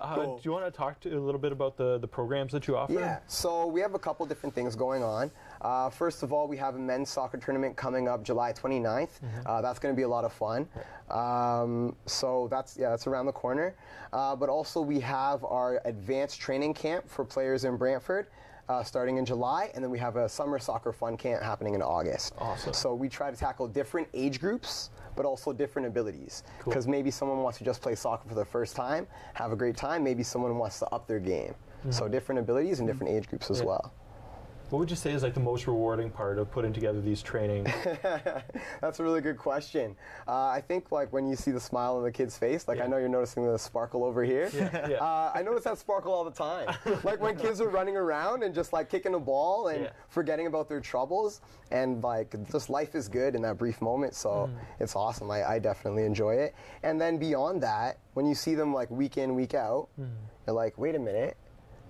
Uh, 0.00 0.14
Cool. 0.14 0.36
Do 0.36 0.42
you 0.44 0.52
want 0.52 0.64
to 0.64 0.70
talk 0.70 1.00
to 1.00 1.10
a 1.10 1.18
little 1.20 1.40
bit 1.40 1.50
about 1.52 1.76
the, 1.76 1.98
the 1.98 2.06
programs 2.08 2.52
that 2.52 2.66
you 2.68 2.76
offer? 2.76 2.92
Yeah, 2.92 3.18
so 3.26 3.66
we 3.66 3.80
have 3.80 3.94
a 3.94 3.98
couple 3.98 4.24
different 4.26 4.54
things 4.54 4.74
going 4.76 5.02
on. 5.02 5.30
Uh, 5.60 5.90
first 5.90 6.22
of 6.22 6.32
all, 6.32 6.46
we 6.48 6.56
have 6.56 6.76
a 6.76 6.78
men's 6.78 7.10
soccer 7.10 7.36
tournament 7.36 7.76
coming 7.76 8.06
up 8.08 8.22
July 8.22 8.52
29th. 8.52 8.82
Mm-hmm. 8.84 9.40
Uh, 9.44 9.60
that's 9.60 9.78
going 9.78 9.92
to 9.92 9.96
be 9.96 10.04
a 10.04 10.08
lot 10.08 10.24
of 10.24 10.32
fun. 10.32 10.68
Um, 11.10 11.96
so 12.06 12.48
that's 12.50 12.76
yeah, 12.76 12.90
that's 12.90 13.06
around 13.06 13.26
the 13.26 13.32
corner. 13.32 13.74
Uh, 14.12 14.36
but 14.38 14.48
also 14.48 14.80
we 14.80 15.00
have 15.00 15.44
our 15.44 15.80
advanced 15.84 16.40
training 16.40 16.74
camp 16.74 17.08
for 17.08 17.24
players 17.24 17.64
in 17.64 17.76
Brantford. 17.76 18.28
Uh, 18.70 18.82
starting 18.84 19.16
in 19.16 19.24
July, 19.24 19.70
and 19.74 19.82
then 19.82 19.90
we 19.90 19.98
have 19.98 20.16
a 20.16 20.28
summer 20.28 20.58
soccer 20.58 20.92
fun 20.92 21.16
camp 21.16 21.42
happening 21.42 21.72
in 21.74 21.80
August. 21.80 22.34
Awesome. 22.36 22.74
So 22.74 22.94
we 22.94 23.08
try 23.08 23.30
to 23.30 23.36
tackle 23.36 23.66
different 23.66 24.06
age 24.12 24.38
groups, 24.40 24.90
but 25.16 25.24
also 25.24 25.54
different 25.54 25.88
abilities. 25.88 26.42
Cool. 26.60 26.72
Because 26.74 26.86
maybe 26.86 27.10
someone 27.10 27.38
wants 27.42 27.56
to 27.56 27.64
just 27.64 27.80
play 27.80 27.94
soccer 27.94 28.28
for 28.28 28.34
the 28.34 28.44
first 28.44 28.76
time, 28.76 29.06
have 29.32 29.52
a 29.52 29.56
great 29.56 29.74
time. 29.74 30.04
Maybe 30.04 30.22
someone 30.22 30.58
wants 30.58 30.80
to 30.80 30.86
up 30.88 31.06
their 31.06 31.18
game. 31.18 31.54
So 31.88 32.04
Mhm. 32.04 32.10
different 32.10 32.38
abilities 32.40 32.80
and 32.80 32.86
different 32.86 33.10
age 33.14 33.26
groups 33.30 33.50
as 33.50 33.60
Yeah. 33.60 33.64
well. 33.68 33.92
What 34.70 34.80
would 34.80 34.90
you 34.90 34.96
say 34.96 35.12
is 35.12 35.22
like 35.22 35.32
the 35.32 35.40
most 35.40 35.66
rewarding 35.66 36.10
part 36.10 36.38
of 36.38 36.50
putting 36.50 36.74
together 36.74 37.00
these 37.00 37.22
trainings? 37.22 37.70
That's 38.82 39.00
a 39.00 39.02
really 39.02 39.22
good 39.22 39.38
question. 39.38 39.96
Uh, 40.26 40.48
I 40.48 40.60
think 40.60 40.92
like 40.92 41.10
when 41.10 41.26
you 41.26 41.36
see 41.36 41.52
the 41.52 41.60
smile 41.60 41.96
on 41.96 42.02
the 42.02 42.12
kid's 42.12 42.36
face, 42.36 42.68
like 42.68 42.78
I 42.78 42.86
know 42.86 42.98
you're 42.98 43.08
noticing 43.08 43.50
the 43.50 43.58
sparkle 43.58 44.04
over 44.04 44.22
here. 44.22 44.50
Yeah, 44.52 44.88
yeah. 44.88 44.96
Uh, 45.08 45.32
I 45.34 45.42
notice 45.42 45.64
that 45.64 45.78
sparkle 45.78 46.12
all 46.12 46.22
the 46.24 46.30
time. 46.30 46.68
like 47.02 47.18
when 47.22 47.34
kids 47.38 47.62
are 47.62 47.68
running 47.70 47.96
around 47.96 48.42
and 48.42 48.54
just 48.54 48.74
like 48.74 48.90
kicking 48.90 49.14
a 49.14 49.18
ball 49.18 49.68
and 49.68 49.84
Yeah. 49.84 49.90
forgetting 50.10 50.46
about 50.46 50.68
their 50.68 50.80
troubles, 50.80 51.40
and 51.70 52.02
like 52.04 52.34
just 52.52 52.68
life 52.68 52.94
is 52.94 53.08
good 53.08 53.34
in 53.34 53.40
that 53.42 53.56
brief 53.56 53.80
moment. 53.80 54.14
So 54.14 54.50
Mm. 54.52 54.58
it's 54.80 54.94
awesome. 54.94 55.30
I, 55.30 55.48
I 55.48 55.58
definitely 55.60 56.04
enjoy 56.04 56.34
it. 56.34 56.54
And 56.82 57.00
then 57.00 57.16
beyond 57.16 57.62
that, 57.62 57.98
when 58.12 58.26
you 58.26 58.34
see 58.34 58.54
them 58.54 58.74
like 58.74 58.90
week 58.90 59.16
in 59.16 59.34
week 59.34 59.54
out, 59.54 59.88
Mm. 59.98 60.08
you're 60.46 60.54
like, 60.54 60.76
wait 60.76 60.94
a 60.94 60.98
minute. 60.98 61.38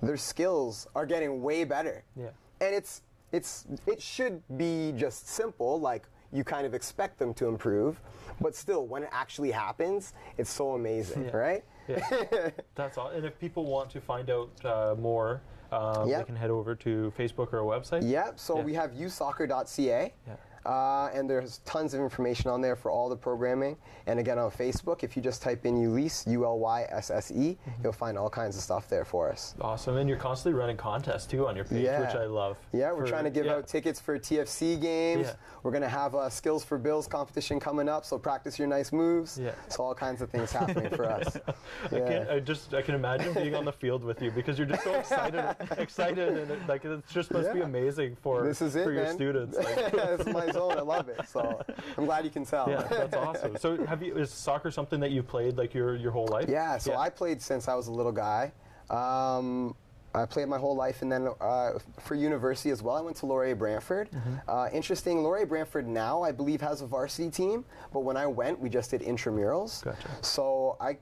their 0.01 0.17
skills 0.17 0.87
are 0.95 1.05
getting 1.07 1.43
way 1.43 1.65
better. 1.65 2.05
Yeah. 2.15 2.29
And 2.61 2.75
it's 2.75 3.03
it's 3.33 3.67
it 3.87 4.01
should 4.01 4.43
be 4.57 4.93
just 4.97 5.29
simple, 5.29 5.79
like 5.81 6.09
you 6.33 6.45
kind 6.45 6.67
of 6.67 6.75
expect 6.75 7.19
them 7.19 7.33
to 7.35 7.47
improve, 7.47 8.01
but 8.41 8.55
still, 8.55 8.87
when 8.87 9.03
it 9.03 9.09
actually 9.13 9.51
happens, 9.51 10.13
it's 10.37 10.51
so 10.51 10.73
amazing, 10.75 11.25
Yeah. 11.25 11.37
right? 11.37 11.65
Yeah. 11.89 12.51
That's 12.75 12.99
all. 12.99 13.09
And 13.09 13.25
if 13.25 13.39
people 13.39 13.65
want 13.65 13.89
to 13.91 14.01
find 14.01 14.29
out 14.29 14.51
uh, 14.65 14.95
more, 14.99 15.41
uh, 15.73 16.05
Yep. 16.07 16.19
they 16.19 16.25
can 16.25 16.37
head 16.37 16.51
over 16.51 16.75
to 16.75 17.13
Facebook 17.19 17.53
or 17.55 17.61
our 17.61 17.65
website. 17.81 18.03
Yep. 18.07 18.39
So 18.39 18.59
Yeah. 18.59 18.65
we 18.65 18.75
have 18.75 18.91
usoccer.ca. 18.93 20.13
Yeah. 20.27 20.35
Uh, 20.69 21.09
and 21.15 21.29
there's 21.31 21.59
tons 21.65 21.95
of 21.95 22.01
information 22.01 22.51
on 22.51 22.61
there 22.61 22.77
for 22.77 22.91
all 22.91 23.09
the 23.09 23.17
programming. 23.17 23.75
And 24.07 24.19
again, 24.21 24.39
on 24.39 24.51
Facebook, 24.51 25.03
if 25.03 25.17
you 25.17 25.23
just 25.23 25.41
type 25.41 25.65
in 25.65 25.81
Ulysse, 25.81 26.27
U 26.27 26.45
L 26.45 26.59
Y 26.59 26.87
S 26.91 27.11
S 27.11 27.31
E, 27.31 27.57
Mm-hmm. 27.59 27.71
you'll 27.83 27.93
find 27.95 28.19
all 28.19 28.29
kinds 28.29 28.55
of 28.57 28.63
stuff 28.63 28.87
there 28.89 29.05
for 29.07 29.31
us. 29.33 29.55
Awesome. 29.63 29.97
And 29.97 30.09
you're 30.09 30.19
constantly 30.19 30.59
running 30.59 30.77
contests 30.77 31.25
too 31.25 31.47
on 31.49 31.57
your 31.57 31.65
page, 31.65 31.85
Yeah. 31.85 32.01
which 32.01 32.15
I 32.15 32.27
love. 32.27 32.59
Yeah, 32.73 32.93
we're 32.93 33.05
For- 33.07 33.13
trying 33.13 33.25
to 33.25 33.31
give 33.31 33.47
yeah. 33.47 33.55
out 33.55 33.67
tickets 33.67 33.99
for 33.99 34.19
TFC 34.19 34.77
games. 34.79 35.29
Yeah. 35.29 35.35
We're 35.63 35.71
going 35.71 35.83
to 35.83 35.89
have 35.89 36.15
a 36.15 36.31
Skills 36.31 36.65
for 36.65 36.77
Bills 36.77 37.07
competition 37.07 37.59
coming 37.59 37.89
up, 37.89 38.05
so 38.05 38.19
practice 38.19 38.59
your 38.59 38.69
nice 38.69 38.93
moves. 38.93 39.39
Yeah. 39.39 39.53
So 39.69 39.83
all 39.85 39.95
kinds 39.95 40.21
of 40.21 40.29
things 40.31 40.53
happening 40.53 40.91
for 40.91 41.07
us. 41.07 41.37
I 41.87 41.89
can't. 42.01 42.29
I 42.29 42.41
just. 42.41 42.75
I 42.75 42.83
can 42.83 42.95
imagine 42.95 43.33
being 43.33 43.55
on 43.55 43.65
the 43.65 43.73
field 43.73 44.05
with 44.05 44.21
you 44.21 44.31
because 44.31 44.59
you're 44.59 44.67
just 44.67 44.85
so 44.85 44.93
excited, 44.95 45.57
excited, 45.79 46.37
and 46.37 46.51
it, 46.51 46.59
like 46.69 46.85
it's 46.85 47.11
just 47.13 47.31
must 47.33 47.53
be 47.55 47.61
amazing 47.63 48.17
for 48.21 48.43
This 48.47 48.61
is 48.61 48.77
it, 48.77 48.85
for 48.85 48.93
your 48.93 49.05
man. 49.05 49.15
students. 49.15 49.57
Like, 49.57 49.93
this 50.59 50.69
is 50.69 50.71
my 50.71 50.75
zone. 50.75 50.79
I 50.79 50.97
love 50.97 51.09
it. 51.09 51.29
So 51.29 51.61
I'm 51.97 52.05
glad 52.07 52.25
you 52.25 52.31
can 52.31 52.45
tell. 52.45 52.69
yeah, 52.69 52.83
that's 52.83 53.15
awesome. 53.15 53.57
So, 53.59 53.85
have 53.87 54.03
you? 54.03 54.17
Is 54.17 54.31
soccer 54.31 54.71
something 54.71 55.01
that 55.01 55.11
you've 55.11 55.29
played 55.29 55.57
like 55.57 55.75
your 55.75 55.97
your 55.97 56.11
whole 56.13 56.29
life? 56.29 56.49
Yeah, 56.49 56.79
so 56.79 56.97
I 56.97 57.11
played 57.11 57.41
since 57.43 57.69
I 57.69 57.75
was 57.75 57.87
a 57.89 57.93
little 57.93 58.13
guy. 58.13 58.53
Um, 58.91 59.75
I 60.19 60.27
played 60.27 60.49
my 60.49 60.59
whole 60.59 60.75
life, 60.77 61.03
and 61.03 61.11
then 61.11 61.29
uh, 61.41 61.73
for 62.01 62.15
university 62.15 62.71
as 62.71 62.83
well, 62.83 62.97
I 62.97 63.01
went 63.01 63.17
to 63.19 63.27
Laurier 63.27 63.55
Brantford. 63.55 64.11
Uh, 64.49 64.69
interesting, 64.73 65.23
Laurier 65.23 65.47
Brantford 65.47 65.87
now, 65.87 66.23
I 66.23 66.33
believe, 66.33 66.61
has 66.61 66.83
a 66.83 66.87
varsity 66.87 67.31
team, 67.31 67.65
but 67.93 68.01
when 68.01 68.17
I 68.17 68.27
went, 68.27 68.59
we 68.59 68.69
just 68.69 68.91
did 68.91 69.03
intramurals. 69.03 69.85
Gotcha. 69.85 70.09
So 70.23 70.77
I, 70.81 70.99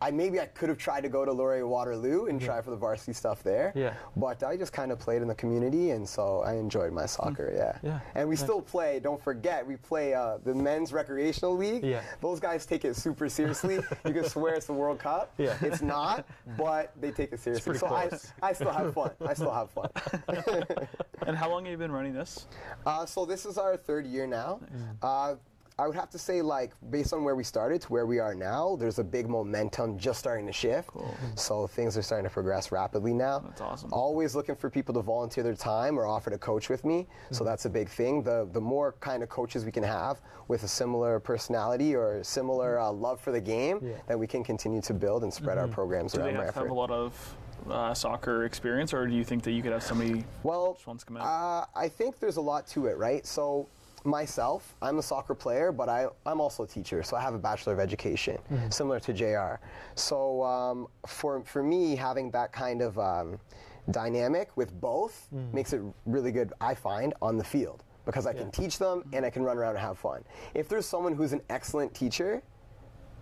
I 0.00 0.10
maybe 0.10 0.40
I 0.40 0.46
could 0.46 0.68
have 0.68 0.78
tried 0.78 1.02
to 1.02 1.08
go 1.08 1.24
to 1.24 1.32
Laurier 1.32 1.66
Waterloo 1.66 2.26
and 2.26 2.40
try 2.40 2.60
for 2.62 2.70
the 2.70 2.76
varsity 2.76 3.12
stuff 3.12 3.42
there. 3.42 3.72
Yeah. 3.74 3.94
But 4.16 4.42
I 4.42 4.56
just 4.56 4.72
kind 4.72 4.90
of 4.90 4.98
played 4.98 5.22
in 5.22 5.28
the 5.28 5.34
community, 5.34 5.90
and 5.90 6.08
so 6.08 6.40
I 6.42 6.54
enjoyed 6.54 6.92
my 6.92 7.06
soccer. 7.06 7.52
Yeah. 7.54 7.78
Yeah, 7.82 8.00
And 8.14 8.28
we 8.28 8.34
nice. 8.34 8.42
still 8.42 8.60
play. 8.62 9.00
Don't 9.00 9.22
forget, 9.22 9.66
we 9.66 9.76
play 9.76 10.14
uh, 10.14 10.38
the 10.44 10.54
men's 10.54 10.92
recreational 10.92 11.56
league. 11.56 11.84
Yeah. 11.84 12.02
Those 12.20 12.40
guys 12.40 12.66
take 12.66 12.84
it 12.84 12.96
super 12.96 13.28
seriously. 13.28 13.76
you 14.06 14.12
can 14.12 14.24
swear 14.28 14.54
it's 14.54 14.66
the 14.66 14.72
World 14.72 14.98
Cup. 14.98 15.32
Yeah. 15.38 15.56
It's 15.62 15.80
not, 15.82 16.26
but 16.58 16.92
they 17.00 17.10
take 17.12 17.32
it 17.32 17.40
seriously. 17.40 17.78
So 17.78 17.86
I, 17.86 18.08
close. 18.08 18.32
I 18.50 18.52
still 18.52 18.72
have 18.72 18.92
fun. 18.94 19.10
I 19.26 19.34
still 19.34 19.52
have 19.52 19.70
fun. 19.70 19.90
And 21.26 21.36
how 21.36 21.50
long 21.50 21.64
have 21.66 21.70
you 21.72 21.76
been 21.78 21.92
running 21.92 22.14
this? 22.14 22.46
Uh, 22.86 23.04
so 23.04 23.24
this 23.26 23.44
is 23.44 23.58
our 23.58 23.76
third 23.76 24.06
year 24.06 24.26
now. 24.26 24.58
Uh, 25.02 25.34
I 25.78 25.86
would 25.86 25.96
have 25.96 26.10
to 26.10 26.18
say, 26.18 26.42
like, 26.42 26.72
based 26.90 27.12
on 27.14 27.24
where 27.24 27.34
we 27.34 27.44
started 27.44 27.80
to 27.82 27.88
where 27.88 28.04
we 28.04 28.18
are 28.18 28.34
now, 28.34 28.76
there's 28.78 28.98
a 28.98 29.04
big 29.04 29.28
momentum 29.30 29.96
just 29.98 30.18
starting 30.18 30.46
to 30.46 30.52
shift. 30.52 30.90
So 31.36 31.66
things 31.66 31.96
are 31.96 32.02
starting 32.02 32.24
to 32.28 32.32
progress 32.32 32.70
rapidly 32.72 33.14
now. 33.14 33.38
That's 33.40 33.60
awesome. 33.62 33.90
Always 33.92 34.34
looking 34.34 34.56
for 34.56 34.68
people 34.68 34.92
to 34.94 35.00
volunteer 35.02 35.42
their 35.44 35.54
time 35.54 35.98
or 35.98 36.04
offer 36.06 36.28
to 36.30 36.36
coach 36.38 36.68
with 36.68 36.84
me. 36.84 37.06
So 37.30 37.44
that's 37.44 37.64
a 37.64 37.70
big 37.70 37.88
thing. 37.88 38.22
The 38.22 38.48
the 38.52 38.60
more 38.60 38.92
kind 39.00 39.22
of 39.22 39.28
coaches 39.30 39.64
we 39.64 39.72
can 39.72 39.84
have 39.84 40.20
with 40.48 40.64
a 40.64 40.68
similar 40.68 41.18
personality 41.20 41.94
or 41.94 42.22
similar 42.24 42.78
uh, 42.78 42.90
love 42.90 43.18
for 43.20 43.30
the 43.32 43.40
game, 43.40 43.78
Yeah. 43.82 43.92
then 44.06 44.18
we 44.18 44.26
can 44.26 44.42
continue 44.44 44.82
to 44.82 44.92
build 44.94 45.22
and 45.22 45.32
spread 45.32 45.56
our 45.58 45.68
programs 45.68 46.12
Do 46.12 46.18
they 46.18 46.24
around 46.34 46.44
have 46.44 46.54
to 46.54 46.60
have 46.60 46.70
a 46.70 46.74
lot 46.74 46.90
of 46.90 47.36
uh, 47.68 47.94
soccer 47.94 48.44
experience, 48.44 48.92
or 48.94 49.06
do 49.06 49.14
you 49.14 49.24
think 49.24 49.42
that 49.44 49.52
you 49.52 49.62
could 49.62 49.72
have 49.72 49.82
somebody 49.82 50.24
well, 50.42 50.74
just 50.74 50.86
wants 50.86 51.02
to 51.02 51.06
come 51.06 51.16
out? 51.16 51.24
Uh, 51.26 51.66
I 51.74 51.88
think 51.88 52.18
there's 52.20 52.36
a 52.36 52.40
lot 52.40 52.66
to 52.68 52.86
it, 52.86 52.96
right? 52.96 53.26
So 53.26 53.66
myself, 54.04 54.74
I'm 54.80 54.98
a 54.98 55.02
soccer 55.02 55.34
player, 55.34 55.72
but 55.72 55.88
I, 55.88 56.06
I'm 56.24 56.40
also 56.40 56.62
a 56.62 56.66
teacher, 56.66 57.02
so 57.02 57.16
I 57.16 57.20
have 57.20 57.34
a 57.34 57.38
Bachelor 57.38 57.74
of 57.74 57.80
Education, 57.80 58.38
Mhm. 58.50 58.72
similar 58.72 58.98
to 59.00 59.12
JR. 59.12 59.60
So 59.94 60.42
um, 60.42 60.86
for, 61.06 61.42
for 61.42 61.62
me, 61.62 61.96
having 61.96 62.30
that 62.30 62.52
kind 62.52 62.80
of 62.82 62.98
um, 62.98 63.38
dynamic 63.90 64.56
with 64.56 64.78
both 64.80 65.28
Mhm. 65.34 65.52
makes 65.52 65.72
it 65.72 65.82
really 66.06 66.32
good, 66.32 66.52
I 66.60 66.74
find, 66.74 67.12
on 67.20 67.36
the 67.36 67.44
field. 67.44 67.84
Because 68.06 68.26
I 68.26 68.32
can 68.32 68.50
teach 68.50 68.78
them 68.78 69.04
and 69.12 69.24
I 69.26 69.30
can 69.30 69.42
run 69.44 69.58
around 69.58 69.72
and 69.76 69.78
have 69.80 69.98
fun. 69.98 70.24
If 70.54 70.68
there's 70.68 70.86
someone 70.86 71.12
who's 71.14 71.32
an 71.34 71.42
excellent 71.50 71.94
teacher, 71.94 72.42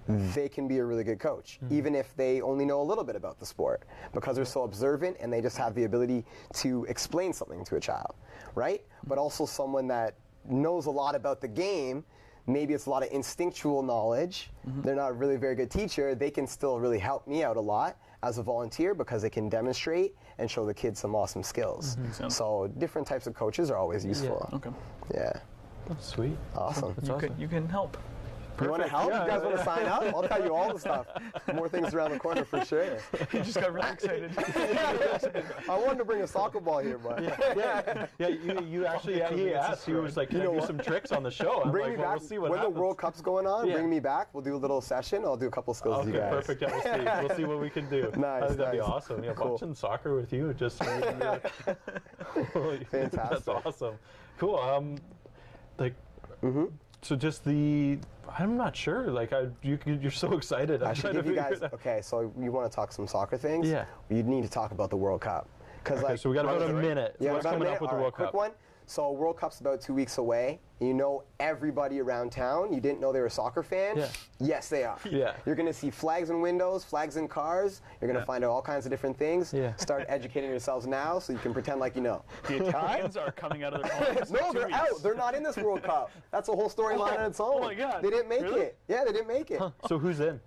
Mm-hmm. 0.09 0.32
they 0.32 0.48
can 0.48 0.66
be 0.66 0.78
a 0.78 0.84
really 0.84 1.04
good 1.04 1.18
coach, 1.18 1.59
mm-hmm. 1.62 1.74
even 1.74 1.94
if 1.94 2.16
they 2.16 2.40
only 2.40 2.64
know 2.64 2.80
a 2.80 2.82
little 2.82 3.04
bit 3.04 3.14
about 3.14 3.38
the 3.38 3.46
sport, 3.46 3.82
because 4.14 4.36
they're 4.36 4.44
so 4.46 4.62
observant 4.62 5.16
and 5.20 5.30
they 5.32 5.42
just 5.42 5.59
have 5.59 5.74
the 5.74 5.84
ability 5.84 6.24
to 6.54 6.84
explain 6.88 7.32
something 7.32 7.64
to 7.66 7.76
a 7.76 7.80
child, 7.80 8.14
right? 8.54 8.80
Mm-hmm. 8.82 9.09
But 9.09 9.18
also 9.18 9.44
someone 9.44 9.86
that 9.88 10.14
knows 10.48 10.86
a 10.86 10.90
lot 10.90 11.14
about 11.14 11.40
the 11.40 11.48
game. 11.48 12.04
Maybe 12.46 12.72
it's 12.72 12.86
a 12.86 12.90
lot 12.90 13.02
of 13.02 13.11
instinctual 13.12 13.82
knowledge. 13.82 14.50
They're 14.82 14.96
not 14.96 15.11
a 15.11 15.12
really 15.12 15.36
very 15.36 15.54
good 15.54 15.70
teacher. 15.70 16.14
They 16.14 16.30
can 16.30 16.46
still 16.46 16.80
really 16.80 16.98
help 16.98 17.26
me 17.26 17.44
out 17.44 17.59
a 17.59 17.61
lot 17.61 17.98
as 18.22 18.38
a 18.38 18.42
volunteer 18.42 18.94
because 18.94 19.20
they 19.20 19.28
can 19.28 19.50
demonstrate 19.50 20.14
and 20.38 20.50
show 20.50 20.64
the 20.64 20.72
kids 20.72 20.98
some 20.98 21.14
awesome 21.14 21.42
skills. 21.42 21.96
Mhm. 21.96 22.20
Makes. 22.20 22.34
So 22.34 22.68
different 22.78 23.06
types 23.06 23.26
of 23.26 23.34
coaches 23.34 23.70
are 23.70 23.76
always 23.76 24.02
useful. 24.02 24.48
Okay. 24.54 24.70
Yeah. 25.12 25.32
That's 25.88 26.06
sweet. 26.06 26.36
Awesome. 26.54 26.94
you, 27.02 27.16
Can, 27.16 27.38
you 27.38 27.48
can 27.48 27.68
help. 27.68 27.96
You 28.61 28.70
want 28.70 28.82
to 28.82 28.88
help? 28.88 29.11
Yeah. 29.11 29.24
You 29.24 29.30
guys 29.30 29.42
want 29.42 29.56
to 29.56 29.64
sign 29.64 29.86
up? 29.86 30.02
I'll 30.14 30.22
tell 30.26 30.42
you 30.44 30.54
all 30.54 30.72
the 30.72 30.78
stuff. 30.80 31.06
More 31.54 31.68
things 31.68 31.94
around 31.94 32.12
the 32.12 32.18
corner 32.18 32.44
for 32.44 32.64
sure. 32.64 32.84
you 33.32 33.40
just 33.40 33.61
got 33.61 33.72
really 33.72 33.90
excited. 33.90 34.30
I 35.68 35.78
wanted 35.78 35.98
to 35.98 36.04
bring 36.04 36.22
a 36.22 36.26
soccer 36.26 36.61
ball 36.61 36.78
here, 36.78 36.98
but 36.98 37.22
yeah, 37.22 38.06
yeah. 38.18 38.28
You, 38.28 38.66
you 38.68 38.86
actually, 38.86 39.18
yeah, 39.18 39.32
he 39.32 39.54
asked. 39.54 39.86
He 39.86 39.92
was 39.92 40.16
like, 40.16 40.30
"Can 40.30 40.38
You 40.38 40.44
know 40.44 40.50
I 40.50 40.54
do 40.54 40.59
what? 40.61 40.66
some 40.66 40.78
tricks 40.78 41.12
on 41.12 41.22
the 41.22 41.30
show?" 41.30 41.62
I'm 41.62 41.70
bring 41.70 41.84
like, 41.84 41.92
me 41.92 41.98
well, 41.98 42.11
back 42.12 42.20
we'll 42.20 42.28
see 42.28 42.38
what 42.38 42.50
when 42.50 42.59
happens. 42.59 42.74
the 42.76 42.80
World 42.80 42.98
Cup's 42.98 43.20
going 43.20 43.46
on. 43.46 43.66
Yeah. 43.66 43.74
Bring 43.74 43.90
me 43.90 44.00
back. 44.00 44.28
We'll 44.32 44.44
do 44.44 44.54
a 44.54 44.56
little 44.56 44.80
session. 44.80 45.24
I'll 45.24 45.36
do 45.36 45.46
a 45.46 45.50
couple 45.50 45.74
skills 45.74 46.06
with 46.06 46.14
Okay, 46.14 46.24
you 46.24 46.30
guys. 46.32 46.46
perfect. 46.46 46.62
Yeah, 46.62 46.70
we'll 46.72 46.82
see. 46.82 47.26
We'll 47.26 47.36
see 47.36 47.44
what 47.44 47.61
we 47.61 47.70
can 47.70 47.88
do. 47.88 48.11
Nice, 48.16 48.54
that'd 48.56 48.72
be 48.72 48.80
awesome. 48.80 49.22
Yeah, 49.22 49.32
Cool. 49.34 49.52
watching 49.52 49.74
soccer 49.74 50.14
with 50.16 50.32
you 50.32 50.52
just 50.54 50.82
Fantastic. 50.82 51.78
That's 52.90 53.48
awesome. 53.48 53.94
Cool. 54.38 54.56
Um, 54.59 54.96
like, 55.78 55.94
Mm-hmm. 56.42 56.64
So 57.03 57.16
just 57.16 57.44
the. 57.44 57.99
I'm 58.38 58.57
not 58.57 58.76
sure. 58.76 59.11
Like, 59.11 59.32
I 59.32 59.46
you 59.62 59.78
you're 59.86 60.11
so 60.11 60.32
excited. 60.34 60.82
I'm 60.82 60.90
I 60.90 60.94
should 60.94 61.12
give 61.14 61.26
you 61.26 61.34
guys. 61.34 61.62
Okay, 61.62 62.01
so 62.03 62.32
you 62.38 62.53
want 62.53 62.70
to 62.70 62.74
talk 62.74 62.92
some 62.92 63.07
soccer 63.07 63.36
things? 63.38 63.68
Yeah. 63.68 63.86
You 64.11 64.22
need 64.22 64.42
to 64.42 64.51
talk 64.51 64.70
about 64.72 64.90
the 64.90 64.96
World 64.96 65.22
Cup. 65.22 65.49
Cause 65.84 65.99
Okay, 65.99 66.09
like, 66.09 66.18
so 66.18 66.28
we 66.28 66.34
got 66.34 66.44
about 66.44 66.62
a 66.68 66.72
minute. 66.72 67.16
So 67.18 67.24
Yeah, 67.24 67.32
what's 67.32 67.44
coming 67.44 67.61
minute. 67.61 67.74
up 67.76 67.80
with 67.80 67.90
the 67.90 67.96
All 67.96 67.96
right, 67.96 68.03
World 68.03 68.14
quick 68.14 68.26
Cup? 68.28 68.34
one. 68.34 68.51
So 68.89 69.12
World 69.12 69.36
Cup's 69.36 69.61
about 69.61 69.82
two 69.82 69.93
weeks 69.93 70.16
away. 70.16 70.61
You 70.80 70.95
know 70.95 71.24
everybody 71.41 72.01
around 72.01 72.32
town. 72.32 72.72
You 72.72 72.80
didn't 72.80 73.01
know 73.01 73.12
they 73.12 73.20
were 73.20 73.26
a 73.26 73.30
soccer 73.30 73.62
fan. 73.62 73.99
Yeah. 73.99 74.09
Yes, 74.41 74.70
they 74.70 74.82
are. 74.84 74.99
Yeah. 75.11 75.34
You're 75.45 75.57
going 75.57 75.66
to 75.66 75.74
see 75.74 75.91
flags 75.91 76.30
in 76.30 76.41
windows, 76.41 76.84
flags 76.84 77.18
in 77.18 77.28
cars. 77.28 77.82
You're 78.01 78.09
going 78.09 78.14
to 78.14 78.20
Yeah. 78.22 78.24
find 78.24 78.45
out 78.45 78.51
all 78.51 78.62
kinds 78.62 78.86
of 78.86 78.91
different 78.91 79.18
things. 79.18 79.53
Yeah. 79.53 79.76
Start 79.76 80.07
educating 80.09 80.49
yourselves 80.49 80.86
now 80.86 81.18
so 81.18 81.34
you 81.34 81.39
can 81.39 81.53
pretend 81.53 81.80
like 81.80 81.97
you 81.97 82.01
know. 82.01 82.24
The 82.49 82.66
Italians 82.66 83.18
are 83.18 83.30
coming 83.32 83.62
out 83.62 83.74
of 83.74 83.82
their 83.82 83.93
homes. 84.14 84.30
no, 84.41 84.55
they're 84.55 84.68
weeks. 84.68 84.78
out. 84.78 85.03
They're 85.03 85.14
not 85.14 85.34
in 85.34 85.43
this 85.43 85.59
World 85.59 85.82
Cup. 85.82 86.11
That's 86.30 86.49
a 86.49 86.53
whole 86.53 86.70
storyline 86.70 87.16
oh 87.16 87.18
on 87.18 87.26
its 87.26 87.41
own. 87.41 87.57
Oh 87.57 87.61
my 87.61 87.74
God. 87.74 88.03
They 88.03 88.09
didn't 88.09 88.30
make 88.30 88.41
Really? 88.41 88.61
it. 88.62 88.78
Yeah, 88.89 89.05
they 89.05 89.12
didn't 89.12 89.28
make 89.28 89.51
it. 89.51 89.61
So 89.86 89.99
who's 89.99 90.20
in? 90.20 90.41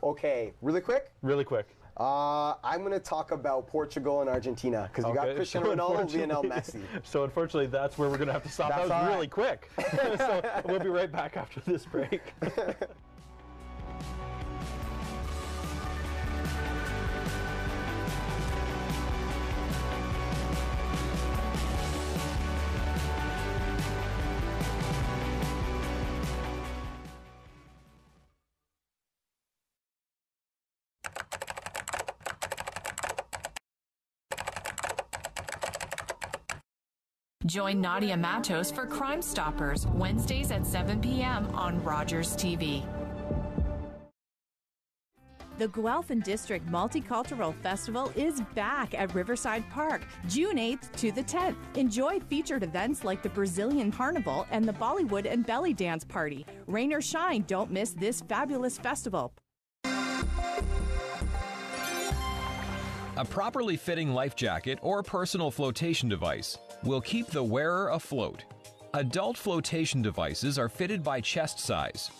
Okay, 0.00 0.52
really 0.62 0.80
quick. 0.80 1.10
Really 1.22 1.44
quick. 1.44 1.66
Uh, 1.96 2.54
I'm 2.64 2.80
going 2.80 2.92
to 2.92 2.98
talk 2.98 3.30
about 3.30 3.68
Portugal 3.68 4.20
and 4.20 4.28
Argentina 4.28 4.90
because 4.90 5.08
you 5.08 5.14
got 5.14 5.34
Cristiano 5.36 5.66
so 5.66 5.76
Ronaldo, 5.76 6.12
Lionel 6.14 6.42
unfortunately- 6.42 6.80
Messi. 6.80 7.00
So 7.04 7.24
unfortunately, 7.24 7.68
that's 7.68 7.96
where 7.96 8.08
we're 8.08 8.16
going 8.16 8.26
to 8.26 8.32
have 8.32 8.42
to 8.42 8.48
stop. 8.48 8.70
That 8.70 8.80
was 8.80 8.90
right. 8.90 9.08
really 9.08 9.28
quick. 9.28 9.70
so 10.18 10.62
we'll 10.64 10.80
be 10.80 10.88
right 10.88 11.10
back 11.10 11.36
after 11.36 11.60
this 11.60 11.86
break. 11.86 12.20
Join 37.54 37.80
Nadia 37.80 38.16
Matos 38.16 38.72
for 38.72 38.84
Crime 38.84 39.22
Stoppers 39.22 39.86
Wednesdays 39.86 40.50
at 40.50 40.66
7 40.66 41.00
p.m. 41.00 41.46
on 41.54 41.80
Rogers 41.84 42.34
TV. 42.34 42.84
The 45.58 45.68
Guelph 45.68 46.10
and 46.10 46.20
District 46.24 46.66
Multicultural 46.66 47.54
Festival 47.62 48.12
is 48.16 48.40
back 48.56 48.92
at 48.94 49.14
Riverside 49.14 49.62
Park, 49.70 50.02
June 50.28 50.56
8th 50.56 50.90
to 50.96 51.12
the 51.12 51.22
10th. 51.22 51.54
Enjoy 51.76 52.18
featured 52.18 52.64
events 52.64 53.04
like 53.04 53.22
the 53.22 53.28
Brazilian 53.28 53.92
Carnival 53.92 54.48
and 54.50 54.64
the 54.64 54.72
Bollywood 54.72 55.30
and 55.30 55.46
Belly 55.46 55.72
Dance 55.72 56.04
Party. 56.04 56.44
Rain 56.66 56.92
or 56.92 57.00
shine, 57.00 57.44
don't 57.46 57.70
miss 57.70 57.90
this 57.90 58.20
fabulous 58.22 58.78
festival. 58.78 59.32
A 63.16 63.24
properly 63.24 63.76
fitting 63.76 64.12
life 64.12 64.34
jacket 64.34 64.80
or 64.82 65.04
personal 65.04 65.52
flotation 65.52 66.08
device 66.08 66.58
will 66.82 67.00
keep 67.00 67.28
the 67.28 67.42
wearer 67.42 67.90
afloat. 67.90 68.44
Adult 68.94 69.36
flotation 69.36 70.02
devices 70.02 70.58
are 70.58 70.68
fitted 70.68 71.02
by 71.02 71.20
chest 71.20 71.58
size. 71.58 72.10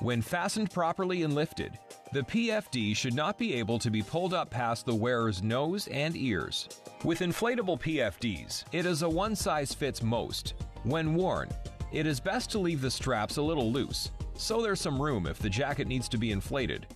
When 0.00 0.22
fastened 0.22 0.70
properly 0.70 1.22
and 1.22 1.34
lifted, 1.34 1.78
the 2.12 2.22
PFD 2.22 2.96
should 2.96 3.14
not 3.14 3.38
be 3.38 3.54
able 3.54 3.78
to 3.78 3.90
be 3.90 4.02
pulled 4.02 4.34
up 4.34 4.50
past 4.50 4.86
the 4.86 4.94
wearer's 4.94 5.42
nose 5.42 5.88
and 5.88 6.16
ears. 6.16 6.68
With 7.04 7.20
inflatable 7.20 7.80
PFDs, 7.80 8.64
it 8.72 8.86
is 8.86 9.02
a 9.02 9.08
one 9.08 9.36
size 9.36 9.72
fits 9.72 10.02
most. 10.02 10.54
When 10.82 11.14
worn, 11.14 11.50
it 11.92 12.06
is 12.06 12.18
best 12.18 12.50
to 12.50 12.58
leave 12.58 12.80
the 12.80 12.90
straps 12.90 13.36
a 13.36 13.42
little 13.42 13.70
loose, 13.70 14.10
so 14.34 14.62
there's 14.62 14.80
some 14.80 15.00
room 15.00 15.26
if 15.26 15.38
the 15.38 15.50
jacket 15.50 15.86
needs 15.86 16.08
to 16.08 16.18
be 16.18 16.32
inflated. 16.32 16.86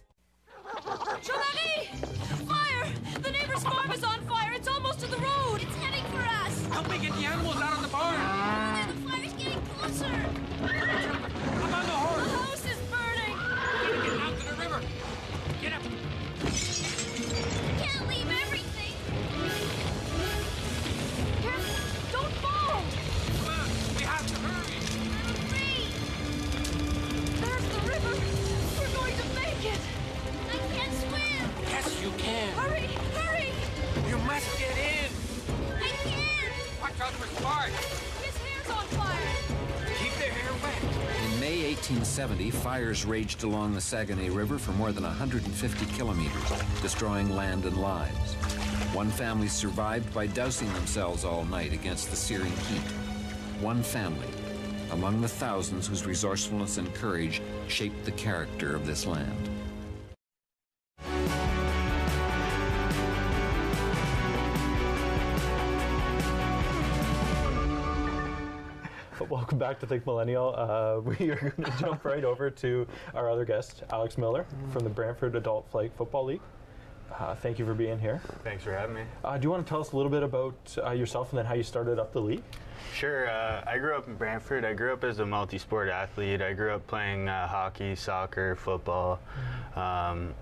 Giovanni! 1.23 1.87
Fire! 2.47 2.87
The 3.21 3.31
neighbor's 3.31 3.63
farm 3.63 3.91
1870, 41.85 42.51
fires 42.51 43.05
raged 43.05 43.45
along 43.45 43.75
the 43.75 43.81
Saguenay 43.81 44.31
River 44.31 44.59
for 44.59 44.73
more 44.73 44.91
than 44.91 45.03
150 45.05 45.85
kilometers, 45.99 46.81
destroying 46.81 47.37
land 47.37 47.67
and 47.67 47.77
lives. 47.77 48.33
One 48.95 49.11
family 49.11 49.49
survived 49.49 50.15
by 50.15 50.27
dousing 50.29 50.73
themselves 50.73 51.27
all 51.27 51.45
night 51.45 51.75
against 51.75 52.09
the 52.09 52.17
searing 52.17 52.57
heat. 52.57 52.91
One 53.61 53.83
family, 53.83 54.29
among 54.93 55.21
the 55.21 55.29
thousands 55.29 55.87
whose 55.87 56.07
resourcefulness 56.07 56.79
and 56.79 56.95
courage 56.95 57.43
shaped 57.69 58.03
the 58.07 58.13
character 58.13 58.75
of 58.75 58.87
this 58.87 59.05
land. 59.05 59.51
Welcome 69.29 69.59
back 69.59 69.79
to 69.81 69.87
Think 69.87 70.07
Millennial. 70.07 70.55
Uh, 70.57 71.01
we 71.19 71.31
are 71.31 71.53
going 71.57 71.71
to 71.73 71.79
jump 71.79 72.05
right 72.05 72.25
over 72.25 72.51
to 72.51 72.87
our 73.15 73.31
other 73.31 73.45
guest, 73.45 73.83
Alex 73.91 74.19
Miller 74.19 74.47
from 74.73 74.83
the 74.83 74.91
Brantford 74.91 75.37
Adult 75.37 75.71
Flag 75.71 75.93
Football 75.97 76.25
League. 76.25 76.41
Uh, 77.19 77.35
thank 77.37 77.59
you 77.59 77.65
for 77.65 77.75
being 77.75 77.99
here. 77.99 78.21
Thanks 78.43 78.65
for 78.65 78.73
having 78.73 78.97
me. 78.97 79.03
Uh, 79.23 79.39
do 79.39 79.45
you 79.45 79.51
want 79.51 79.65
to 79.65 79.69
tell 79.69 79.81
us 79.81 79.93
a 79.93 79.97
little 79.97 80.11
bit 80.11 80.25
about 80.25 80.55
uh, 80.85 80.91
yourself 80.91 81.31
and 81.31 81.39
then 81.39 81.47
how 81.47 81.55
you 81.55 81.63
started 81.63 81.99
up 82.01 82.13
the 82.13 82.21
league? 82.21 82.43
Sure. 82.93 83.29
Uh, 83.29 83.63
I 83.67 83.79
grew 83.79 83.95
up 83.95 84.09
in 84.09 84.17
Brantford. 84.17 84.65
I 84.65 84.73
grew 84.73 84.93
up 84.93 85.05
as 85.05 85.21
a 85.21 85.27
multi-sport 85.27 85.89
athlete. 85.89 86.43
I 86.43 86.53
grew 86.53 86.73
up 86.73 86.85
playing 86.89 87.29
uh, 87.29 87.47
hockey, 87.47 87.95
soccer, 87.95 88.57
football. 88.57 89.21
Um, 89.77 90.35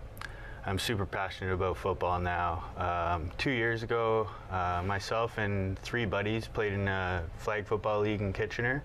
I'm 0.65 0.79
super 0.79 1.07
passionate 1.07 1.53
about 1.53 1.77
football 1.77 2.21
now. 2.21 2.63
Um, 2.77 3.31
two 3.37 3.51
years 3.51 3.83
ago, 3.83 4.29
uh, 4.51 4.83
myself 4.87 5.39
and 5.39 5.77
three 5.81 6.05
buddies 6.05 6.47
played 6.47 6.73
in 6.73 6.87
a 6.87 7.25
flag 7.39 7.67
football 7.67 8.01
league 8.01 8.21
in 8.21 8.33
Kitchener. 8.33 8.85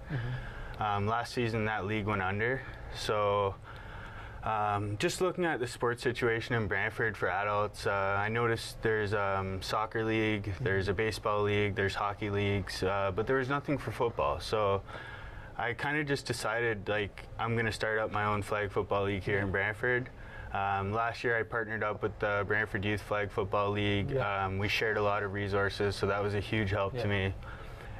Um, 0.80 1.06
last 1.08 1.34
season, 1.34 1.66
that 1.66 1.86
league 1.86 2.08
went 2.08 2.24
under. 2.24 2.62
So, 2.96 3.54
um, 4.44 4.98
just 4.98 5.22
looking 5.22 5.46
at 5.46 5.60
the 5.60 5.68
sports 5.68 6.02
situation 6.02 6.56
in 6.56 6.68
Brantford 6.68 7.16
for 7.16 7.30
adults, 7.30 7.86
uh, 7.86 7.92
I 7.92 8.30
noticed 8.30 8.82
there's 8.82 9.14
um, 9.14 9.62
soccer 9.62 10.04
league, 10.04 10.54
there's 10.62 10.88
a 10.88 10.94
baseball 10.94 11.44
league, 11.44 11.76
there's 11.76 11.94
hockey 11.94 12.32
leagues, 12.32 12.82
uh, 12.82 13.12
but 13.16 13.28
there 13.28 13.38
was 13.38 13.50
nothing 13.50 13.78
for 13.78 13.92
football. 13.92 14.40
So, 14.40 14.82
I 15.60 15.74
kind 15.74 15.98
of 15.98 16.08
just 16.08 16.26
decided 16.26 16.88
like 16.88 17.24
I'm 17.40 17.54
going 17.54 17.66
to 17.66 17.72
start 17.72 17.98
up 18.00 18.12
my 18.12 18.26
own 18.26 18.42
flag 18.44 18.72
football 18.72 19.06
league 19.06 19.24
here 19.24 19.40
in 19.40 19.52
Brantford. 19.52 20.10
Um, 20.54 20.94
last 20.94 21.24
year, 21.24 21.38
I 21.38 21.44
partnered 21.44 21.84
up 21.84 22.02
with 22.02 22.18
the 22.20 22.44
Brantford 22.48 22.86
Youth 22.86 23.02
Flag 23.02 23.30
Football 23.32 23.72
League. 23.72 24.16
Um, 24.18 24.58
we 24.58 24.68
shared 24.68 24.98
a 24.98 25.02
lot 25.02 25.24
of 25.24 25.34
resources, 25.34 25.96
so 25.96 26.08
that 26.08 26.22
was 26.24 26.36
a 26.36 26.40
huge 26.40 26.70
help 26.72 26.94
Yeah. 26.96 27.02
to 27.04 27.08
me. 27.08 27.34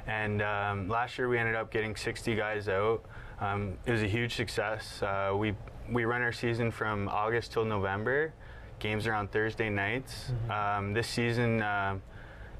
And 0.06 0.40
um, 0.40 0.88
last 0.88 1.18
year, 1.18 1.28
we 1.28 1.38
ended 1.38 1.54
up 1.54 1.70
getting 1.70 1.94
60 1.94 2.34
guys 2.34 2.68
out. 2.68 3.04
Um, 3.40 3.74
it 3.84 3.92
was 3.92 4.02
a 4.02 4.06
huge 4.06 4.34
success. 4.34 5.02
Uh, 5.02 5.34
we 5.36 5.54
we 5.90 6.04
run 6.04 6.20
our 6.22 6.32
season 6.32 6.70
from 6.70 7.08
August 7.08 7.52
till 7.52 7.64
November. 7.64 8.32
Games 8.78 9.06
are 9.06 9.14
on 9.14 9.28
Thursday 9.28 9.70
nights. 9.70 10.32
Um, 10.50 10.92
this 10.92 11.06
season. 11.08 11.62
Uh, 11.62 11.98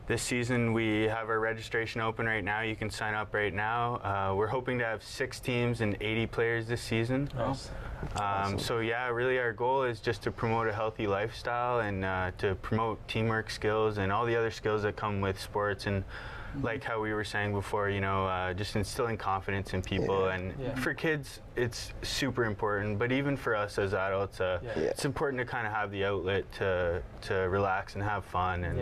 this 0.09 0.23
season, 0.23 0.73
we 0.73 1.03
have 1.05 1.29
our 1.29 1.39
registration 1.39 2.01
open 2.01 2.25
right 2.27 2.43
now. 2.43 2.63
You 2.63 2.75
can 2.75 2.89
sign 2.89 3.15
up 3.15 3.35
right 3.35 3.53
now. 3.53 3.97
Uh, 3.97 4.35
we're 4.35 4.47
hoping 4.47 4.79
to 4.79 4.85
have 4.85 5.03
six 5.03 5.39
teams 5.39 5.83
and 5.83 5.97
80 6.01 6.27
players 6.27 6.67
this 6.67 6.81
season. 6.81 7.29
Nice. 7.37 7.71
Um, 8.17 8.59
so 8.59 8.79
yeah, 8.79 9.09
really, 9.09 9.39
our 9.39 9.53
goal 9.53 9.83
is 9.83 10.01
just 10.01 10.23
to 10.23 10.31
promote 10.31 10.67
a 10.67 10.73
healthy 10.73 11.07
lifestyle 11.07 11.81
and 11.81 12.05
uh, 12.07 12.31
to 12.39 12.55
promote 12.57 13.07
teamwork 13.07 13.51
skills 13.51 13.99
and 13.99 14.11
all 14.11 14.25
the 14.25 14.35
other 14.35 14.51
skills 14.51 14.83
that 14.85 14.97
come 14.97 15.21
with 15.21 15.39
sports. 15.39 15.87
And 15.87 16.05
like 16.63 16.83
how 16.83 17.03
we 17.03 17.13
were 17.13 17.25
saying 17.25 17.53
before, 17.53 17.91
you 17.91 18.01
know, 18.01 18.27
uh, 18.27 18.55
just 18.55 18.77
instilling 18.77 19.19
confidence 19.19 19.75
in 19.75 19.83
people. 19.83 20.25
Yeah. 20.27 20.35
And 20.35 20.55
Yeah. 20.59 20.75
for 20.77 20.95
kids, 20.95 21.41
it's 21.55 21.93
super 22.01 22.45
important. 22.47 22.99
But 22.99 23.13
even 23.13 23.37
for 23.37 23.55
us 23.55 23.79
as 23.79 23.93
adults, 23.93 24.41
uh, 24.41 24.59
Yeah. 24.63 24.71
it's 24.85 25.05
important 25.05 25.39
to 25.41 25.45
kind 25.45 25.67
of 25.67 25.73
have 25.75 25.91
the 25.91 26.07
outlet 26.07 26.51
to 26.53 27.03
to 27.23 27.35
relax 27.35 27.95
and 27.95 28.03
have 28.03 28.25
fun. 28.25 28.65
And 28.65 28.79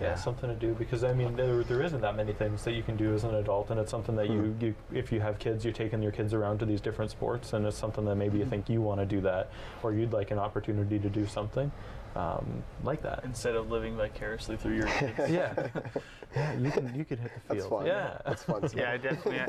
Yeah. 0.00 0.14
Something 0.14 0.48
to 0.48 0.56
do 0.56 0.74
because 0.74 1.04
I 1.04 1.12
mean 1.12 1.36
there, 1.36 1.62
there 1.62 1.82
isn't 1.82 2.00
that 2.00 2.16
many 2.16 2.32
things 2.32 2.64
that 2.64 2.72
you 2.72 2.82
can 2.82 2.96
do 2.96 3.14
as 3.14 3.24
an 3.24 3.34
adult, 3.34 3.70
and 3.70 3.78
it's 3.78 3.90
something 3.90 4.16
that 4.16 4.30
you, 4.30 4.40
hmm. 4.40 4.64
you 4.64 4.74
if 4.92 5.12
you 5.12 5.20
have 5.20 5.38
kids, 5.38 5.64
you're 5.64 5.74
taking 5.74 6.02
your 6.02 6.12
kids 6.12 6.32
around 6.32 6.58
to 6.60 6.66
these 6.66 6.80
different 6.80 7.10
sports, 7.10 7.52
and 7.52 7.66
it's 7.66 7.76
something 7.76 8.04
that 8.06 8.16
maybe 8.16 8.38
you 8.38 8.44
hmm. 8.44 8.50
think 8.50 8.68
you 8.68 8.80
want 8.80 9.00
to 9.00 9.06
do 9.06 9.20
that, 9.20 9.50
or 9.82 9.92
you'd 9.92 10.12
like 10.12 10.30
an 10.30 10.38
opportunity 10.38 10.98
to 10.98 11.08
do 11.08 11.26
something 11.26 11.70
um, 12.16 12.62
like 12.84 13.02
that. 13.02 13.22
Instead 13.24 13.54
of 13.56 13.70
living 13.70 13.96
vicariously 13.96 14.56
through 14.56 14.76
your 14.76 14.86
kids. 14.98 15.30
yeah, 15.30 15.52
yeah, 16.34 16.52
you 16.58 16.70
can 16.70 16.94
you 16.94 17.04
can 17.04 17.18
hit 17.18 17.30
the 17.34 17.40
That's 17.54 17.60
field. 17.66 17.70
fun. 17.70 17.86
Yeah, 17.86 18.18
That's 18.24 18.42
fun. 18.42 18.68
yeah, 18.76 18.96
definitely. 18.96 19.40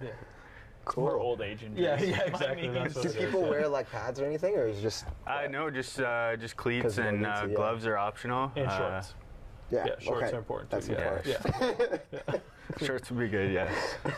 yeah. 0.02 0.10
Cool. 0.86 1.04
More 1.04 1.18
old 1.20 1.42
age 1.42 1.64
injuries. 1.64 1.80
Yeah, 1.84 2.02
yeah, 2.02 2.22
exactly. 2.26 2.68
Do 2.68 2.74
what 2.74 2.88
it 2.88 3.06
is, 3.06 3.16
people 3.16 3.42
wear 3.42 3.68
like 3.68 3.90
pads 3.92 4.20
or 4.20 4.26
anything, 4.26 4.56
or 4.56 4.68
is 4.68 4.80
it 4.80 4.82
just 4.82 5.06
Uh, 5.28 5.48
no, 5.50 5.70
just 5.70 6.00
uh, 6.00 6.36
just 6.38 6.56
cleats 6.58 6.84
'Cause 6.84 6.98
no 6.98 7.08
and 7.08 7.26
uh, 7.26 7.42
to, 7.44 7.48
yeah. 7.50 7.56
gloves 7.56 7.86
are 7.86 7.98
optional. 7.98 8.52
And 8.56 8.68
Uh, 8.68 8.78
shorts. 8.78 9.14
Yeah, 9.70 9.86
yeah 9.86 9.94
shorts 10.00 10.24
okay. 10.24 10.36
are 10.36 10.40
important. 10.40 10.70
That's 10.72 10.88
too. 10.88 10.94
important. 10.96 11.28
Yeah. 11.28 12.20
yeah. 12.28 12.40
Shorts 12.86 13.10
would 13.12 13.20
be 13.20 13.28
good, 13.28 13.52
yeah. 13.52 13.70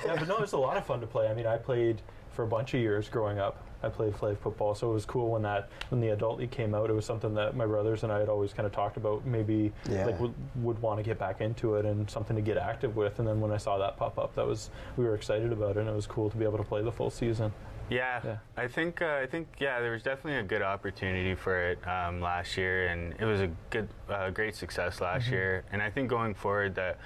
yeah, 0.05 0.15
but 0.15 0.27
no, 0.27 0.37
it's 0.37 0.51
a 0.51 0.57
lot 0.57 0.77
of 0.77 0.85
fun 0.85 1.01
to 1.01 1.07
play. 1.07 1.27
I 1.27 1.33
mean, 1.33 1.47
I 1.47 1.57
played 1.57 2.01
for 2.31 2.43
a 2.43 2.47
bunch 2.47 2.75
of 2.75 2.79
years 2.81 3.09
growing 3.09 3.39
up. 3.39 3.57
I 3.83 3.89
played 3.89 4.15
flag 4.15 4.37
football, 4.39 4.73
so 4.75 4.89
it 4.89 4.93
was 4.93 5.05
cool 5.05 5.29
when 5.31 5.41
that 5.41 5.69
when 5.89 5.99
the 5.99 6.09
adult 6.09 6.39
league 6.39 6.51
came 6.51 6.73
out. 6.73 6.89
It 6.89 6.93
was 6.93 7.05
something 7.05 7.33
that 7.35 7.55
my 7.55 7.65
brothers 7.65 8.03
and 8.03 8.11
I 8.11 8.19
had 8.19 8.29
always 8.29 8.53
kind 8.53 8.65
of 8.65 8.71
talked 8.71 8.95
about. 8.97 9.25
Maybe 9.25 9.73
Yeah. 9.89 10.05
like 10.05 10.19
would, 10.19 10.33
would 10.57 10.81
want 10.81 10.99
to 10.99 11.03
get 11.03 11.19
back 11.19 11.41
into 11.41 11.75
it 11.75 11.85
and 11.85 12.09
something 12.09 12.35
to 12.35 12.41
get 12.41 12.57
active 12.57 12.95
with. 12.95 13.19
And 13.19 13.27
then 13.27 13.41
when 13.41 13.51
I 13.51 13.57
saw 13.57 13.77
that 13.79 13.97
pop 13.97 14.17
up, 14.17 14.33
that 14.35 14.47
was 14.47 14.69
we 14.95 15.03
were 15.03 15.15
excited 15.15 15.51
about 15.51 15.71
it, 15.71 15.81
and 15.81 15.89
it 15.89 15.95
was 15.95 16.07
cool 16.07 16.29
to 16.29 16.37
be 16.37 16.45
able 16.45 16.57
to 16.57 16.63
play 16.63 16.81
the 16.81 16.91
full 16.91 17.09
season. 17.09 17.51
Yeah, 17.89 18.21
Yeah. 18.23 18.37
I 18.55 18.69
think 18.69 19.01
uh, 19.01 19.19
I 19.21 19.25
think 19.27 19.47
yeah, 19.59 19.81
there 19.81 19.91
was 19.91 20.01
definitely 20.03 20.39
a 20.39 20.43
good 20.43 20.61
opportunity 20.61 21.35
for 21.35 21.71
it 21.71 21.85
um, 21.85 22.21
last 22.21 22.55
year, 22.57 22.87
and 22.87 23.13
it 23.19 23.25
was 23.25 23.41
a 23.41 23.49
good, 23.69 23.89
uh, 24.09 24.29
great 24.29 24.55
success 24.55 25.01
last 25.01 25.25
Mm-hmm. 25.25 25.33
year. 25.33 25.63
And 25.73 25.81
I 25.81 25.89
think 25.89 26.09
going 26.09 26.33
forward 26.33 26.75
that 26.75 26.97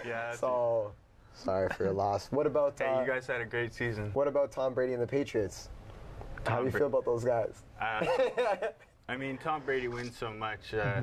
Yeah. 0.04 0.34
So 0.36 0.92
sorry 1.34 1.68
for 1.70 1.84
your 1.84 1.92
loss. 1.92 2.28
What 2.30 2.46
about 2.46 2.78
hey, 2.78 2.86
uh, 2.86 3.00
you 3.00 3.06
guys 3.06 3.26
had 3.26 3.40
a 3.40 3.44
great 3.46 3.72
season. 3.74 4.10
what 4.12 4.28
about 4.28 4.52
Tom 4.52 4.74
Brady 4.74 4.92
and 4.92 5.02
the 5.02 5.06
Patriots? 5.06 5.68
How 6.46 6.58
do 6.60 6.64
you 6.66 6.70
Bra- 6.70 6.78
feel 6.80 6.86
about 6.88 7.04
those 7.04 7.24
guys? 7.24 7.62
Uh, 7.80 8.04
I 9.08 9.16
mean, 9.16 9.38
Tom 9.38 9.62
Brady 9.64 9.88
wins 9.88 10.16
so 10.16 10.32
much. 10.32 10.72
Uh, 10.74 11.02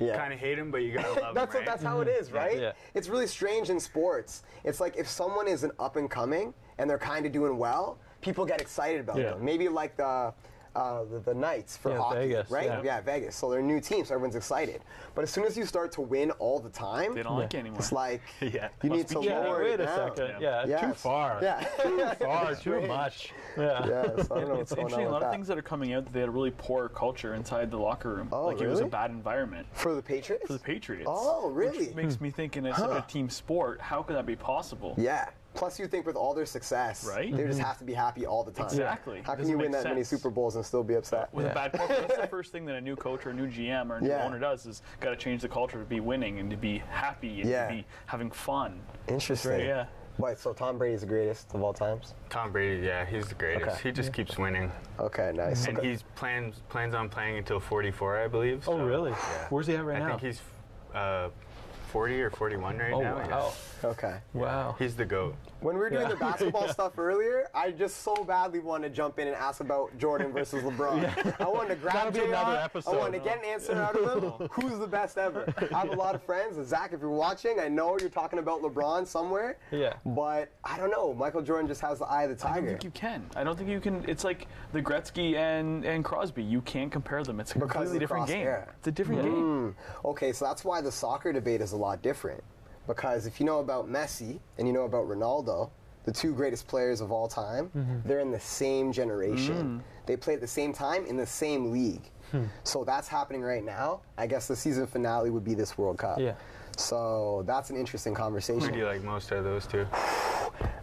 Yeah. 0.00 0.16
Kind 0.16 0.32
of 0.32 0.40
hate 0.40 0.58
him, 0.58 0.72
but 0.72 0.78
you 0.78 0.92
gotta 0.92 1.12
love 1.20 1.36
that's 1.36 1.54
him, 1.54 1.54
what, 1.54 1.54
right? 1.54 1.66
that's 1.66 1.82
how 1.84 2.00
it 2.00 2.08
is, 2.08 2.32
right? 2.32 2.58
Yeah. 2.60 2.72
It's 2.94 3.08
really 3.08 3.28
strange 3.28 3.70
in 3.70 3.78
sports. 3.78 4.42
It's 4.64 4.80
like 4.80 4.96
if 4.96 5.08
someone 5.08 5.46
is 5.46 5.62
an 5.62 5.70
up 5.78 5.94
and 5.94 6.10
coming 6.10 6.52
and 6.78 6.90
they're 6.90 6.98
kind 6.98 7.24
of 7.26 7.30
doing 7.30 7.56
well, 7.58 7.98
people 8.20 8.44
get 8.44 8.60
excited 8.60 9.00
about 9.02 9.18
Yeah. 9.18 9.30
them. 9.30 9.44
Maybe 9.44 9.68
like 9.68 9.96
the. 9.96 10.34
Uh, 10.74 11.04
the, 11.04 11.20
the 11.20 11.34
Knights 11.34 11.76
for 11.76 11.92
Yeah, 11.92 11.98
hockey, 11.98 12.18
Vegas, 12.18 12.50
right? 12.50 12.84
yeah. 12.84 13.00
Vegas. 13.00 13.36
So 13.36 13.48
they're 13.48 13.60
a 13.60 13.62
new 13.62 13.80
team, 13.80 14.04
so 14.04 14.14
everyone's 14.14 14.34
excited. 14.34 14.82
But 15.14 15.22
as 15.22 15.30
soon 15.30 15.44
as 15.44 15.56
you 15.56 15.66
start 15.66 15.92
to 15.92 16.00
win 16.00 16.32
all 16.32 16.58
the 16.58 16.68
time, 16.70 17.14
They 17.14 17.22
don't 17.22 17.38
like 17.38 17.54
it 17.54 17.58
anymore. 17.58 17.78
it's 17.78 17.92
like 17.92 18.22
Yeah. 18.40 18.68
you 18.82 18.90
need 18.90 19.06
to 19.08 19.20
Yeah, 19.22 19.38
lower 19.38 19.62
wait 19.62 19.74
it 19.74 19.80
a 19.80 19.84
down. 19.84 20.16
second. 20.16 20.42
Yeah, 20.42 20.66
Yeah, 20.66 20.86
too 20.88 20.94
far. 20.94 21.38
Yeah, 21.40 21.60
Too 21.82 22.08
far, 22.24 22.54
too 22.54 22.60
Strange. 22.60 22.88
much. 22.88 23.32
Yeah. 23.56 23.86
Yeah, 23.86 24.22
so 24.24 24.34
I 24.34 24.40
don't 24.40 24.48
know 24.48 24.54
It's 24.56 24.70
what's 24.70 24.72
interesting. 24.72 24.94
on 24.94 25.06
A 25.06 25.10
lot 25.10 25.16
of 25.22 25.28
that. 25.28 25.32
things 25.32 25.46
that 25.46 25.58
are 25.58 25.62
coming 25.62 25.92
out 25.92 26.12
they 26.12 26.18
had 26.20 26.28
a 26.28 26.32
really 26.32 26.50
poor 26.50 26.88
culture 26.88 27.34
inside 27.34 27.70
the 27.70 27.78
locker 27.78 28.12
room. 28.12 28.28
Oh, 28.32 28.46
like 28.46 28.60
it 28.60 28.66
was 28.66 28.80
a 28.80 28.86
bad 28.86 29.10
environment 29.12 29.68
For 29.74 29.94
the 29.94 30.02
Patriots? 30.02 30.46
for 30.48 30.54
the 30.54 30.58
Patriots. 30.58 31.06
Oh, 31.08 31.50
really? 31.50 31.86
Which 31.86 31.94
makes 31.94 32.20
me 32.20 32.30
think, 32.30 32.56
in 32.56 32.66
a, 32.66 32.72
Huh. 32.72 32.88
such 32.88 33.04
a 33.04 33.06
team 33.12 33.30
sport, 33.30 33.80
how 33.80 34.02
could 34.02 34.16
that 34.16 34.26
be 34.26 34.34
possible? 34.36 34.94
Yeah. 34.98 35.28
Plus, 35.54 35.78
you 35.78 35.86
think 35.86 36.04
with 36.04 36.16
all 36.16 36.34
their 36.34 36.46
success, 36.46 37.06
Right? 37.08 37.34
they 37.34 37.44
just 37.46 37.60
have 37.60 37.78
to 37.78 37.84
be 37.84 37.94
happy 37.94 38.26
all 38.26 38.42
the 38.42 38.50
time. 38.50 38.66
Exactly. 38.66 39.22
How 39.24 39.36
can 39.36 39.48
you 39.48 39.56
win 39.56 39.70
make 39.70 39.82
that 39.82 39.88
many. 39.88 40.02
Super 40.04 40.28
Bowls 40.28 40.56
and 40.56 40.66
still 40.66 40.82
be 40.82 40.94
upset? 40.94 41.32
With 41.32 41.46
a 41.46 41.54
bad 41.54 41.72
culture, 41.72 41.94
that's 42.08 42.16
the 42.20 42.26
first 42.26 42.50
thing 42.52 42.64
that 42.66 42.74
a 42.74 42.80
new 42.80 42.96
coach 42.96 43.24
or 43.24 43.30
a 43.30 43.34
new 43.34 43.46
GM 43.46 43.88
or 43.90 43.96
a 43.96 44.00
new 44.00 44.08
Yeah. 44.08 44.24
owner 44.24 44.38
does 44.38 44.66
is 44.66 44.82
got 45.00 45.10
to 45.10 45.16
change 45.16 45.42
the 45.42 45.48
culture 45.48 45.78
to 45.78 45.84
be 45.84 46.00
winning 46.00 46.40
and 46.40 46.50
to 46.50 46.56
be 46.56 46.78
happy 46.90 47.40
and 47.40 47.48
Yeah. 47.48 47.68
to 47.68 47.72
be 47.74 47.86
having 48.06 48.30
fun. 48.30 48.80
Interesting. 49.08 49.60
Yeah. 49.60 49.86
Wait, 50.18 50.38
so 50.38 50.52
Tom 50.52 50.78
Brady's 50.78 51.00
the 51.00 51.06
greatest 51.08 51.52
of 51.54 51.62
all 51.62 51.72
times? 51.72 52.14
Tom 52.30 52.52
Brady, 52.52 52.84
yeah, 52.86 53.04
he's 53.04 53.26
the 53.28 53.34
greatest. 53.34 53.66
Okay. 53.78 53.82
He 53.82 53.92
just 53.92 54.12
keeps 54.12 54.38
winning, 54.38 54.70
Okay, 55.00 55.32
nice. 55.34 55.66
and 55.66 55.76
Okay. 55.78 55.88
he's 55.88 56.02
plans 56.14 56.62
plans 56.68 56.94
on 56.94 57.08
playing 57.08 57.38
until 57.38 57.58
44, 57.58 58.18
I 58.18 58.28
believe. 58.28 58.68
Oh, 58.68 58.78
really? 58.78 59.10
Yeah. 59.10 59.46
Where's 59.50 59.66
he 59.66 59.74
at 59.74 59.84
right 59.84 59.96
I 59.96 59.98
now? 60.00 60.06
I 60.06 60.08
think 60.10 60.22
he's 60.22 60.40
uh, 60.94 61.30
40 61.94 62.22
or 62.22 62.30
41 62.30 62.76
right 62.78 62.92
oh, 62.92 63.00
now. 63.02 63.14
wow. 63.30 63.52
Okay. 63.84 64.16
Wow. 64.32 64.74
He's 64.80 64.96
the 64.96 65.04
goat. 65.04 65.36
When 65.60 65.76
we 65.76 65.80
were 65.80 65.90
doing 65.90 66.02
Yeah. 66.02 66.08
the 66.08 66.16
basketball 66.16 66.66
stuff 66.72 66.98
earlier, 66.98 67.46
I 67.54 67.70
just 67.70 67.98
so 68.02 68.16
badly 68.24 68.58
wanted 68.58 68.88
to 68.88 68.94
jump 68.96 69.20
in 69.20 69.28
and 69.28 69.36
ask 69.36 69.60
about 69.60 69.96
Jordan 69.96 70.32
versus 70.32 70.60
LeBron. 70.64 71.40
I 71.40 71.46
wanted 71.46 71.68
to 71.68 71.76
grab 71.76 71.94
That'll 71.94 72.10
be 72.10 72.18
JR, 72.18 72.24
another 72.26 72.58
I 72.58 72.64
episode. 72.64 72.98
wanted 72.98 73.18
to 73.18 73.24
get 73.24 73.38
an 73.38 73.44
answer 73.44 73.74
out 73.76 73.94
of 73.94 74.40
him. 74.40 74.48
Who's 74.54 74.80
the 74.80 74.88
best 74.88 75.18
ever? 75.18 75.54
I 75.72 75.78
have 75.78 75.90
a 75.90 75.94
lot 75.94 76.16
of 76.16 76.22
friends. 76.24 76.56
And 76.56 76.66
Zach, 76.66 76.92
if 76.92 77.00
you're 77.00 77.10
watching, 77.10 77.60
I 77.60 77.68
know 77.68 77.96
you're 78.00 78.08
talking 78.10 78.40
about 78.40 78.60
LeBron 78.60 79.06
somewhere. 79.06 79.58
Yeah. 79.70 79.92
But 80.04 80.50
I 80.64 80.76
don't 80.76 80.90
know. 80.90 81.14
Michael 81.14 81.42
Jordan 81.42 81.68
just 81.68 81.80
has 81.82 82.00
the 82.00 82.06
eye 82.06 82.24
of 82.24 82.30
the 82.30 82.34
tiger. 82.36 82.54
I 82.54 82.60
don't 82.60 82.66
think 82.70 82.82
you 82.84 82.90
can. 82.90 83.24
I 83.36 83.44
don't 83.44 83.56
think 83.56 83.70
you 83.70 83.78
can. 83.78 84.04
It's 84.08 84.24
like 84.24 84.48
the 84.72 84.82
Gretzky 84.82 85.36
and, 85.36 85.84
and 85.84 86.04
Crosby. 86.04 86.42
You 86.42 86.60
can't 86.62 86.90
compare 86.90 87.22
them. 87.22 87.38
It's 87.38 87.52
a 87.52 87.54
Because 87.54 87.70
completely 87.70 88.00
different 88.00 88.22
cross 88.24 88.30
game. 88.30 88.46
era. 88.48 88.74
It's 88.78 88.88
a 88.88 88.92
different 88.92 89.22
game. 89.22 89.32
Mm, 89.32 89.74
okay, 90.06 90.32
so 90.32 90.44
that's 90.44 90.64
why 90.64 90.80
the 90.80 90.90
soccer 90.90 91.32
debate 91.32 91.60
is 91.60 91.70
a 91.70 91.83
lot 91.84 92.02
different. 92.02 92.42
Because 92.86 93.26
if 93.26 93.40
you 93.40 93.46
know 93.46 93.60
about 93.60 93.88
Messi 93.90 94.40
and 94.58 94.66
you 94.66 94.74
know 94.74 94.84
about 94.84 95.06
Ronaldo, 95.08 95.70
the 96.04 96.12
two 96.12 96.34
greatest 96.34 96.66
players 96.68 97.00
of 97.00 97.10
all 97.12 97.28
time, 97.28 97.70
Mm-hmm. 97.76 98.06
they're 98.06 98.20
in 98.20 98.30
the 98.30 98.40
same 98.40 98.92
generation. 98.92 99.80
Mm. 99.80 99.80
They 100.06 100.16
play 100.16 100.34
at 100.34 100.40
the 100.40 100.46
same 100.46 100.72
time 100.72 101.06
in 101.06 101.16
the 101.16 101.24
same 101.26 101.70
league. 101.72 102.10
Hmm. 102.30 102.44
So 102.64 102.84
that's 102.84 103.08
happening 103.08 103.40
right 103.42 103.64
now. 103.64 104.00
I 104.18 104.26
guess 104.26 104.46
the 104.48 104.56
season 104.56 104.86
finale 104.86 105.30
would 105.30 105.44
be 105.44 105.54
this 105.54 105.78
World 105.78 105.96
Cup. 105.98 106.18
Yeah. 106.18 106.34
So 106.76 107.42
that's 107.46 107.70
an 107.70 107.76
interesting 107.76 108.12
conversation. 108.14 108.60
Who 108.60 108.66
conversation. 108.66 108.74
do 108.74 108.86
you 108.86 108.92
like 109.00 109.02
most 109.04 109.32
out 109.32 109.38
of 109.38 109.44
those 109.44 109.66
two? 109.66 109.86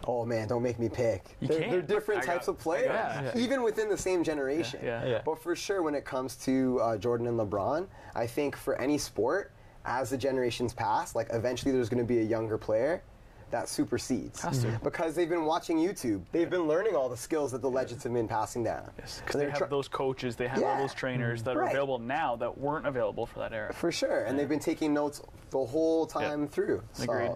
Oh 0.08 0.26
man, 0.26 0.47
don't 0.47 0.64
make 0.64 0.80
me 0.80 0.89
pick. 0.89 1.24
You 1.39 1.47
they're, 1.47 1.60
can't. 1.60 1.72
they're 1.72 1.82
different 1.82 2.24
I 2.24 2.26
types 2.26 2.47
got- 2.47 2.54
of 2.54 2.60
players, 2.60 2.88
Yeah. 2.88 3.32
even 3.36 3.62
within 3.62 3.88
the 3.88 3.95
same 3.97 4.24
generation. 4.24 4.80
Yeah. 4.84 5.06
Yeah. 5.06 5.22
But 5.24 5.41
for 5.41 5.56
sure, 5.56 5.84
when 5.84 5.93
it 5.95 6.04
comes 6.04 6.36
to 6.38 6.80
uh, 6.82 6.97
Jordan 6.97 7.28
and 7.28 7.39
LeBron, 7.39 7.88
I 8.16 8.26
think 8.28 8.58
for 8.58 8.76
any 8.82 8.97
sport, 8.97 9.52
as 9.86 10.10
the 10.10 10.18
generations 10.18 10.74
pass, 10.74 11.16
like 11.16 11.28
eventually 11.32 11.72
there's 11.72 11.90
going 11.90 12.04
to 12.04 12.08
be 12.08 12.20
a 12.20 12.24
younger 12.24 12.58
player 12.58 13.04
that 13.52 13.68
supersedes. 13.68 14.42
Has 14.42 14.62
to. 14.62 14.68
Mm-hmm. 14.68 14.84
Because 14.84 15.14
they've 15.14 15.30
been 15.30 15.44
watching 15.44 15.78
YouTube. 15.78 16.24
They've 16.32 16.50
been 16.50 16.68
learning 16.68 16.96
all 16.96 17.10
the 17.10 17.18
skills 17.18 17.52
that 17.52 17.62
the 17.62 17.70
legends 17.70 18.04
have 18.04 18.14
been 18.14 18.28
passing 18.28 18.64
down. 18.64 18.90
Because 18.96 19.24
they 19.34 19.46
have 19.46 19.58
try- 19.58 19.68
those 19.68 19.88
coaches, 19.88 20.36
they 20.36 20.48
have 20.48 20.64
all 20.64 20.78
those 20.78 20.94
trainers 20.94 21.44
that 21.44 21.58
are 21.58 21.64
available 21.64 22.00
now 22.00 22.36
that 22.38 22.58
weren't 22.58 22.88
available 22.88 23.26
for 23.26 23.40
that 23.40 23.54
era. 23.54 23.74
For 23.74 23.92
sure. 23.92 24.24
And 24.24 24.40
they've 24.40 24.50
been 24.50 24.60
taking 24.60 24.94
notes 24.94 25.22
the 25.50 25.64
whole 25.64 26.08
time 26.08 26.48
through. 26.48 26.82
So 26.94 27.04
Agreed. 27.04 27.32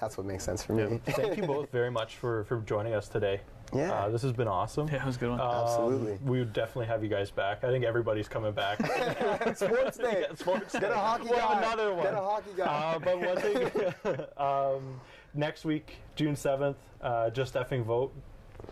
that's 0.00 0.18
what 0.18 0.26
makes 0.26 0.44
sense 0.44 0.64
for 0.64 0.72
me. 0.72 1.00
Thank 1.06 1.36
you 1.36 1.44
both 1.44 1.70
very 1.70 1.90
much 1.90 2.16
for, 2.16 2.44
for 2.44 2.60
joining 2.62 2.94
us 2.94 3.08
today. 3.08 3.40
Yeah. 3.74 3.92
Uh, 3.92 4.08
this 4.10 4.22
has 4.22 4.32
been 4.32 4.48
awesome. 4.48 4.88
Yeah, 4.88 5.02
it 5.02 5.06
was 5.06 5.16
a 5.16 5.18
good 5.18 5.30
one. 5.30 5.40
Um, 5.40 5.46
Absolutely. 5.50 6.18
We 6.24 6.38
would 6.40 6.52
definitely 6.52 6.86
have 6.86 7.02
you 7.02 7.08
guys 7.08 7.30
back. 7.30 7.64
I 7.64 7.68
think 7.68 7.84
everybody's 7.84 8.28
coming 8.28 8.52
back. 8.52 8.78
Sports 9.56 9.96
day. 9.98 10.26
Sports 10.34 10.72
Get 10.78 10.90
a 10.90 10.94
hockey 10.94 11.28
We'll 11.30 11.38
guy. 11.38 11.54
have 11.54 11.62
another 11.62 11.94
one. 11.94 12.04
Get 12.04 12.14
a 12.14 12.16
hockey 12.18 12.50
guy. 12.56 12.64
Uh, 12.64 12.98
but 12.98 13.20
one 13.20 13.36
thing, 13.38 14.24
um, 14.36 15.00
next 15.34 15.64
week, 15.64 15.96
June 16.16 16.34
7th, 16.34 16.74
uh, 17.00 17.30
just 17.30 17.54
effing 17.54 17.82
vote. 17.84 18.12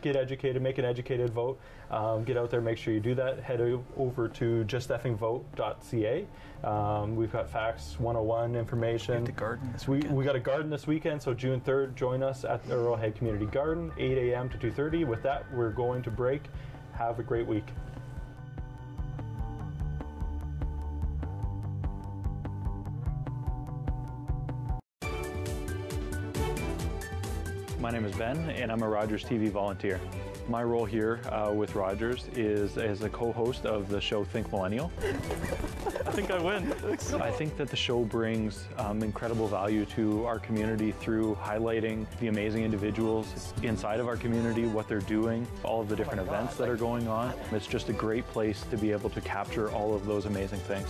Get 0.03 0.16
educated, 0.16 0.62
make 0.62 0.78
an 0.78 0.84
educated 0.84 1.30
vote. 1.30 1.61
Um, 1.91 2.24
get 2.24 2.36
out 2.36 2.51
there, 2.51 2.61
make 2.61 2.78
sure 2.78 2.95
you 2.95 3.01
do 3.01 3.14
that. 3.16 3.41
Head 3.41 3.61
over 3.97 4.28
to 4.28 4.64
justeffingvote.ca. 4.64 6.26
Um, 6.64 7.16
we've 7.16 7.32
got 7.32 7.51
facts 7.51 7.97
101 7.99 8.55
information. 8.55 9.24
the 9.24 9.32
garden 9.32 9.70
this 9.72 9.88
we, 9.88 10.01
we 10.01 10.24
got 10.24 10.36
a 10.36 10.41
garden 10.41 10.70
this 10.70 10.86
weekend, 10.86 11.22
so 11.22 11.34
June 11.34 11.61
3rd, 11.61 11.95
join 11.95 12.22
us 12.22 12.45
at 12.45 12.64
the 12.64 12.74
Arrowhead 12.74 13.14
Community 13.14 13.47
Garden, 13.47 13.93
8 13.99 14.32
a.m. 14.32 14.49
to 14.51 14.59
2.30. 14.59 15.07
With 15.07 15.22
that, 15.22 15.53
we're 15.53 15.70
going 15.70 16.03
to 16.03 16.11
break. 16.11 16.43
Have 16.93 17.18
a 17.18 17.22
great 17.22 17.47
week. 17.47 17.66
My 27.91 27.97
name 27.97 28.05
is 28.05 28.14
Ben, 28.14 28.51
and 28.51 28.70
I'm 28.70 28.84
a 28.84 28.88
Rogers 28.88 29.24
TV 29.24 29.51
volunteer. 29.51 30.01
My 30.49 30.62
role 30.62 30.84
here 30.84 31.18
uh, 31.28 31.51
with 31.53 31.74
Rogers 31.74 32.26
is 32.36 32.78
as 32.78 33.03
a 33.03 33.09
co-host 33.09 33.66
of 33.66 33.88
the 33.88 34.01
show 34.01 34.22
Think 34.22 34.53
Millennial. 34.53 34.93
I 36.07 36.12
think 36.12 36.30
I 36.30 36.41
win. 36.41 36.72
I 37.20 37.32
think 37.32 37.57
that 37.57 37.68
the 37.68 37.74
show 37.74 38.05
brings 38.05 38.68
um, 38.78 39.03
incredible 39.03 39.49
value 39.49 39.84
to 39.86 40.24
our 40.24 40.38
community 40.38 40.93
through 40.93 41.34
highlighting 41.43 42.07
the 42.20 42.28
amazing 42.28 42.62
individuals 42.62 43.53
inside 43.64 43.99
of 43.99 44.07
our 44.07 44.16
community, 44.16 44.66
what 44.66 44.86
they're 44.86 45.01
doing, 45.01 45.45
all 45.64 45.80
of 45.80 45.88
the 45.88 45.97
different 45.97 46.20
events 46.20 46.55
that 46.59 46.68
are 46.68 46.76
going 46.76 47.09
on. 47.09 47.34
It's 47.51 47.66
just 47.66 47.88
a 47.88 47.93
great 47.93 48.24
place 48.28 48.64
to 48.70 48.76
be 48.76 48.93
able 48.93 49.11
to 49.11 49.20
capture 49.20 49.68
all 49.72 49.95
of 49.95 50.07
those 50.07 50.26
amazing 50.26 50.61
things. 50.61 50.86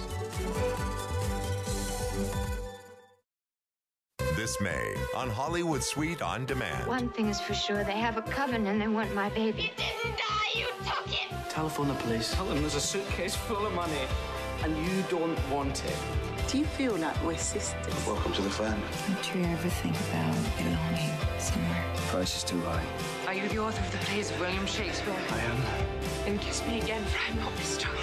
This 4.41 4.57
this 4.57 4.61
May 4.63 4.95
on 5.15 5.29
Hollywood 5.29 5.83
Suite 5.83 6.23
on 6.23 6.47
Demand. 6.47 6.87
One 6.87 7.11
thing 7.11 7.29
is 7.29 7.39
for 7.39 7.53
sure, 7.53 7.85
they 7.85 7.99
have 7.99 8.17
a 8.17 8.23
coven 8.23 8.69
and 8.69 8.81
they 8.81 8.89
want 8.89 9.15
my 9.15 9.29
baby. 9.29 9.65
You 9.65 9.69
didn't 9.77 10.17
die, 10.17 10.59
you 10.59 10.67
took 10.79 11.09
it! 11.09 11.51
Telephone 11.51 11.89
the 11.89 11.95
police. 11.95 12.33
Tell 12.33 12.47
them 12.47 12.63
there's 12.63 12.75
a 12.75 12.81
suitcase 12.81 13.35
full 13.35 13.67
of 13.67 13.75
money 13.75 14.07
and 14.65 14.75
you 14.79 15.05
don't 15.11 15.39
want 15.51 15.85
it. 15.85 15.97
Do 16.49 16.57
you 16.57 16.65
feel 16.65 16.97
like 16.97 17.23
we're 17.23 17.37
sisters? 17.37 18.07
Welcome 18.07 18.33
to 18.33 18.41
the 18.41 18.49
family. 18.49 18.83
Don't 19.09 19.35
you 19.35 19.45
ever 19.45 19.69
think 19.69 19.95
about 20.09 20.35
belonging 20.57 21.13
somewhere? 21.39 21.85
Price 22.09 22.39
is 22.39 22.43
too 22.43 22.63
high. 22.63 22.87
Are 23.27 23.35
you 23.35 23.47
the 23.47 23.59
author 23.59 23.85
of 23.85 23.93
the 23.93 23.99
plays 24.07 24.31
of 24.31 24.41
William 24.41 24.65
Shakespeare? 24.65 25.15
I 25.33 25.39
am. 25.39 25.59
Then 26.25 26.39
kiss 26.39 26.67
me 26.67 26.81
again, 26.81 27.05
for 27.05 27.19
I'm 27.31 27.39
not 27.41 27.55
mistoken. 27.57 28.01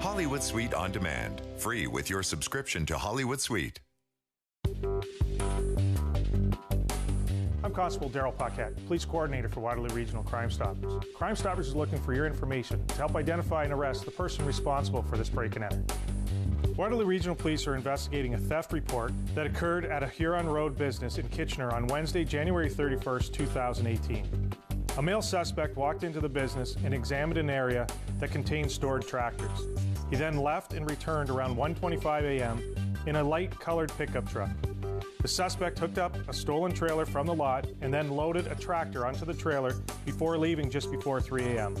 Hollywood 0.00 0.42
Suite 0.42 0.74
on 0.74 0.92
Demand. 0.92 1.40
Free 1.56 1.86
with 1.86 2.10
your 2.10 2.22
subscription 2.22 2.84
to 2.84 2.98
Hollywood 2.98 3.40
Suite. 3.40 3.80
I'm 7.64 7.72
Constable 7.72 8.10
Daryl 8.10 8.36
Paquette, 8.36 8.74
Police 8.86 9.04
Coordinator 9.04 9.48
for 9.48 9.60
Waterloo 9.60 9.94
Regional 9.94 10.22
Crime 10.22 10.50
Stoppers. 10.50 10.92
Crime 11.14 11.36
Stoppers 11.36 11.68
is 11.68 11.74
looking 11.74 11.98
for 12.00 12.12
your 12.12 12.26
information 12.26 12.86
to 12.88 12.94
help 12.96 13.16
identify 13.16 13.64
and 13.64 13.72
arrest 13.72 14.04
the 14.04 14.10
person 14.10 14.44
responsible 14.44 15.02
for 15.02 15.16
this 15.16 15.30
break 15.30 15.56
and 15.56 15.64
enter. 15.64 15.82
Waterloo 16.76 17.06
Regional 17.06 17.34
Police 17.34 17.66
are 17.66 17.76
investigating 17.76 18.34
a 18.34 18.38
theft 18.38 18.72
report 18.72 19.12
that 19.34 19.46
occurred 19.46 19.86
at 19.86 20.02
a 20.02 20.06
Huron 20.06 20.46
Road 20.46 20.76
business 20.76 21.18
in 21.18 21.26
Kitchener 21.28 21.72
on 21.72 21.86
Wednesday, 21.86 22.24
January 22.24 22.68
31st, 22.70 23.32
2018. 23.32 24.52
A 24.98 25.02
male 25.02 25.22
suspect 25.22 25.76
walked 25.76 26.04
into 26.04 26.20
the 26.20 26.28
business 26.28 26.76
and 26.84 26.92
examined 26.92 27.38
an 27.38 27.48
area 27.48 27.86
that 28.18 28.30
contained 28.30 28.70
stored 28.70 29.06
tractors. 29.06 29.66
He 30.10 30.16
then 30.16 30.36
left 30.36 30.72
and 30.72 30.88
returned 30.90 31.30
around 31.30 31.56
1:25 31.56 32.22
a.m. 32.24 32.87
in 33.06 33.16
a 33.16 33.22
light-colored 33.22 33.92
pickup 33.96 34.28
truck. 34.28 34.50
The 35.20 35.28
suspect 35.28 35.78
hooked 35.78 35.98
up 35.98 36.16
a 36.28 36.32
stolen 36.32 36.72
trailer 36.72 37.04
from 37.04 37.26
the 37.26 37.34
lot 37.34 37.66
and 37.80 37.92
then 37.92 38.10
loaded 38.10 38.46
a 38.46 38.54
tractor 38.54 39.04
onto 39.04 39.24
the 39.24 39.34
trailer 39.34 39.74
before 40.04 40.38
leaving 40.38 40.70
just 40.70 40.90
before 40.90 41.20
3 41.20 41.42
a.m. 41.56 41.74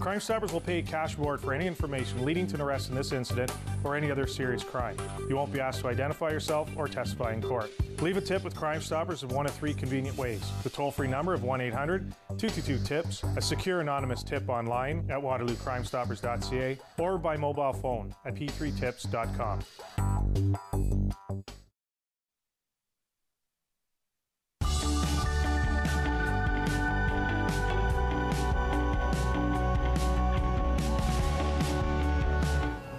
Crime 0.00 0.20
Stoppers 0.20 0.52
will 0.52 0.60
pay 0.60 0.78
a 0.78 0.82
cash 0.82 1.18
reward 1.18 1.40
for 1.40 1.52
any 1.52 1.66
information 1.66 2.24
leading 2.24 2.46
to 2.46 2.54
an 2.54 2.60
arrest 2.60 2.88
in 2.88 2.94
this 2.94 3.12
incident 3.12 3.52
or 3.82 3.96
any 3.96 4.10
other 4.10 4.26
serious 4.26 4.62
crime. 4.62 4.96
You 5.28 5.36
won't 5.36 5.52
be 5.52 5.60
asked 5.60 5.80
to 5.80 5.88
identify 5.88 6.30
yourself 6.30 6.70
or 6.76 6.88
testify 6.88 7.32
in 7.32 7.42
court. 7.42 7.70
Leave 8.00 8.16
a 8.16 8.20
tip 8.20 8.44
with 8.44 8.54
Crime 8.54 8.80
Stoppers 8.80 9.24
in 9.24 9.28
one 9.30 9.46
of 9.46 9.52
three 9.52 9.74
convenient 9.74 10.16
ways. 10.16 10.42
The 10.62 10.70
toll-free 10.70 11.08
number 11.08 11.34
of 11.34 11.40
1-800-222-TIPS, 11.40 13.24
a 13.36 13.42
secure 13.42 13.80
anonymous 13.80 14.22
tip 14.22 14.48
online 14.48 14.98
at 15.10 15.18
waterloocrimestoppers.ca, 15.18 16.78
or 16.98 17.18
by 17.18 17.36
mobile 17.36 17.72
phone 17.72 18.14
at 18.24 18.36
p3tips.com. 18.36 20.67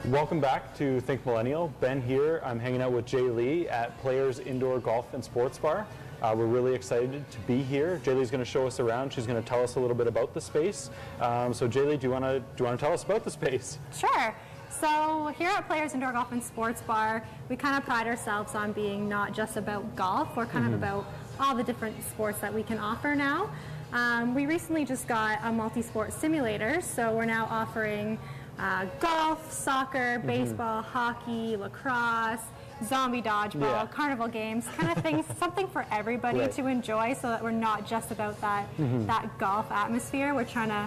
Welcome 0.09 0.39
back 0.39 0.75
to 0.77 0.99
Think 1.01 1.23
Millennial. 1.25 1.71
Ben 1.81 2.01
here. 2.01 2.41
I'm 2.43 2.59
hanging 2.59 2.81
out 2.81 2.91
with 2.93 3.05
Jay 3.05 3.21
Lee 3.21 3.67
at 3.69 3.95
Players 4.01 4.39
Indoor 4.39 4.79
Golf 4.79 5.13
and 5.13 5.23
Sports 5.23 5.57
Bar. 5.59 5.85
Uh, 6.21 6.33
we're 6.35 6.47
really 6.47 6.73
excited 6.73 7.29
to 7.29 7.37
be 7.41 7.61
here. 7.61 8.01
Jay 8.03 8.13
Lee's 8.13 8.31
going 8.31 8.43
to 8.43 8.49
show 8.49 8.65
us 8.65 8.79
around. 8.79 9.13
She's 9.13 9.27
going 9.27 9.41
to 9.41 9.47
tell 9.47 9.61
us 9.61 9.75
a 9.75 9.79
little 9.79 9.95
bit 9.95 10.07
about 10.07 10.33
the 10.33 10.41
space. 10.41 10.89
Um, 11.21 11.53
so, 11.53 11.67
Jay 11.67 11.81
Lee, 11.81 11.97
do 11.97 12.07
you 12.07 12.11
want 12.11 12.25
to 12.25 12.39
do 12.39 12.45
you 12.57 12.65
want 12.65 12.79
to 12.79 12.83
tell 12.83 12.93
us 12.93 13.03
about 13.03 13.23
the 13.23 13.29
space? 13.31 13.77
Sure. 13.95 14.33
So 14.69 15.33
here 15.37 15.49
at 15.49 15.67
Players 15.67 15.93
Indoor 15.93 16.11
Golf 16.13 16.31
and 16.31 16.41
Sports 16.43 16.81
Bar, 16.81 17.23
we 17.49 17.55
kind 17.55 17.77
of 17.77 17.83
pride 17.83 18.07
ourselves 18.07 18.55
on 18.55 18.71
being 18.71 19.07
not 19.09 19.33
just 19.33 19.57
about 19.57 19.95
golf. 19.95 20.35
We're 20.35 20.45
kind 20.45 20.65
Mhm. 20.65 20.69
of 20.69 20.73
about 20.75 21.05
all 21.39 21.55
the 21.55 21.63
different 21.63 22.01
sports 22.03 22.39
that 22.39 22.53
we 22.53 22.63
can 22.63 22.79
offer 22.79 23.15
now. 23.15 23.49
Um, 23.91 24.35
we 24.35 24.45
recently 24.45 24.85
just 24.85 25.07
got 25.07 25.39
a 25.43 25.51
multi-sport 25.51 26.13
simulator, 26.13 26.79
so 26.81 27.11
we're 27.15 27.25
now 27.25 27.47
offering 27.49 28.19
uh, 28.59 28.85
golf, 28.99 29.51
soccer, 29.51 30.19
Mhm. 30.19 30.27
baseball, 30.27 30.81
hockey, 30.81 31.55
lacrosse, 31.55 32.43
zombie 32.83 33.21
dodgeball, 33.21 33.61
Yeah. 33.61 33.85
carnival 33.87 34.27
games, 34.27 34.67
kind 34.77 34.91
of 34.95 35.01
things, 35.03 35.25
something 35.39 35.67
for 35.67 35.85
everybody 35.91 36.39
Right. 36.39 36.51
to 36.53 36.67
enjoy, 36.67 37.13
so 37.13 37.27
that 37.29 37.41
we're 37.43 37.51
not 37.51 37.85
just 37.85 38.11
about 38.11 38.39
that 38.41 38.65
Mhm. 38.77 39.05
that 39.07 39.37
golf 39.37 39.71
atmosphere. 39.71 40.33
We're 40.33 40.43
trying 40.45 40.69
to 40.69 40.85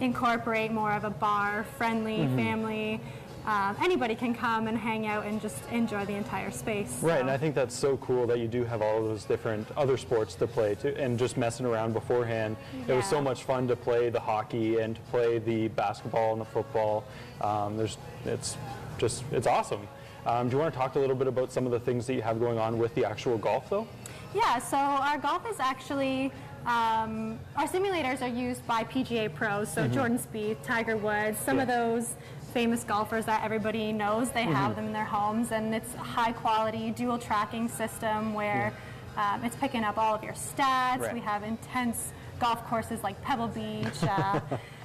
incorporate 0.00 0.72
more 0.72 0.92
of 0.92 1.04
a 1.04 1.10
bar 1.10 1.64
friendly 1.78 2.18
Mhm. 2.18 2.36
family. 2.36 3.00
Um, 3.46 3.76
anybody 3.80 4.16
can 4.16 4.34
come 4.34 4.66
and 4.66 4.76
hang 4.76 5.06
out 5.06 5.24
and 5.24 5.40
just 5.40 5.56
enjoy 5.70 6.04
the 6.04 6.14
entire 6.14 6.50
space. 6.50 6.98
Right, 7.00 7.20
and 7.20 7.30
I 7.30 7.36
think 7.36 7.54
that's 7.54 7.74
so 7.74 7.96
cool 7.98 8.26
that 8.26 8.40
you 8.40 8.48
do 8.48 8.64
have 8.64 8.82
all 8.82 9.00
those 9.02 9.24
different 9.24 9.68
other 9.76 9.96
sports 9.96 10.34
to 10.36 10.48
play 10.48 10.74
too, 10.74 10.94
and 10.98 11.16
just 11.16 11.36
messing 11.36 11.64
around 11.64 11.92
beforehand. 11.92 12.56
It 12.88 12.92
was 12.92 13.06
so 13.06 13.22
much 13.22 13.44
fun 13.44 13.68
to 13.68 13.76
play 13.76 14.10
the 14.10 14.18
hockey 14.18 14.78
and 14.78 14.96
to 14.96 15.02
play 15.02 15.38
the 15.38 15.68
basketball 15.68 16.32
and 16.32 16.40
the 16.40 16.46
football. 16.46 17.04
Um, 17.40 17.76
there's, 17.76 17.98
it's 18.24 18.56
just, 18.98 19.22
it's 19.30 19.46
awesome. 19.46 19.86
Um, 20.26 20.48
do 20.48 20.56
you 20.56 20.60
want 20.60 20.74
to 20.74 20.78
talk 20.78 20.96
a 20.96 20.98
little 20.98 21.14
bit 21.14 21.28
about 21.28 21.52
some 21.52 21.66
of 21.66 21.72
the 21.72 21.78
things 21.78 22.04
that 22.08 22.14
you 22.14 22.22
have 22.22 22.40
going 22.40 22.58
on 22.58 22.78
with 22.78 22.92
the 22.96 23.04
actual 23.04 23.38
golf, 23.38 23.70
though? 23.70 23.86
Yeah, 24.34 24.58
so 24.58 24.76
our 24.76 25.18
golf 25.18 25.48
is 25.48 25.60
actually, 25.60 26.32
um, 26.66 27.38
our 27.56 27.66
simulators 27.66 28.20
are 28.22 28.28
used 28.28 28.66
by 28.66 28.82
PGA 28.84 29.28
pros, 29.32 29.68
so 29.70 29.84
Mhm. 29.88 29.92
Jordan 29.94 30.18
Spieth, 30.18 30.56
Tiger 30.64 30.96
Woods, 30.96 31.38
some 31.38 31.58
of 31.60 31.68
those 31.68 32.14
famous 32.52 32.82
golfers 32.84 33.24
that 33.26 33.44
everybody 33.44 33.92
knows, 33.92 34.30
they 34.32 34.42
have 34.42 34.72
Mhm. 34.72 34.76
them 34.76 34.86
in 34.86 34.92
their 34.92 35.04
homes, 35.04 35.52
and 35.52 35.74
it's 35.74 35.94
a 35.94 35.98
high 35.98 36.32
quality 36.32 36.90
dual 36.90 37.18
tracking 37.18 37.68
system 37.68 38.34
where 38.34 38.72
um, 39.18 39.42
it's 39.44 39.56
picking 39.56 39.82
up 39.82 39.96
all 39.96 40.14
of 40.14 40.22
your 40.22 40.34
stats. 40.34 41.00
Right. 41.00 41.14
We 41.14 41.20
have 41.20 41.42
intense 41.42 42.12
golf 42.38 42.62
courses 42.66 43.02
like 43.02 43.18
Pebble 43.22 43.48
Beach, 43.48 44.02
uh, 44.02 44.40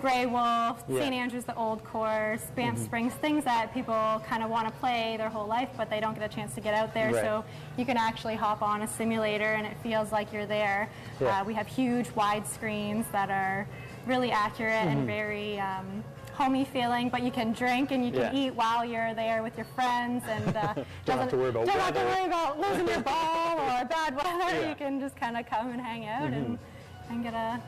Grey 0.00 0.24
Wolf, 0.26 0.82
Yeah. 0.88 1.00
St. 1.00 1.12
Andrews, 1.14 1.44
the 1.44 1.54
Old 1.56 1.84
Course, 1.84 2.42
Banff 2.56 2.78
Mhm. 2.78 2.84
Springs, 2.84 3.12
things 3.14 3.44
that 3.44 3.72
people 3.74 4.22
kind 4.26 4.42
of 4.42 4.48
want 4.50 4.66
to 4.66 4.72
play 4.74 5.16
their 5.18 5.28
whole 5.28 5.46
life, 5.46 5.68
but 5.76 5.90
they 5.90 6.00
don't 6.00 6.14
get 6.18 6.22
a 6.24 6.34
chance 6.34 6.54
to 6.54 6.60
get 6.60 6.74
out 6.74 6.94
there. 6.94 7.12
Right. 7.12 7.22
So 7.22 7.44
you 7.76 7.84
can 7.84 7.96
actually 7.96 8.34
hop 8.36 8.62
on 8.62 8.82
a 8.82 8.86
simulator 8.88 9.52
and 9.54 9.66
it 9.66 9.76
feels 9.82 10.10
like 10.12 10.32
you're 10.32 10.46
there. 10.46 10.88
Yeah. 11.20 11.40
Uh, 11.40 11.44
we 11.44 11.54
have 11.54 11.66
huge 11.66 12.10
wide 12.12 12.46
screens 12.46 13.06
that 13.12 13.30
are 13.30 13.66
really 14.06 14.32
accurate 14.32 14.84
Mhm. 14.86 14.92
and 14.92 15.06
very 15.06 15.60
um, 15.60 16.02
homey 16.34 16.64
feeling, 16.64 17.10
but 17.10 17.22
you 17.22 17.30
can 17.30 17.52
drink 17.52 17.90
and 17.90 18.02
you 18.02 18.10
can 18.10 18.22
Yeah. 18.22 18.32
eat 18.32 18.54
while 18.54 18.82
you're 18.82 19.12
there 19.12 19.42
with 19.42 19.56
your 19.58 19.66
friends 19.76 20.24
and 20.26 20.56
uh, 20.56 20.74
Don't 21.04 21.18
have 21.18 21.28
to 21.30 21.36
worry 21.36 21.50
about 21.50 21.66
don't 21.66 21.78
have 21.78 21.94
to 21.94 22.00
worry 22.00 22.24
about 22.24 22.58
losing 22.58 22.88
your 22.88 23.00
ball 23.00 23.58
or 23.58 23.84
bad 23.96 24.16
weather. 24.16 24.66
You 24.68 24.74
can 24.74 24.98
just 25.00 25.16
kind 25.16 25.36
of 25.36 25.44
come 25.46 25.70
and 25.70 25.80
hang 25.80 26.08
out 26.08 26.30
Mhm. 26.30 26.34
and, 26.36 26.58
and 27.10 27.22
get 27.22 27.34
a, 27.34 27.60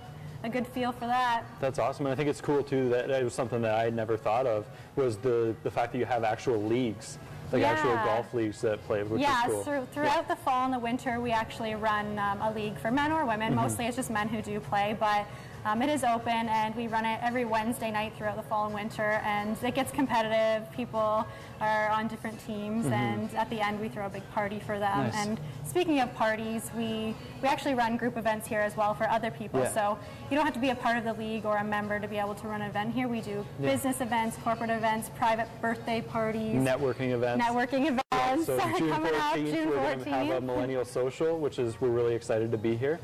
a 0.45 0.49
good 0.49 0.67
feel 0.67 0.93
for 0.93 1.07
that. 1.07 1.45
That's 1.61 1.79
awesome, 1.79 2.07
and 2.07 2.13
I 2.13 2.17
think 2.17 2.29
it's 2.29 2.41
cool 2.41 2.63
too 2.63 2.89
that 2.91 3.11
it 3.11 3.25
was 3.25 3.35
something 3.35 3.63
that 3.63 3.75
I 3.75 3.85
had 3.85 3.95
never 3.95 4.17
thought 4.17 4.47
of 4.47 4.67
was 4.97 5.17
the 5.19 5.55
the 5.63 5.71
fact 5.71 5.93
that 5.93 5.99
you 5.99 6.05
have 6.05 6.25
actual 6.25 6.63
leagues, 6.63 7.19
like 7.53 7.63
actual 7.63 7.95
golf 7.97 8.33
leagues 8.35 8.61
that 8.63 8.83
play, 8.87 9.03
which 9.03 9.21
yeah, 9.21 9.47
is 9.47 9.53
cool. 9.53 9.65
through, 9.65 9.87
throughout 9.93 10.29
the 10.29 10.37
fall 10.37 10.65
and 10.65 10.75
the 10.75 10.79
winter, 10.79 11.21
we 11.21 11.31
actually 11.31 11.75
run 11.75 12.19
um, 12.19 12.41
a 12.41 12.53
league 12.53 12.79
for 12.79 12.91
men 12.91 13.13
or 13.13 13.25
women. 13.25 13.53
Mhm. 13.53 13.57
Mostly 13.57 13.87
it's 13.87 13.97
just 13.97 14.11
men 14.11 14.29
who 14.29 14.43
do 14.43 14.59
play, 14.61 14.97
but 14.99 15.27
um, 15.65 15.81
it 15.83 15.89
is 15.89 16.03
open 16.05 16.33
and 16.49 16.75
we 16.75 16.87
run 16.89 17.05
it 17.05 17.21
every 17.23 17.45
Wednesday 17.45 17.91
night 17.91 18.13
throughout 18.17 18.37
the 18.37 18.43
fall 18.43 18.67
and 18.67 18.75
winter. 18.75 19.21
And 19.25 19.57
it 19.63 19.75
gets 19.75 19.93
competitive. 19.93 20.71
People 20.73 21.27
are 21.61 21.89
on 21.91 22.09
different 22.09 22.45
teams, 22.45 22.87
Mhm. 22.87 22.93
and 22.93 23.35
at 23.35 23.49
the 23.49 23.61
end, 23.61 23.81
we 23.81 23.89
throw 23.89 24.07
a 24.07 24.09
big 24.09 24.29
party 24.33 24.59
for 24.59 24.81
them. 24.81 25.05
Nice. 25.05 25.15
And 25.15 25.39
speaking 25.65 26.01
of 26.01 26.13
parties, 26.15 26.71
we, 26.77 27.15
we 27.41 27.49
actually 27.49 27.75
run 27.75 27.97
group 27.97 28.17
events 28.17 28.49
here 28.49 28.61
as 28.61 28.77
well 28.77 28.95
for 28.95 29.09
other 29.09 29.31
people. 29.31 29.61
Yeah. 29.61 29.69
So 29.71 29.99
you 30.29 30.37
don't 30.37 30.45
have 30.45 30.55
to 30.55 30.61
be 30.61 30.71
a 30.71 30.75
part 30.75 30.97
of 30.97 31.05
the 31.05 31.13
league 31.13 31.47
or 31.47 31.59
a 31.59 31.65
member 31.65 32.01
to 32.01 32.09
be 32.09 32.19
able 32.19 32.35
to 32.35 32.49
run 32.49 32.63
an 32.63 32.69
event 32.69 32.95
here. 32.95 33.07
We 33.07 33.21
do 33.21 33.47
Yeah. 33.61 33.71
business 33.71 34.01
events, 34.01 34.37
corporate 34.43 34.71
events, 34.71 35.11
private 35.11 35.47
birthday 35.61 36.01
parties. 36.01 36.57
Networking 36.57 37.11
events. 37.13 37.45
Networking 37.45 37.87
events 37.87 38.03
So 38.47 38.59
June 38.79 38.91
coming 38.91 39.15
up 39.15 39.35
14th, 39.37 39.53
June 39.55 39.69
we're 39.71 39.77
going 39.77 40.05
to 40.05 40.11
have 40.11 40.31
a 40.31 40.41
millennial 40.41 40.85
social, 40.85 41.39
which 41.39 41.59
is 41.59 41.81
we're 41.81 41.91
really 41.91 42.15
excited 42.15 42.51
to 42.51 42.59
be 42.59 42.75
here. 42.77 42.99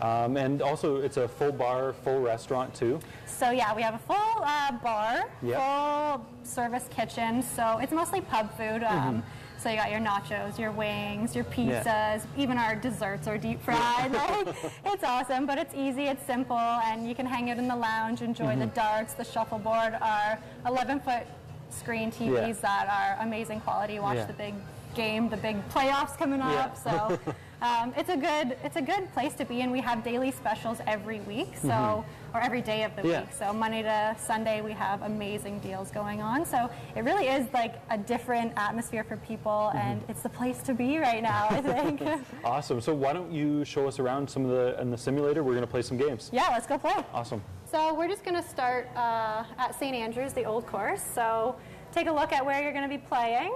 Um, 0.00 0.36
and 0.36 0.60
also, 0.62 0.96
it's 0.96 1.16
a 1.16 1.28
full 1.28 1.52
bar, 1.52 1.92
full 2.04 2.20
restaurant 2.20 2.74
too. 2.74 2.98
So 3.26 3.50
yeah, 3.50 3.74
we 3.74 3.82
have 3.82 3.94
a 3.94 3.98
full 3.98 4.42
uh, 4.44 4.72
bar, 4.82 5.24
Yep. 5.42 5.58
full 5.60 6.26
service 6.42 6.86
kitchen. 6.90 7.42
So 7.42 7.78
it's 7.78 7.92
mostly 7.92 8.20
pub 8.20 8.56
food. 8.56 8.82
Um, 8.84 9.22
So 9.56 9.70
you 9.70 9.76
got 9.76 9.90
your 9.90 10.00
nachos, 10.00 10.58
your 10.58 10.72
wings, 10.72 11.34
your 11.34 11.46
Yeah. 11.56 11.82
pizzas, 11.82 12.26
even 12.36 12.58
our 12.58 12.74
desserts 12.74 13.26
are 13.26 13.38
deep 13.38 13.62
fried. 13.62 14.12
like, 14.12 14.48
it's 14.84 15.02
awesome, 15.04 15.46
but 15.46 15.56
it's 15.56 15.74
easy, 15.74 16.04
it's 16.08 16.26
simple, 16.26 16.58
and 16.58 17.08
you 17.08 17.14
can 17.14 17.24
hang 17.24 17.50
out 17.50 17.56
in 17.56 17.66
the 17.66 17.76
lounge, 17.76 18.20
enjoy 18.20 18.56
the 18.56 18.66
Mhm. 18.66 18.74
darts, 18.74 19.14
the 19.14 19.24
shuffleboard, 19.24 19.94
our 20.02 20.38
11 20.66 21.00
foot 21.00 21.22
screen 21.70 22.10
TVs 22.10 22.60
Yeah. 22.62 22.68
that 22.68 22.88
are 23.18 23.24
amazing 23.24 23.60
quality. 23.60 23.98
Watch 24.00 24.16
Yeah. 24.16 24.26
the 24.26 24.34
big 24.34 24.54
game, 24.94 25.30
the 25.30 25.38
big 25.38 25.66
playoffs 25.70 26.18
coming 26.18 26.40
Yeah. 26.40 26.64
up. 26.64 26.76
So 26.76 27.18
Um, 27.64 27.94
it's 27.96 28.10
a 28.10 28.16
good 28.16 28.58
it's 28.62 28.76
a 28.76 28.82
good 28.82 29.10
place 29.14 29.32
to 29.34 29.44
be, 29.46 29.62
and 29.62 29.72
we 29.72 29.80
have 29.80 30.04
daily 30.04 30.30
specials 30.30 30.78
every 30.86 31.20
week, 31.20 31.56
so 31.56 31.68
Mhm. 31.68 32.04
or 32.34 32.40
every 32.42 32.60
day 32.60 32.82
of 32.82 32.94
the 32.94 33.08
Yeah. 33.08 33.20
week. 33.20 33.32
So 33.32 33.54
Monday 33.54 33.80
to 33.82 34.14
Sunday, 34.18 34.60
we 34.60 34.72
have 34.72 35.00
amazing 35.00 35.60
deals 35.60 35.90
going 35.90 36.20
on. 36.20 36.44
So 36.44 36.68
it 36.94 37.04
really 37.04 37.26
is 37.26 37.50
like 37.54 37.76
a 37.88 37.96
different 37.96 38.52
atmosphere 38.58 39.02
for 39.02 39.16
people, 39.16 39.72
and 39.74 40.02
it's 40.08 40.20
the 40.22 40.28
place 40.28 40.62
to 40.64 40.74
be 40.74 40.98
right 40.98 41.22
now. 41.22 41.46
I 41.48 41.60
think. 41.72 42.02
Awesome. 42.44 42.82
So 42.82 42.92
why 42.94 43.14
don't 43.14 43.32
you 43.32 43.64
show 43.64 43.88
us 43.88 43.98
around 43.98 44.28
some 44.28 44.44
of 44.44 44.50
the 44.50 44.78
in 44.78 44.90
the 44.90 44.98
simulator? 44.98 45.42
We're 45.42 45.52
going 45.54 45.62
to 45.66 45.74
play 45.76 45.80
some 45.82 45.96
games. 45.96 46.28
yeah, 46.34 46.48
let's 46.50 46.66
go 46.66 46.76
play. 46.76 47.02
Awesome. 47.14 47.42
So 47.64 47.94
we're 47.94 48.08
just 48.08 48.24
going 48.24 48.36
to 48.36 48.46
start 48.46 48.88
uh, 48.94 49.44
at 49.58 49.74
St. 49.74 49.96
Andrews, 49.96 50.34
the 50.34 50.44
old 50.44 50.66
course. 50.66 51.00
So 51.02 51.56
take 51.92 52.08
a 52.08 52.12
look 52.12 52.30
at 52.34 52.44
where 52.44 52.62
you're 52.62 52.72
going 52.72 52.88
to 52.90 52.94
be 52.94 53.02
playing, 53.12 53.54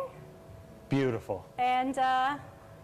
Beautiful. 0.88 1.44
and 1.59 1.98
uh, 1.98 2.36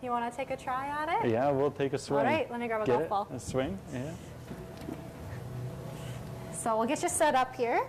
you 0.04 0.10
want 0.10 0.30
to 0.30 0.36
take 0.36 0.50
a 0.50 0.56
try 0.56 0.86
at 0.88 1.24
it? 1.24 1.30
Yeah, 1.30 1.50
we'll 1.50 1.70
take 1.70 1.94
a 1.94 1.98
swing. 1.98 2.20
All 2.20 2.26
right, 2.26 2.50
let 2.50 2.60
me 2.60 2.68
grab 2.68 2.82
a 2.82 2.86
Get 2.86 2.92
golf 2.92 3.02
it? 3.02 3.08
ball. 3.08 3.28
A 3.32 3.40
swing. 3.40 3.78
Yeah. 3.92 4.12
So 6.52 6.78
we'll 6.78 6.86
get 6.86 7.02
you 7.02 7.08
set 7.08 7.34
up 7.34 7.54
here. 7.56 7.80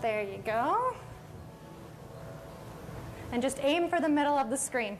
There 0.00 0.22
you 0.22 0.38
go. 0.44 0.94
And 3.32 3.42
just 3.42 3.58
aim 3.62 3.88
for 3.88 4.00
the 4.00 4.08
middle 4.08 4.36
of 4.38 4.50
the 4.50 4.56
screen. 4.56 4.98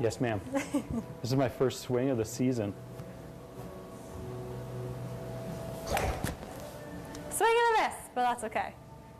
Yes, 0.00 0.20
ma'am. 0.20 0.40
this 0.52 0.72
is 1.24 1.36
my 1.36 1.48
first 1.48 1.80
swing 1.80 2.10
of 2.10 2.18
the 2.18 2.24
season. 2.24 2.72
Swing 7.30 7.54
and 7.54 7.78
a 7.78 7.82
miss, 7.82 7.94
but 8.14 8.22
that's 8.22 8.44
okay. 8.44 8.74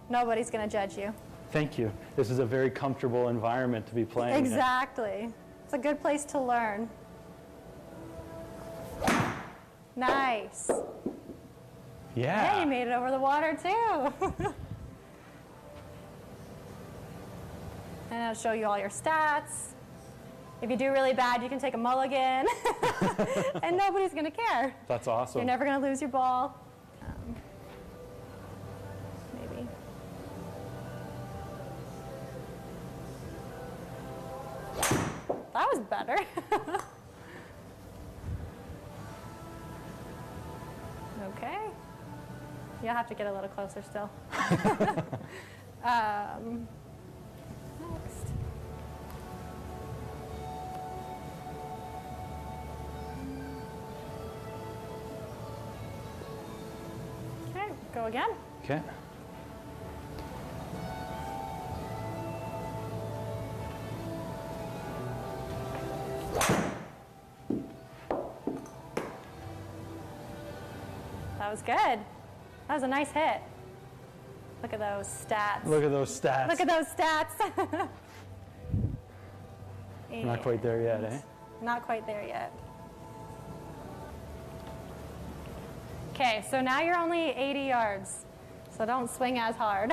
Nobody's 0.08 0.50
going 0.50 0.68
to 0.68 0.72
judge 0.72 0.96
you. 0.96 1.14
Thank 1.50 1.78
you. 1.78 1.92
This 2.14 2.30
is 2.30 2.38
a 2.38 2.46
very 2.46 2.70
comfortable 2.70 3.28
environment 3.28 3.86
to 3.88 3.94
be 3.94 4.04
playing. 4.04 4.36
in. 4.36 4.44
Exactly. 4.44 5.32
It's 5.64 5.74
a 5.74 5.78
good 5.78 6.00
place 6.00 6.24
to 6.26 6.40
learn. 6.40 6.88
Nice. 9.96 10.70
Yeah. 12.14 12.54
Yeah, 12.54 12.60
you 12.60 12.66
made 12.66 12.86
it 12.86 12.92
over 12.92 13.10
the 13.10 13.18
water 13.18 13.58
too. 13.60 14.12
and 18.10 18.22
I'll 18.22 18.34
show 18.34 18.52
you 18.52 18.66
all 18.66 18.78
your 18.78 18.88
stats. 18.88 19.74
If 20.62 20.70
you 20.70 20.76
do 20.76 20.92
really 20.92 21.14
bad, 21.14 21.42
you 21.42 21.48
can 21.48 21.58
take 21.58 21.74
a 21.74 21.78
mulligan, 21.78 22.46
and 23.62 23.76
nobody's 23.76 24.12
gonna 24.12 24.30
care. 24.30 24.74
That's 24.88 25.08
awesome. 25.08 25.40
You're 25.40 25.46
never 25.46 25.64
gonna 25.64 25.84
lose 25.84 26.02
your 26.02 26.10
ball. 26.10 26.59
That 35.52 35.66
was 35.72 35.80
better. 35.80 36.16
okay. 41.24 41.58
You'll 42.82 42.94
have 42.94 43.08
to 43.08 43.14
get 43.14 43.26
a 43.26 43.32
little 43.32 43.48
closer 43.48 43.82
still. 43.82 44.08
um, 45.84 46.68
next. 47.80 48.32
Okay, 57.50 57.68
go 57.92 58.04
again. 58.06 58.30
Okay. 58.64 58.80
That 71.50 71.56
was 71.56 71.62
good. 71.62 71.98
That 72.68 72.74
was 72.74 72.84
a 72.84 72.86
nice 72.86 73.10
hit. 73.10 73.42
Look 74.62 74.72
at 74.72 74.78
those 74.78 75.08
stats. 75.08 75.66
Look 75.66 75.82
at 75.82 75.90
those 75.90 76.20
stats. 76.20 76.48
Look 76.48 76.60
at 76.60 76.68
those 76.68 76.86
stats. 76.86 77.88
Not 80.24 80.42
quite 80.42 80.62
there 80.62 80.80
yet, 80.80 81.02
eh? 81.02 81.18
Not 81.60 81.84
quite 81.84 82.06
there 82.06 82.22
yet. 82.24 82.52
Okay, 86.14 86.44
so 86.48 86.60
now 86.60 86.82
you're 86.82 86.96
only 86.96 87.30
80 87.30 87.60
yards, 87.62 88.26
so 88.78 88.86
don't 88.86 89.10
swing 89.10 89.40
as 89.40 89.56
hard. 89.56 89.92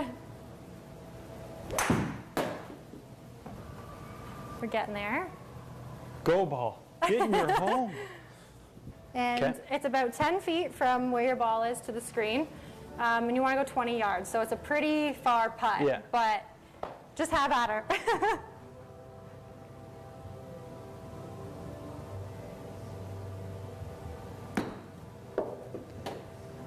We're 4.61 4.67
getting 4.67 4.93
there. 4.93 5.27
Go 6.23 6.45
ball. 6.45 6.83
Get 7.07 7.19
in 7.19 7.33
your 7.33 7.51
home. 7.53 7.91
And 9.17 9.43
Okay. 9.43 9.59
it's 9.71 9.85
about 9.85 10.13
10 10.13 10.39
feet 10.39 10.71
from 10.71 11.11
where 11.11 11.23
your 11.25 11.35
ball 11.35 11.63
is 11.63 11.81
to 11.81 11.91
the 11.91 11.99
screen. 11.99 12.47
Um, 12.99 13.27
and 13.27 13.35
you 13.35 13.41
want 13.41 13.57
to 13.57 13.63
go 13.65 13.69
20 13.69 13.97
yards, 13.97 14.29
so 14.29 14.41
it's 14.41 14.51
a 14.51 14.55
pretty 14.55 15.13
far 15.23 15.49
putt. 15.49 15.81
Yeah. 15.81 16.01
But 16.11 16.43
just 17.15 17.31
have 17.31 17.51
at 17.51 17.69
her. 17.69 17.83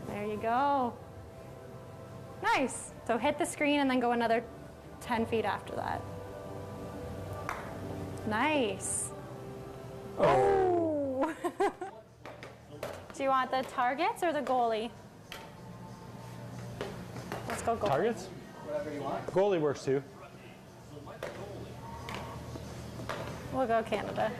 there 0.08 0.24
you 0.26 0.36
go. 0.36 0.92
Nice. 2.42 2.92
So 3.06 3.16
hit 3.16 3.38
the 3.38 3.46
screen 3.46 3.78
and 3.78 3.88
then 3.88 4.00
go 4.00 4.10
another 4.10 4.42
10 5.00 5.24
feet 5.26 5.44
after 5.44 5.76
that. 5.76 6.02
Nice. 8.26 9.10
Oh. 10.18 11.32
Do 13.16 13.22
you 13.24 13.28
want 13.28 13.50
the 13.50 13.62
targets 13.70 14.22
or 14.22 14.32
the 14.32 14.40
goalie? 14.40 14.90
Let's 17.48 17.62
go 17.62 17.76
goalie. 17.76 17.88
Targets? 17.88 18.28
Whatever 18.66 18.92
you 18.92 19.02
want. 19.02 19.26
Goalie 19.26 19.60
works 19.60 19.84
too. 19.84 20.02
We'll 23.52 23.66
go 23.66 23.82
Canada. 23.82 24.30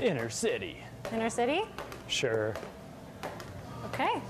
Inner 0.00 0.28
city. 0.28 0.76
Inner 1.12 1.30
city? 1.30 1.62
Sure. 2.06 2.54
Okay. 3.86 4.20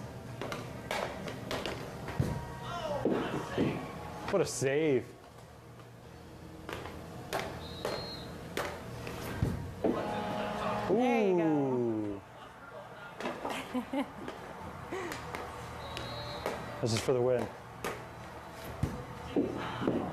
What 4.31 4.41
a 4.41 4.47
save. 4.47 5.05
There 11.03 11.29
you 11.29 11.43
Ooh. 11.43 12.21
This 16.81 16.93
is 16.93 17.01
for 17.01 17.13
the 17.13 17.21
win. 17.21 17.45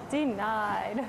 Denied. 0.09 1.05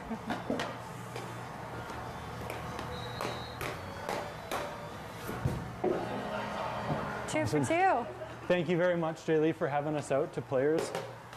two 7.28 7.46
for 7.46 7.64
two. 7.64 8.06
Thank 8.48 8.68
you 8.68 8.76
very 8.76 8.98
much, 8.98 9.24
Jay 9.24 9.38
Lee, 9.38 9.52
for 9.52 9.66
having 9.66 9.96
us 9.96 10.12
out 10.12 10.30
to 10.34 10.42
players. 10.42 10.90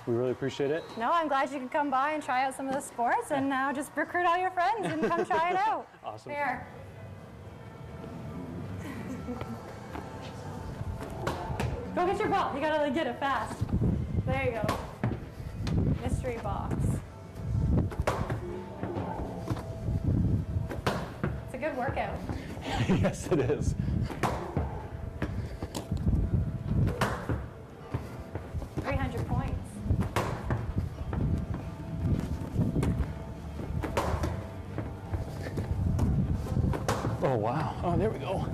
We 0.06 0.16
really 0.16 0.32
appreciate 0.32 0.70
it. 0.70 0.84
No, 0.98 1.12
I'm 1.14 1.30
glad 1.30 1.50
you 1.50 1.60
could 1.60 1.72
come 1.72 1.90
by 1.90 2.12
and 2.12 2.22
try 2.22 2.44
out 2.44 2.56
some 2.56 2.68
of 2.68 2.74
the 2.74 2.82
sports 2.82 3.32
and 3.32 3.48
now 3.48 3.72
just 3.72 3.92
recruit 3.96 4.26
all 4.26 4.38
your 4.38 4.52
friends 4.52 4.86
and 4.86 5.02
come 5.04 5.26
try 5.26 5.52
it 5.52 5.56
out. 5.56 5.88
Awesome. 6.04 6.34
Here. 6.34 6.68
Go 11.96 12.08
get 12.08 12.18
your 12.18 12.28
ball. 12.28 12.52
You 12.56 12.62
gotta 12.62 12.82
like, 12.82 12.96
get 12.96 13.06
it 13.06 13.20
fast. 13.20 13.56
There 14.26 14.44
you 14.46 14.52
go. 14.52 14.80
Mystery 16.02 16.40
box. 16.42 16.76
It's 21.46 21.54
a 21.54 21.58
good 21.58 21.78
workout. 21.78 22.16
yes, 22.90 23.28
it 23.32 23.42
is. 23.42 23.76
Three 28.82 28.96
hundred 28.96 29.28
points. 29.28 29.54
Oh, 37.22 37.36
wow. 37.36 37.76
Oh, 37.84 37.96
there 37.98 38.10
we 38.10 38.18
go. 38.18 38.48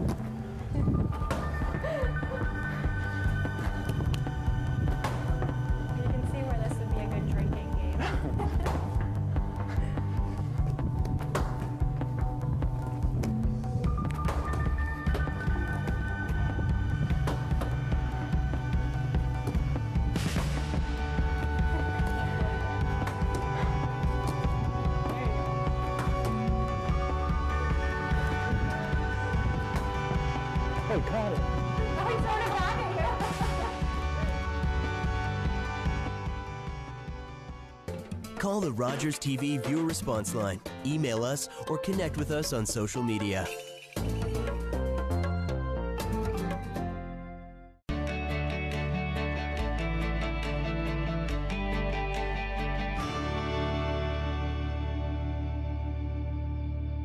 Rogers 38.79 39.19
TV 39.19 39.61
viewer 39.65 39.83
response 39.83 40.33
line, 40.33 40.61
email 40.85 41.25
us, 41.25 41.49
or 41.67 41.77
connect 41.79 42.15
with 42.15 42.31
us 42.31 42.53
on 42.53 42.65
social 42.65 43.03
media. 43.03 43.45